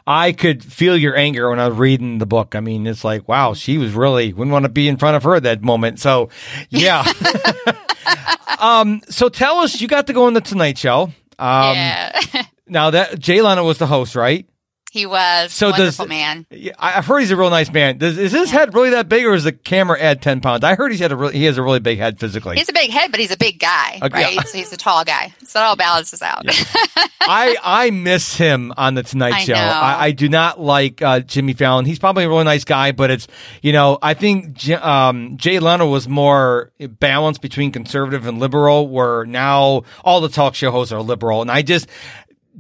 I 0.06 0.34
could 0.34 0.63
feel 0.63 0.97
your 0.97 1.15
anger 1.15 1.50
when 1.50 1.60
I 1.60 1.67
was 1.69 1.78
reading 1.78 2.17
the 2.17 2.26
book. 2.26 2.56
I 2.56 2.60
mean, 2.60 2.86
it's 2.86 3.04
like, 3.06 3.28
wow, 3.28 3.54
she 3.54 3.78
was 3.78 3.93
really 3.93 4.34
wouldn't 4.34 4.52
want 4.52 4.63
to 4.65 4.69
be 4.69 4.88
in 4.89 4.97
front 4.97 5.15
of 5.15 5.24
her 5.24 5.36
at 5.36 5.43
that 5.43 5.62
moment. 5.63 6.00
So, 6.00 6.30
yeah. 6.69 7.06
um. 8.60 9.02
So 9.10 9.30
tell 9.30 9.58
us, 9.60 9.80
you 9.82 9.88
got 9.88 10.08
to 10.08 10.13
go 10.13 10.26
on 10.26 10.34
the 10.34 10.41
Tonight 10.41 10.78
Show. 10.78 11.04
Um, 11.39 11.76
yeah, 11.76 12.21
Now 12.67 12.91
that 12.91 13.17
Jay 13.19 13.41
Leno 13.41 13.65
was 13.65 13.78
the 13.80 13.88
host, 13.88 14.15
right? 14.15 14.47
He 14.93 15.06
was 15.06 15.54
So 15.54 15.69
does- 15.71 15.97
wonderful 15.97 16.08
man. 16.08 16.45
I- 16.51 16.97
I've 16.97 17.06
heard 17.06 17.19
he's 17.21 17.32
a 17.32 17.38
real 17.38 17.49
nice 17.49 17.71
man. 17.71 17.97
Does, 17.97 18.17
is 18.17 18.34
his 18.34 18.51
head 18.51 18.73
really 18.73 18.89
that 18.89 19.08
big, 19.08 19.25
or 19.25 19.34
is 19.34 19.45
the 19.45 19.54
camera 19.54 19.97
add 19.97 20.21
ten 20.21 20.41
pounds? 20.41 20.65
I 20.65 20.75
heard 20.75 20.91
he's 20.91 20.99
had 20.99 21.13
a 21.13 21.15
really, 21.15 21.34
he 21.38 21.45
has 21.45 21.58
a 21.58 21.63
really 21.63 21.80
big 21.80 21.97
head 21.97 22.19
physically. 22.19 22.58
He's 22.58 22.67
a 22.67 22.73
big 22.73 22.91
head, 22.91 23.10
but 23.10 23.21
he's 23.21 23.32
a 23.32 23.38
big 23.38 23.58
guy, 23.58 23.99
Okay. 24.01 24.36
right? 24.36 24.45
So 24.49 24.58
he's 24.58 24.73
a 24.73 24.77
tall 24.77 25.06
guy. 25.06 25.34
So 25.45 25.62
it 25.62 25.63
all 25.63 25.77
balances 25.77 26.21
out. 26.21 26.43
I 27.21 27.56
I 27.63 27.89
miss 27.91 28.36
him 28.36 28.73
on 28.75 28.95
the 28.95 29.04
Tonight 29.04 29.34
I 29.34 29.39
Show. 29.45 29.54
I, 29.54 30.06
I 30.08 30.12
do 30.12 30.27
not 30.27 30.60
like 30.60 31.01
uh, 31.01 31.21
Jimmy 31.21 31.54
Fallon. 31.54 31.86
He's 31.86 31.97
probably 31.99 32.25
a 32.25 32.27
really 32.30 32.43
nice 32.43 32.65
guy, 32.65 32.91
but 32.91 33.12
it's 33.12 33.27
you 33.62 33.71
know 33.71 33.97
I 34.01 34.13
think 34.13 34.51
J- 34.56 34.73
um, 34.73 35.38
Jay 35.38 35.60
Leno 35.60 35.88
was 35.88 36.10
more 36.10 36.73
balanced 36.99 37.41
between 37.41 37.71
conservative 37.71 38.27
and 38.27 38.39
liberal. 38.39 38.89
Where 38.89 39.23
now 39.25 39.84
all 40.04 40.19
the 40.19 40.27
talk 40.27 40.54
show 40.54 40.69
hosts 40.71 40.91
are 40.91 41.01
liberal, 41.01 41.41
and 41.41 41.49
I 41.49 41.62
just 41.62 41.88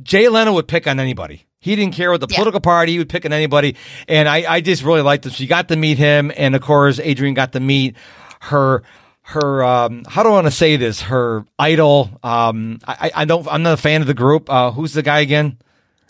Jay 0.01 0.29
Leno 0.29 0.53
would 0.53 0.69
pick 0.69 0.87
on 0.87 0.97
anybody. 0.97 1.45
He 1.61 1.75
didn't 1.75 1.93
care 1.93 2.11
what 2.11 2.19
the 2.21 2.27
Yeah. 2.29 2.35
political 2.37 2.59
party. 2.59 2.91
He 2.93 2.97
was 2.97 3.05
picking 3.05 3.31
anybody. 3.31 3.75
And 4.07 4.27
I, 4.27 4.51
I 4.55 4.61
just 4.61 4.83
really 4.83 5.01
liked 5.01 5.23
this. 5.23 5.33
She 5.33 5.47
got 5.47 5.67
to 5.69 5.75
meet 5.75 5.97
him. 5.97 6.31
And 6.35 6.55
of 6.55 6.61
course, 6.61 6.99
Adrienne 6.99 7.35
got 7.35 7.53
to 7.53 7.59
meet 7.59 7.95
her, 8.41 8.81
her, 9.21 9.63
um, 9.63 10.03
how 10.09 10.23
do 10.23 10.29
I 10.29 10.31
want 10.33 10.47
to 10.47 10.51
say 10.51 10.75
this? 10.75 11.01
Her 11.01 11.45
idol. 11.59 12.09
Um, 12.23 12.79
I, 12.87 13.11
I 13.15 13.25
don't, 13.25 13.47
I'm 13.47 13.61
not 13.63 13.73
a 13.73 13.77
fan 13.77 14.01
of 14.01 14.07
the 14.07 14.13
group. 14.15 14.49
Uh, 14.49 14.71
who's 14.71 14.93
the 14.93 15.03
guy 15.03 15.19
again? 15.19 15.57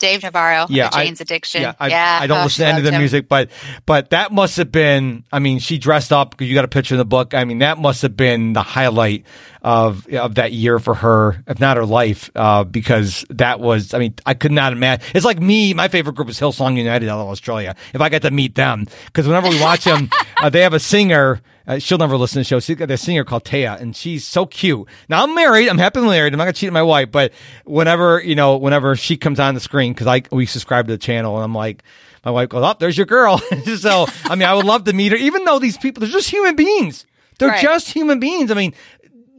Dave 0.02 0.24
Navarro, 0.24 0.66
Yeah, 0.68 0.90
the 0.90 0.96
I- 0.96 1.04
Jane's 1.04 1.20
Addiction. 1.20 1.62
Yeah, 1.62 1.74
I, 1.78 2.24
I 2.24 2.26
don't 2.26 2.40
oh, 2.40 2.42
listen 2.42 2.64
to 2.64 2.68
any 2.70 2.78
of 2.78 2.84
the 2.84 2.90
him. 2.90 3.00
music, 3.00 3.28
but 3.28 3.50
but 3.86 4.10
that 4.10 4.32
must 4.32 4.56
have 4.56 4.72
been. 4.72 5.22
I 5.32 5.38
mean, 5.38 5.60
she 5.60 5.78
dressed 5.78 6.12
up 6.12 6.32
because 6.32 6.48
you 6.48 6.54
got 6.54 6.64
a 6.64 6.68
picture 6.68 6.94
in 6.94 6.98
the 6.98 7.04
book. 7.04 7.34
I 7.34 7.44
mean, 7.44 7.58
that 7.58 7.78
must 7.78 8.02
have 8.02 8.16
been 8.16 8.52
the 8.52 8.62
highlight 8.62 9.24
of 9.62 10.06
of 10.08 10.34
that 10.34 10.50
year 10.52 10.80
for 10.80 10.94
her, 10.94 11.42
if 11.46 11.60
not 11.60 11.76
her 11.76 11.86
life, 11.86 12.30
uh, 12.34 12.64
because 12.64 13.24
that 13.30 13.60
was. 13.60 13.94
I 13.94 13.98
mean, 13.98 14.14
I 14.26 14.34
could 14.34 14.52
not 14.52 14.72
imagine. 14.72 15.06
It's 15.14 15.24
like 15.24 15.40
me. 15.40 15.72
My 15.72 15.86
favorite 15.86 16.16
group 16.16 16.28
is 16.28 16.40
Hillsong 16.40 16.76
United 16.76 17.08
out 17.08 17.20
of 17.20 17.28
Australia. 17.28 17.76
If 17.94 18.00
I 18.00 18.08
got 18.08 18.22
to 18.22 18.32
meet 18.32 18.56
them, 18.56 18.86
because 19.06 19.28
whenever 19.28 19.48
we 19.48 19.60
watch 19.60 19.84
them, 19.84 20.10
uh, 20.38 20.50
they 20.50 20.62
have 20.62 20.74
a 20.74 20.80
singer. 20.80 21.40
Uh, 21.66 21.78
she'll 21.78 21.98
never 21.98 22.16
listen 22.16 22.34
to 22.34 22.40
the 22.40 22.44
show. 22.44 22.60
She's 22.60 22.76
got 22.76 22.90
a 22.90 22.96
singer 22.96 23.24
called 23.24 23.44
Taya, 23.44 23.80
and 23.80 23.94
she's 23.96 24.24
so 24.26 24.46
cute. 24.46 24.88
Now 25.08 25.22
I'm 25.22 25.34
married. 25.34 25.68
I'm 25.68 25.78
happily 25.78 26.08
married. 26.08 26.32
I'm 26.32 26.38
not 26.38 26.44
gonna 26.44 26.52
cheat 26.54 26.68
on 26.68 26.72
my 26.74 26.82
wife, 26.82 27.10
but 27.12 27.32
whenever 27.64 28.20
you 28.22 28.34
know, 28.34 28.56
whenever 28.56 28.96
she 28.96 29.16
comes 29.16 29.38
on 29.38 29.54
the 29.54 29.60
screen, 29.60 29.92
because 29.92 30.06
I 30.06 30.22
we 30.32 30.46
subscribe 30.46 30.86
to 30.88 30.92
the 30.92 30.98
channel, 30.98 31.36
and 31.36 31.44
I'm 31.44 31.54
like, 31.54 31.82
my 32.24 32.30
wife 32.30 32.48
goes, 32.48 32.62
"Oh, 32.64 32.74
there's 32.78 32.96
your 32.96 33.06
girl." 33.06 33.38
so 33.78 34.06
I 34.24 34.34
mean, 34.34 34.48
I 34.48 34.54
would 34.54 34.66
love 34.66 34.84
to 34.84 34.92
meet 34.92 35.12
her, 35.12 35.18
even 35.18 35.44
though 35.44 35.58
these 35.58 35.76
people 35.78 36.00
they're 36.00 36.10
just 36.10 36.30
human 36.30 36.56
beings. 36.56 37.06
They're 37.38 37.48
Right. 37.50 37.62
just 37.62 37.88
human 37.90 38.20
beings. 38.20 38.50
I 38.50 38.54
mean, 38.54 38.74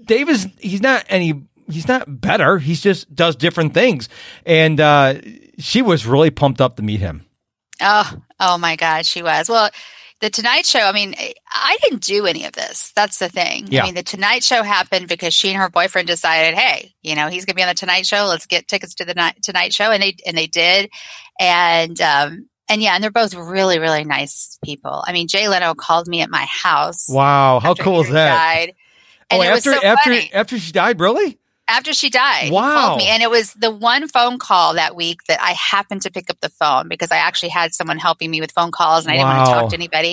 Dave 0.06 0.28
is 0.30 0.48
he's 0.60 0.82
not 0.82 1.06
any 1.10 1.44
he's 1.70 1.88
not 1.88 2.22
better. 2.22 2.58
He's 2.58 2.82
just 2.82 3.14
does 3.14 3.36
different 3.36 3.74
things, 3.74 4.10
and 4.46 4.80
uh, 4.80 5.16
she 5.60 5.82
was 5.82 6.06
really 6.06 6.30
pumped 6.32 6.60
up 6.62 6.76
to 6.78 6.84
meet 6.84 7.00
him. 7.00 7.26
Oh, 7.82 8.14
oh 8.40 8.58
my 8.58 8.76
God, 8.76 9.06
she 9.06 9.22
was. 9.24 9.50
Well, 9.50 9.70
the 10.24 10.30
Tonight 10.30 10.66
Show, 10.66 10.80
I 10.80 10.94
mean, 10.94 11.16
I 11.52 11.78
didn't 11.84 12.02
do 12.02 12.26
any 12.26 12.46
of 12.46 12.54
this. 12.54 12.94
That's 12.96 13.20
the 13.20 13.28
thing. 13.28 13.68
Yeah. 13.68 13.82
I 13.82 13.86
mean, 13.86 13.96
the 13.96 14.04
Tonight 14.04 14.42
Show 14.42 14.64
happened 14.64 15.10
because 15.10 15.34
she 15.34 15.50
and 15.50 15.58
her 15.58 15.70
boyfriend 15.70 16.08
decided, 16.08 16.58
hey, 16.58 16.94
you 17.02 17.16
know, 17.16 17.28
he's 17.28 17.44
going 17.44 17.56
to 17.56 17.56
be 17.56 17.62
on 17.62 17.68
the 17.68 17.74
Tonight 17.74 18.06
Show. 18.06 18.26
Let's 18.30 18.46
get 18.46 18.70
tickets 18.70 18.96
to 18.96 19.06
the 19.06 19.16
Ni- 19.16 19.42
Tonight 19.44 19.74
Show. 19.74 19.92
And 19.92 20.02
they, 20.02 20.16
and 20.26 20.38
they 20.38 20.48
did. 20.48 20.90
And, 21.42 22.00
um, 22.00 22.48
and 22.70 22.82
yeah, 22.82 22.96
and 22.96 23.04
they're 23.04 23.12
both 23.12 23.34
really, 23.34 23.80
really 23.80 24.06
nice 24.06 24.58
people. 24.64 25.04
I 25.06 25.12
mean, 25.12 25.28
Jay 25.28 25.50
Leno 25.50 25.74
called 25.74 26.08
me 26.08 26.22
at 26.22 26.30
my 26.30 26.46
house. 26.50 27.10
Wow, 27.10 27.60
how 27.60 27.74
cool 27.74 28.00
is 28.00 28.10
that? 28.12 28.34
Died. 28.34 28.76
And 29.30 29.42
oh, 29.42 29.46
it 29.46 29.52
was 29.52 29.68
after 29.68 29.74
so 29.74 29.86
after 29.86 30.10
funny. 30.10 30.34
after 30.34 30.58
she 30.58 30.72
died, 30.72 31.02
really? 31.02 31.38
After 31.68 31.94
she 31.94 32.10
died. 32.10 32.46
He 32.46 32.52
Wow. 32.52 32.74
called 32.74 32.98
me, 32.98 33.08
and 33.08 33.24
it 33.24 33.30
was 33.30 33.54
the 33.54 33.72
one 33.72 34.08
phone 34.08 34.38
call 34.40 34.74
that 34.76 34.96
week 34.96 35.20
that 35.28 35.42
I 35.42 35.52
happened 35.52 36.02
to 36.04 36.12
pick 36.12 36.30
up 36.30 36.40
the 36.42 36.50
phone 36.50 36.88
because 36.88 37.12
I 37.12 37.18
actually 37.18 37.50
had 37.50 37.74
someone 37.74 37.98
helping 37.98 38.30
me 38.32 38.42
with 38.42 38.52
phone 38.52 38.72
calls, 38.72 39.06
and 39.06 39.12
I 39.12 39.18
didn't 39.18 39.30
want 39.30 39.46
to 39.46 39.52
talk 39.52 39.70
to 39.70 39.76
anybody. 39.76 40.12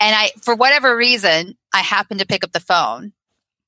And 0.00 0.14
I, 0.14 0.30
for 0.42 0.54
whatever 0.54 0.96
reason, 0.96 1.56
I 1.72 1.80
happened 1.80 2.20
to 2.20 2.26
pick 2.26 2.44
up 2.44 2.52
the 2.52 2.60
phone, 2.60 3.12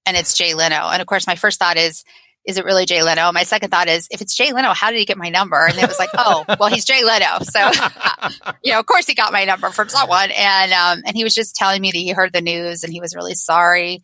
and 0.07 0.17
it's 0.17 0.35
Jay 0.37 0.55
Leno. 0.55 0.88
And 0.91 1.01
of 1.01 1.07
course, 1.07 1.27
my 1.27 1.37
first 1.37 1.59
thought 1.59 1.77
is. 1.77 2.05
Is 2.45 2.57
it 2.57 2.64
really 2.64 2.87
Jay 2.87 3.03
Leno? 3.03 3.31
My 3.31 3.43
second 3.43 3.69
thought 3.69 3.88
is, 3.88 4.09
if 4.11 4.23
it's 4.23 4.35
Jay 4.35 4.55
Leno, 4.55 4.73
how 4.73 4.91
did 4.91 4.99
he 4.99 5.05
get 5.05 5.19
my 5.19 5.29
number? 5.29 5.67
And 5.67 5.79
it 5.79 5.87
was 5.87 5.99
like, 5.99 6.09
oh, 6.17 6.47
well, 6.59 6.71
he's 6.71 6.87
Jay 6.87 7.05
Leno, 7.05 7.41
so 7.43 7.71
you 8.62 8.73
know, 8.73 8.79
of 8.79 8.87
course, 8.87 9.07
he 9.07 9.14
got 9.14 9.33
my 9.35 9.45
number 9.45 9.69
from 9.71 9.91
someone. 9.91 10.31
And 10.31 10.73
um, 10.73 11.03
and 11.05 11.14
he 11.14 11.25
was 11.25 11.35
just 11.35 11.57
telling 11.57 11.83
me 11.83 11.91
that 11.91 11.99
he 11.99 12.11
heard 12.11 12.33
the 12.33 12.41
news 12.41 12.85
and 12.85 12.93
he 12.93 13.01
was 13.01 13.14
really 13.14 13.35
sorry. 13.35 14.01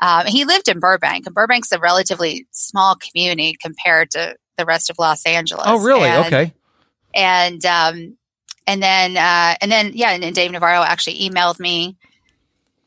Um, 0.00 0.26
he 0.26 0.44
lived 0.44 0.68
in 0.68 0.78
Burbank, 0.78 1.26
and 1.26 1.34
Burbank's 1.34 1.72
a 1.72 1.78
relatively 1.78 2.46
small 2.50 2.96
community 2.96 3.56
compared 3.60 4.10
to 4.10 4.36
the 4.58 4.64
rest 4.64 4.90
of 4.90 4.96
Los 4.98 5.24
Angeles. 5.24 5.64
Oh, 5.66 5.78
really? 5.78 6.08
And- 6.08 6.26
okay. 6.26 6.52
And 7.14 7.64
um, 7.64 8.16
and 8.66 8.82
then 8.82 9.16
uh, 9.16 9.54
and 9.60 9.72
then 9.72 9.92
yeah, 9.94 10.10
and, 10.10 10.22
and 10.22 10.34
Dave 10.34 10.50
Navarro 10.50 10.82
actually 10.82 11.20
emailed 11.20 11.58
me. 11.58 11.96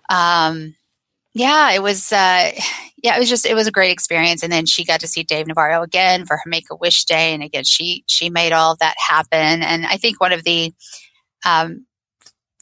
Um, 0.10 0.76
yeah, 1.34 1.72
it 1.72 1.82
was 1.82 2.12
uh, 2.12 2.52
yeah, 3.02 3.16
it 3.16 3.20
was 3.20 3.30
just 3.30 3.46
it 3.46 3.56
was 3.56 3.68
a 3.68 3.72
great 3.72 3.92
experience. 3.92 4.44
And 4.44 4.52
then 4.52 4.66
she 4.66 4.86
got 4.86 5.00
to 5.00 5.08
see 5.08 5.24
Dave 5.24 5.48
Navarro 5.48 5.82
again 5.82 6.26
for 6.26 6.38
her 6.38 6.44
Make 6.46 6.66
a 6.70 6.76
Wish 6.76 7.06
Day, 7.06 7.34
and 7.34 7.42
again 7.42 7.64
she 7.64 8.04
she 8.08 8.30
made 8.30 8.52
all 8.52 8.74
of 8.74 8.80
that 8.80 8.96
happen. 8.98 9.64
And 9.64 9.86
I 9.86 9.98
think 9.98 10.20
one 10.20 10.34
of 10.34 10.44
the 10.44 10.74
um, 11.46 11.86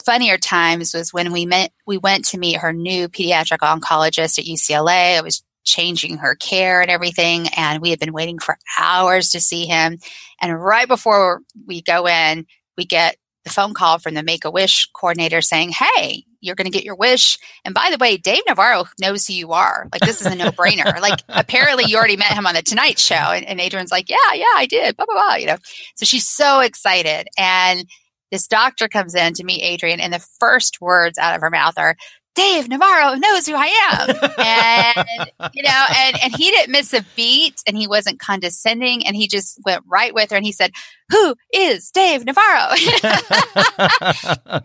funnier 0.07 0.37
times 0.37 0.93
was 0.93 1.11
when 1.11 1.33
we 1.33 1.45
met 1.45 1.73
we 1.85 1.97
went 1.97 2.23
to 2.23 2.37
meet 2.37 2.55
her 2.55 2.71
new 2.71 3.09
pediatric 3.09 3.57
oncologist 3.57 4.39
at 4.39 4.45
UCLA. 4.45 5.17
I 5.17 5.21
was 5.21 5.43
changing 5.65 6.19
her 6.19 6.33
care 6.33 6.79
and 6.81 6.89
everything 6.89 7.49
and 7.57 7.81
we 7.81 7.89
had 7.89 7.99
been 7.99 8.13
waiting 8.13 8.39
for 8.39 8.57
hours 8.79 9.31
to 9.31 9.41
see 9.41 9.65
him. 9.65 9.97
And 10.41 10.63
right 10.63 10.87
before 10.87 11.41
we 11.65 11.81
go 11.81 12.07
in 12.07 12.45
we 12.77 12.85
get 12.85 13.17
the 13.43 13.49
phone 13.49 13.73
call 13.73 13.99
from 13.99 14.13
the 14.13 14.23
make 14.23 14.45
a 14.45 14.49
wish 14.49 14.87
coordinator 14.93 15.41
saying 15.41 15.71
hey 15.71 16.23
you're 16.39 16.55
going 16.55 16.71
to 16.71 16.71
get 16.71 16.85
your 16.85 16.95
wish. 16.95 17.37
And 17.65 17.73
by 17.73 17.89
the 17.91 17.97
way 17.97 18.15
dave 18.15 18.43
navarro 18.47 18.85
knows 19.01 19.27
who 19.27 19.33
you 19.33 19.51
are. 19.51 19.89
Like 19.91 20.03
this 20.03 20.21
is 20.21 20.27
a 20.27 20.35
no-brainer. 20.35 21.01
Like 21.01 21.19
apparently 21.27 21.83
you 21.85 21.97
already 21.97 22.15
met 22.15 22.31
him 22.31 22.47
on 22.47 22.55
the 22.55 22.61
tonight 22.61 22.97
show 22.97 23.15
and, 23.15 23.45
and 23.45 23.59
Adrienne's 23.59 23.91
like 23.91 24.09
yeah 24.09 24.33
yeah 24.35 24.55
i 24.55 24.67
did 24.69 24.95
blah 24.95 25.05
blah 25.05 25.15
blah 25.15 25.35
you 25.35 25.47
know. 25.47 25.57
So 25.95 26.05
she's 26.05 26.29
so 26.29 26.61
excited. 26.61 27.27
And 27.37 27.85
this 28.31 28.47
doctor 28.47 28.87
comes 28.87 29.15
in 29.15 29.33
to 29.33 29.43
meet 29.43 29.63
Adrienne, 29.63 29.99
and 29.99 30.13
the 30.13 30.25
first 30.39 30.81
words 30.81 31.17
out 31.17 31.35
of 31.35 31.41
her 31.41 31.49
mouth 31.49 31.77
are, 31.77 31.95
Dave 32.37 32.69
Navarro 32.69 33.15
knows 33.15 33.47
who 33.47 33.55
I 33.55 33.65
am. 33.91 34.09
and, 34.37 35.53
you 35.55 35.63
know, 35.63 35.85
and, 35.97 36.17
and 36.23 36.35
he 36.35 36.51
didn't 36.51 36.71
miss 36.71 36.93
a 36.93 37.03
beat 37.15 37.55
and 37.65 37.75
he 37.75 37.87
wasn't 37.87 38.19
condescending 38.19 39.07
and 39.07 39.15
he 39.15 39.27
just 39.27 39.59
went 39.65 39.83
right 39.87 40.13
with 40.13 40.29
her 40.29 40.37
and 40.37 40.45
he 40.45 40.51
said, 40.51 40.71
Who 41.09 41.33
is 41.51 41.89
Dave 41.89 42.25
Navarro? 42.25 42.69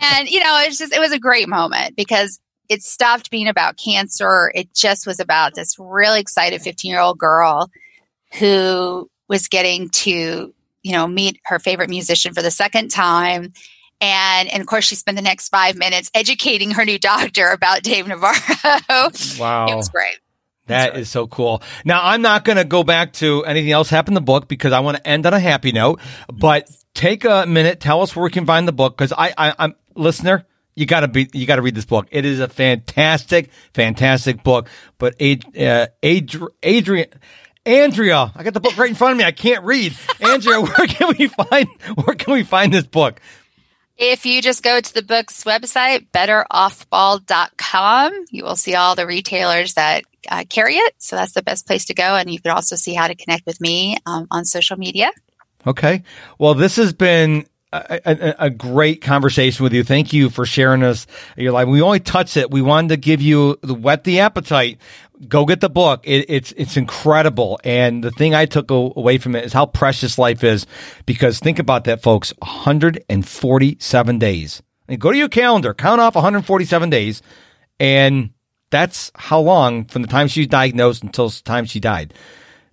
and, 0.02 0.28
you 0.28 0.40
know, 0.40 0.62
it's 0.66 0.76
just, 0.76 0.92
it 0.92 1.00
was 1.00 1.12
a 1.12 1.18
great 1.18 1.48
moment 1.48 1.96
because 1.96 2.40
it 2.68 2.82
stopped 2.82 3.30
being 3.30 3.48
about 3.48 3.78
cancer. 3.82 4.52
It 4.54 4.74
just 4.74 5.06
was 5.06 5.18
about 5.18 5.54
this 5.54 5.76
really 5.78 6.20
excited 6.20 6.60
15 6.60 6.90
year 6.90 7.00
old 7.00 7.18
girl 7.18 7.70
who 8.38 9.08
was 9.30 9.48
getting 9.48 9.88
to 9.90 10.52
you 10.82 10.92
know, 10.92 11.06
meet 11.06 11.40
her 11.44 11.58
favorite 11.58 11.90
musician 11.90 12.34
for 12.34 12.42
the 12.42 12.50
second 12.50 12.90
time. 12.90 13.52
And, 14.00 14.48
and 14.52 14.60
of 14.60 14.66
course, 14.66 14.84
she 14.84 14.96
spent 14.96 15.16
the 15.16 15.22
next 15.22 15.48
five 15.48 15.76
minutes 15.76 16.10
educating 16.12 16.72
her 16.72 16.84
new 16.84 16.98
doctor 16.98 17.50
about 17.50 17.82
Dave 17.82 18.08
Navarro. 18.08 18.36
wow. 19.38 19.66
It 19.68 19.76
was 19.76 19.88
great. 19.88 20.18
That 20.66 20.96
is 20.96 21.08
so 21.08 21.26
cool. 21.26 21.62
Now, 21.84 22.00
I'm 22.02 22.22
not 22.22 22.44
going 22.44 22.56
to 22.56 22.64
go 22.64 22.84
back 22.84 23.12
to 23.14 23.44
anything 23.44 23.70
else 23.72 23.90
happened 23.90 24.16
in 24.16 24.22
the 24.22 24.26
book 24.26 24.48
because 24.48 24.72
I 24.72 24.80
want 24.80 24.96
to 24.96 25.06
end 25.06 25.26
on 25.26 25.34
a 25.34 25.40
happy 25.40 25.72
note. 25.72 26.00
But 26.32 26.70
take 26.94 27.24
a 27.24 27.46
minute, 27.46 27.80
tell 27.80 28.00
us 28.02 28.14
where 28.14 28.24
we 28.24 28.30
can 28.30 28.46
find 28.46 28.66
the 28.66 28.72
book 28.72 28.96
because 28.96 29.12
I, 29.12 29.34
I, 29.36 29.54
I'm 29.58 29.74
listener. 29.94 30.46
You 30.74 30.86
gotta 30.86 31.08
be, 31.08 31.28
you 31.34 31.44
gotta 31.44 31.60
read 31.60 31.74
this 31.74 31.84
book. 31.84 32.06
It 32.10 32.24
is 32.24 32.40
a 32.40 32.48
fantastic, 32.48 33.50
fantastic 33.74 34.42
book. 34.42 34.68
But 34.96 35.20
Ad, 35.20 35.44
uh, 35.54 35.88
Adri- 36.02 36.48
Adrienne, 36.64 37.12
Andrea, 37.64 38.32
I 38.34 38.42
got 38.42 38.54
the 38.54 38.60
book 38.60 38.76
right 38.76 38.88
in 38.88 38.96
front 38.96 39.12
of 39.12 39.18
me. 39.18 39.24
I 39.24 39.30
can't 39.32 39.64
read. 39.64 39.96
Andrea, 40.20 40.60
where 40.60 40.86
can 40.86 41.14
we 41.18 41.28
find, 41.28 41.68
where 42.04 42.16
can 42.16 42.34
we 42.34 42.42
find 42.42 42.72
this 42.72 42.86
book? 42.86 43.20
If 43.96 44.26
you 44.26 44.42
just 44.42 44.64
go 44.64 44.80
to 44.80 44.94
the 44.94 45.02
book's 45.02 45.44
website, 45.44 46.08
betteroffbald.com, 46.10 48.24
you 48.30 48.42
will 48.42 48.56
see 48.56 48.74
all 48.74 48.96
the 48.96 49.06
retailers 49.06 49.74
that 49.74 50.02
uh, 50.28 50.44
carry 50.48 50.76
it. 50.76 50.94
So 50.98 51.14
that's 51.14 51.32
the 51.32 51.42
best 51.42 51.66
place 51.66 51.84
to 51.86 51.94
go. 51.94 52.16
And 52.16 52.32
you 52.32 52.40
can 52.40 52.52
also 52.52 52.74
see 52.74 52.94
how 52.94 53.06
to 53.06 53.14
connect 53.14 53.46
with 53.46 53.60
me 53.60 53.98
um, 54.06 54.26
on 54.30 54.44
social 54.44 54.76
media. 54.76 55.12
Okay. 55.66 56.02
Well, 56.38 56.54
this 56.54 56.76
has 56.76 56.92
been 56.92 57.46
a, 57.72 58.00
a, 58.04 58.34
a, 58.46 58.50
great 58.50 59.00
conversation 59.00 59.62
with 59.62 59.72
you. 59.72 59.82
Thank 59.82 60.12
you 60.12 60.30
for 60.30 60.44
sharing 60.44 60.82
us 60.82 61.06
your 61.36 61.52
life. 61.52 61.68
We 61.68 61.80
only 61.80 62.00
touched 62.00 62.36
it. 62.36 62.50
We 62.50 62.62
wanted 62.62 62.88
to 62.88 62.96
give 62.96 63.22
you 63.22 63.58
the 63.62 63.74
whet 63.74 64.04
the 64.04 64.20
appetite. 64.20 64.78
Go 65.28 65.46
get 65.46 65.60
the 65.60 65.70
book. 65.70 66.02
It, 66.04 66.26
it's 66.28 66.52
it's 66.52 66.76
incredible. 66.76 67.60
And 67.64 68.04
the 68.04 68.10
thing 68.10 68.34
I 68.34 68.46
took 68.46 68.70
away 68.70 69.18
from 69.18 69.34
it 69.36 69.44
is 69.44 69.52
how 69.52 69.66
precious 69.66 70.18
life 70.18 70.44
is. 70.44 70.66
Because 71.06 71.38
think 71.38 71.58
about 71.58 71.84
that, 71.84 72.02
folks. 72.02 72.32
147 72.38 74.18
days. 74.18 74.62
Go 74.98 75.10
to 75.10 75.16
your 75.16 75.28
calendar. 75.28 75.72
Count 75.72 76.00
off 76.00 76.14
147 76.14 76.90
days, 76.90 77.22
and 77.80 78.30
that's 78.70 79.12
how 79.14 79.40
long 79.40 79.84
from 79.84 80.02
the 80.02 80.08
time 80.08 80.28
she 80.28 80.40
was 80.40 80.48
diagnosed 80.48 81.02
until 81.02 81.28
the 81.28 81.40
time 81.44 81.64
she 81.64 81.80
died. 81.80 82.12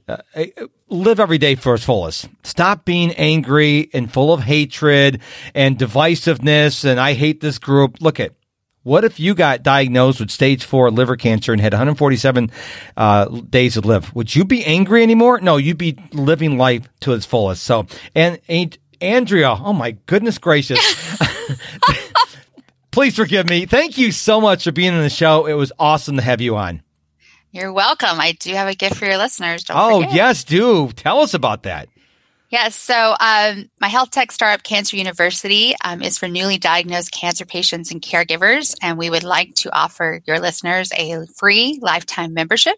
Uh, 0.10 0.48
live 0.90 1.20
every 1.20 1.38
day 1.38 1.56
for 1.56 1.76
its 1.76 1.84
fullest. 1.84 2.28
Stop 2.44 2.86
being 2.86 3.12
angry 3.14 3.90
and 3.94 4.12
full 4.12 4.34
of 4.34 4.42
hatred 4.42 5.22
and 5.54 5.78
divisiveness. 5.78 6.84
And 6.84 7.00
I 7.00 7.14
hate 7.14 7.42
this 7.42 7.60
group. 7.60 8.02
Look 8.02 8.20
at 8.20 8.34
what 8.84 9.04
if 9.04 9.20
you 9.20 9.36
got 9.36 9.62
diagnosed 9.62 10.20
with 10.20 10.32
stage 10.32 10.64
four 10.64 10.90
liver 10.90 11.16
cancer 11.16 11.52
and 11.52 11.62
had 11.62 11.74
147 11.74 12.50
uh, 12.98 13.26
days 13.26 13.74
to 13.76 13.82
live? 13.82 14.14
Would 14.16 14.36
you 14.36 14.46
be 14.46 14.66
angry 14.66 15.04
anymore? 15.04 15.40
No, 15.42 15.58
you'd 15.58 15.78
be 15.78 15.98
living 16.14 16.58
life 16.58 16.88
to 17.02 17.14
its 17.14 17.26
fullest. 17.26 17.64
So, 17.64 17.86
and, 18.16 18.40
and 18.48 18.78
Andrea, 19.02 19.52
oh 19.52 19.74
my 19.74 19.92
goodness 20.06 20.38
gracious. 20.38 20.80
Please 22.92 23.16
forgive 23.16 23.50
me. 23.50 23.66
Thank 23.66 23.98
you 23.98 24.12
so 24.12 24.42
much 24.42 24.64
for 24.64 24.72
being 24.72 24.94
on 24.94 25.04
the 25.04 25.10
show. 25.10 25.46
It 25.46 25.54
was 25.54 25.72
awesome 25.78 26.16
to 26.18 26.22
have 26.22 26.42
you 26.42 26.56
on. 26.58 26.82
You're 27.52 27.74
welcome. 27.74 28.20
I 28.20 28.34
do 28.34 28.54
have 28.54 28.68
a 28.68 28.76
gift 28.76 28.98
for 28.98 29.06
your 29.06 29.18
listeners. 29.18 29.64
Don't 29.64 29.78
oh, 29.78 30.02
forget. 30.02 30.14
yes, 30.14 30.44
do. 30.44 30.92
Tell 30.92 31.22
us 31.22 31.34
about 31.34 31.64
that. 31.64 31.90
Yes. 32.52 32.76
So, 32.76 33.16
um, 33.20 33.70
my 33.80 33.88
health 33.88 34.12
tech 34.12 34.32
startup, 34.32 34.64
Cancer 34.64 34.98
University, 34.98 35.76
um, 35.84 36.02
is 36.02 36.18
for 36.18 36.28
newly 36.28 36.58
diagnosed 36.58 37.12
cancer 37.12 37.46
patients 37.46 37.92
and 37.92 38.02
caregivers. 38.02 38.76
And 38.82 38.98
we 38.98 39.10
would 39.10 39.24
like 39.24 39.54
to 39.56 39.76
offer 39.76 40.22
your 40.26 40.40
listeners 40.40 40.92
a 40.94 41.26
free 41.38 41.80
lifetime 41.82 42.34
membership. 42.34 42.76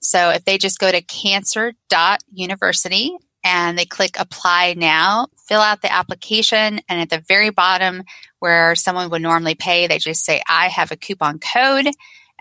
So, 0.00 0.30
if 0.30 0.44
they 0.44 0.58
just 0.58 0.78
go 0.78 0.90
to 0.90 1.02
cancer.university 1.02 3.16
and 3.42 3.78
they 3.78 3.84
click 3.84 4.16
apply 4.18 4.74
now, 4.76 5.28
fill 5.48 5.60
out 5.60 5.82
the 5.82 5.92
application, 5.92 6.80
and 6.88 7.00
at 7.00 7.10
the 7.10 7.24
very 7.26 7.50
bottom 7.50 8.04
where 8.38 8.74
someone 8.74 9.10
would 9.10 9.22
normally 9.22 9.54
pay, 9.54 9.86
they 9.86 9.98
just 9.98 10.24
say, 10.24 10.42
I 10.48 10.68
have 10.68 10.92
a 10.92 10.96
coupon 10.96 11.38
code 11.38 11.88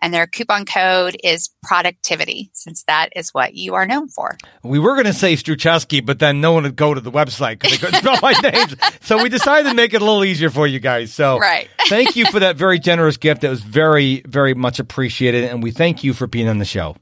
and 0.01 0.13
their 0.13 0.27
coupon 0.27 0.65
code 0.65 1.17
is 1.23 1.49
productivity 1.63 2.49
since 2.53 2.83
that 2.83 3.09
is 3.15 3.33
what 3.33 3.53
you 3.53 3.75
are 3.75 3.85
known 3.85 4.07
for. 4.07 4.37
We 4.63 4.79
were 4.79 4.93
going 4.93 5.05
to 5.05 5.13
say 5.13 5.33
Struczewski, 5.33 6.05
but 6.05 6.19
then 6.19 6.41
no 6.41 6.53
one 6.53 6.63
would 6.63 6.75
go 6.75 6.93
to 6.93 7.01
the 7.01 7.11
website 7.11 7.59
because 7.59 7.71
they 7.71 7.85
couldn't 7.85 8.01
spell 8.01 8.19
my 8.21 8.31
name. 8.43 8.67
So 9.01 9.21
we 9.21 9.29
decided 9.29 9.69
to 9.69 9.75
make 9.75 9.93
it 9.93 10.01
a 10.01 10.05
little 10.05 10.23
easier 10.23 10.49
for 10.49 10.67
you 10.67 10.79
guys. 10.79 11.13
So 11.13 11.37
right. 11.39 11.67
thank 11.87 12.15
you 12.15 12.25
for 12.25 12.39
that 12.39 12.55
very 12.55 12.79
generous 12.79 13.17
gift. 13.17 13.41
That 13.41 13.49
was 13.49 13.61
very, 13.61 14.21
very 14.25 14.53
much 14.53 14.79
appreciated. 14.79 15.45
And 15.45 15.61
we 15.63 15.71
thank 15.71 16.03
you 16.03 16.13
for 16.13 16.27
being 16.27 16.47
on 16.47 16.57
the 16.57 16.65
show. 16.65 16.95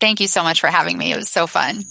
Thank 0.00 0.20
you 0.20 0.26
so 0.26 0.42
much 0.42 0.60
for 0.60 0.68
having 0.68 0.96
me. 0.96 1.12
It 1.12 1.16
was 1.16 1.28
so 1.28 1.46
fun. 1.46 1.82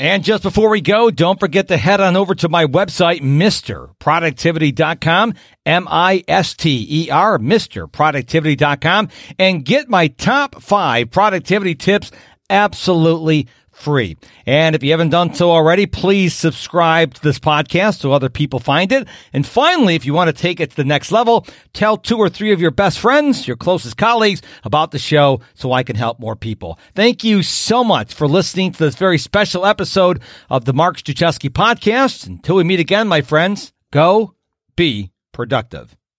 And 0.00 0.22
just 0.22 0.44
before 0.44 0.70
we 0.70 0.80
go, 0.80 1.10
don't 1.10 1.40
forget 1.40 1.66
to 1.68 1.76
head 1.76 2.00
on 2.00 2.16
over 2.16 2.34
to 2.36 2.48
my 2.48 2.66
website, 2.66 3.20
MisterProductivity.com, 3.20 5.34
M-I-S-T-E-R, 5.66 7.38
MisterProductivity.com, 7.38 9.08
and 9.38 9.64
get 9.64 9.88
my 9.88 10.06
top 10.08 10.60
five 10.62 11.10
productivity 11.10 11.74
tips 11.74 12.12
absolutely 12.50 13.48
free. 13.78 14.16
And 14.46 14.74
if 14.74 14.82
you 14.82 14.90
haven't 14.90 15.10
done 15.10 15.34
so 15.34 15.50
already, 15.50 15.86
please 15.86 16.34
subscribe 16.34 17.14
to 17.14 17.22
this 17.22 17.38
podcast 17.38 17.98
so 17.98 18.12
other 18.12 18.28
people 18.28 18.58
find 18.58 18.90
it. 18.92 19.06
And 19.32 19.46
finally, 19.46 19.94
if 19.94 20.04
you 20.04 20.14
want 20.14 20.28
to 20.28 20.42
take 20.42 20.60
it 20.60 20.70
to 20.70 20.76
the 20.76 20.84
next 20.84 21.12
level, 21.12 21.46
tell 21.72 21.96
two 21.96 22.18
or 22.18 22.28
three 22.28 22.52
of 22.52 22.60
your 22.60 22.70
best 22.70 22.98
friends, 22.98 23.46
your 23.46 23.56
closest 23.56 23.96
colleagues 23.96 24.42
about 24.64 24.90
the 24.90 24.98
show 24.98 25.40
so 25.54 25.72
I 25.72 25.82
can 25.82 25.96
help 25.96 26.18
more 26.18 26.36
people. 26.36 26.78
Thank 26.94 27.24
you 27.24 27.42
so 27.42 27.84
much 27.84 28.14
for 28.14 28.26
listening 28.26 28.72
to 28.72 28.78
this 28.78 28.96
very 28.96 29.18
special 29.18 29.64
episode 29.64 30.20
of 30.50 30.64
the 30.64 30.72
Mark 30.72 30.96
Struczewski 30.96 31.50
podcast. 31.50 32.26
Until 32.26 32.56
we 32.56 32.64
meet 32.64 32.80
again, 32.80 33.08
my 33.08 33.20
friends, 33.20 33.72
go 33.92 34.34
be 34.76 35.12
productive. 35.32 35.98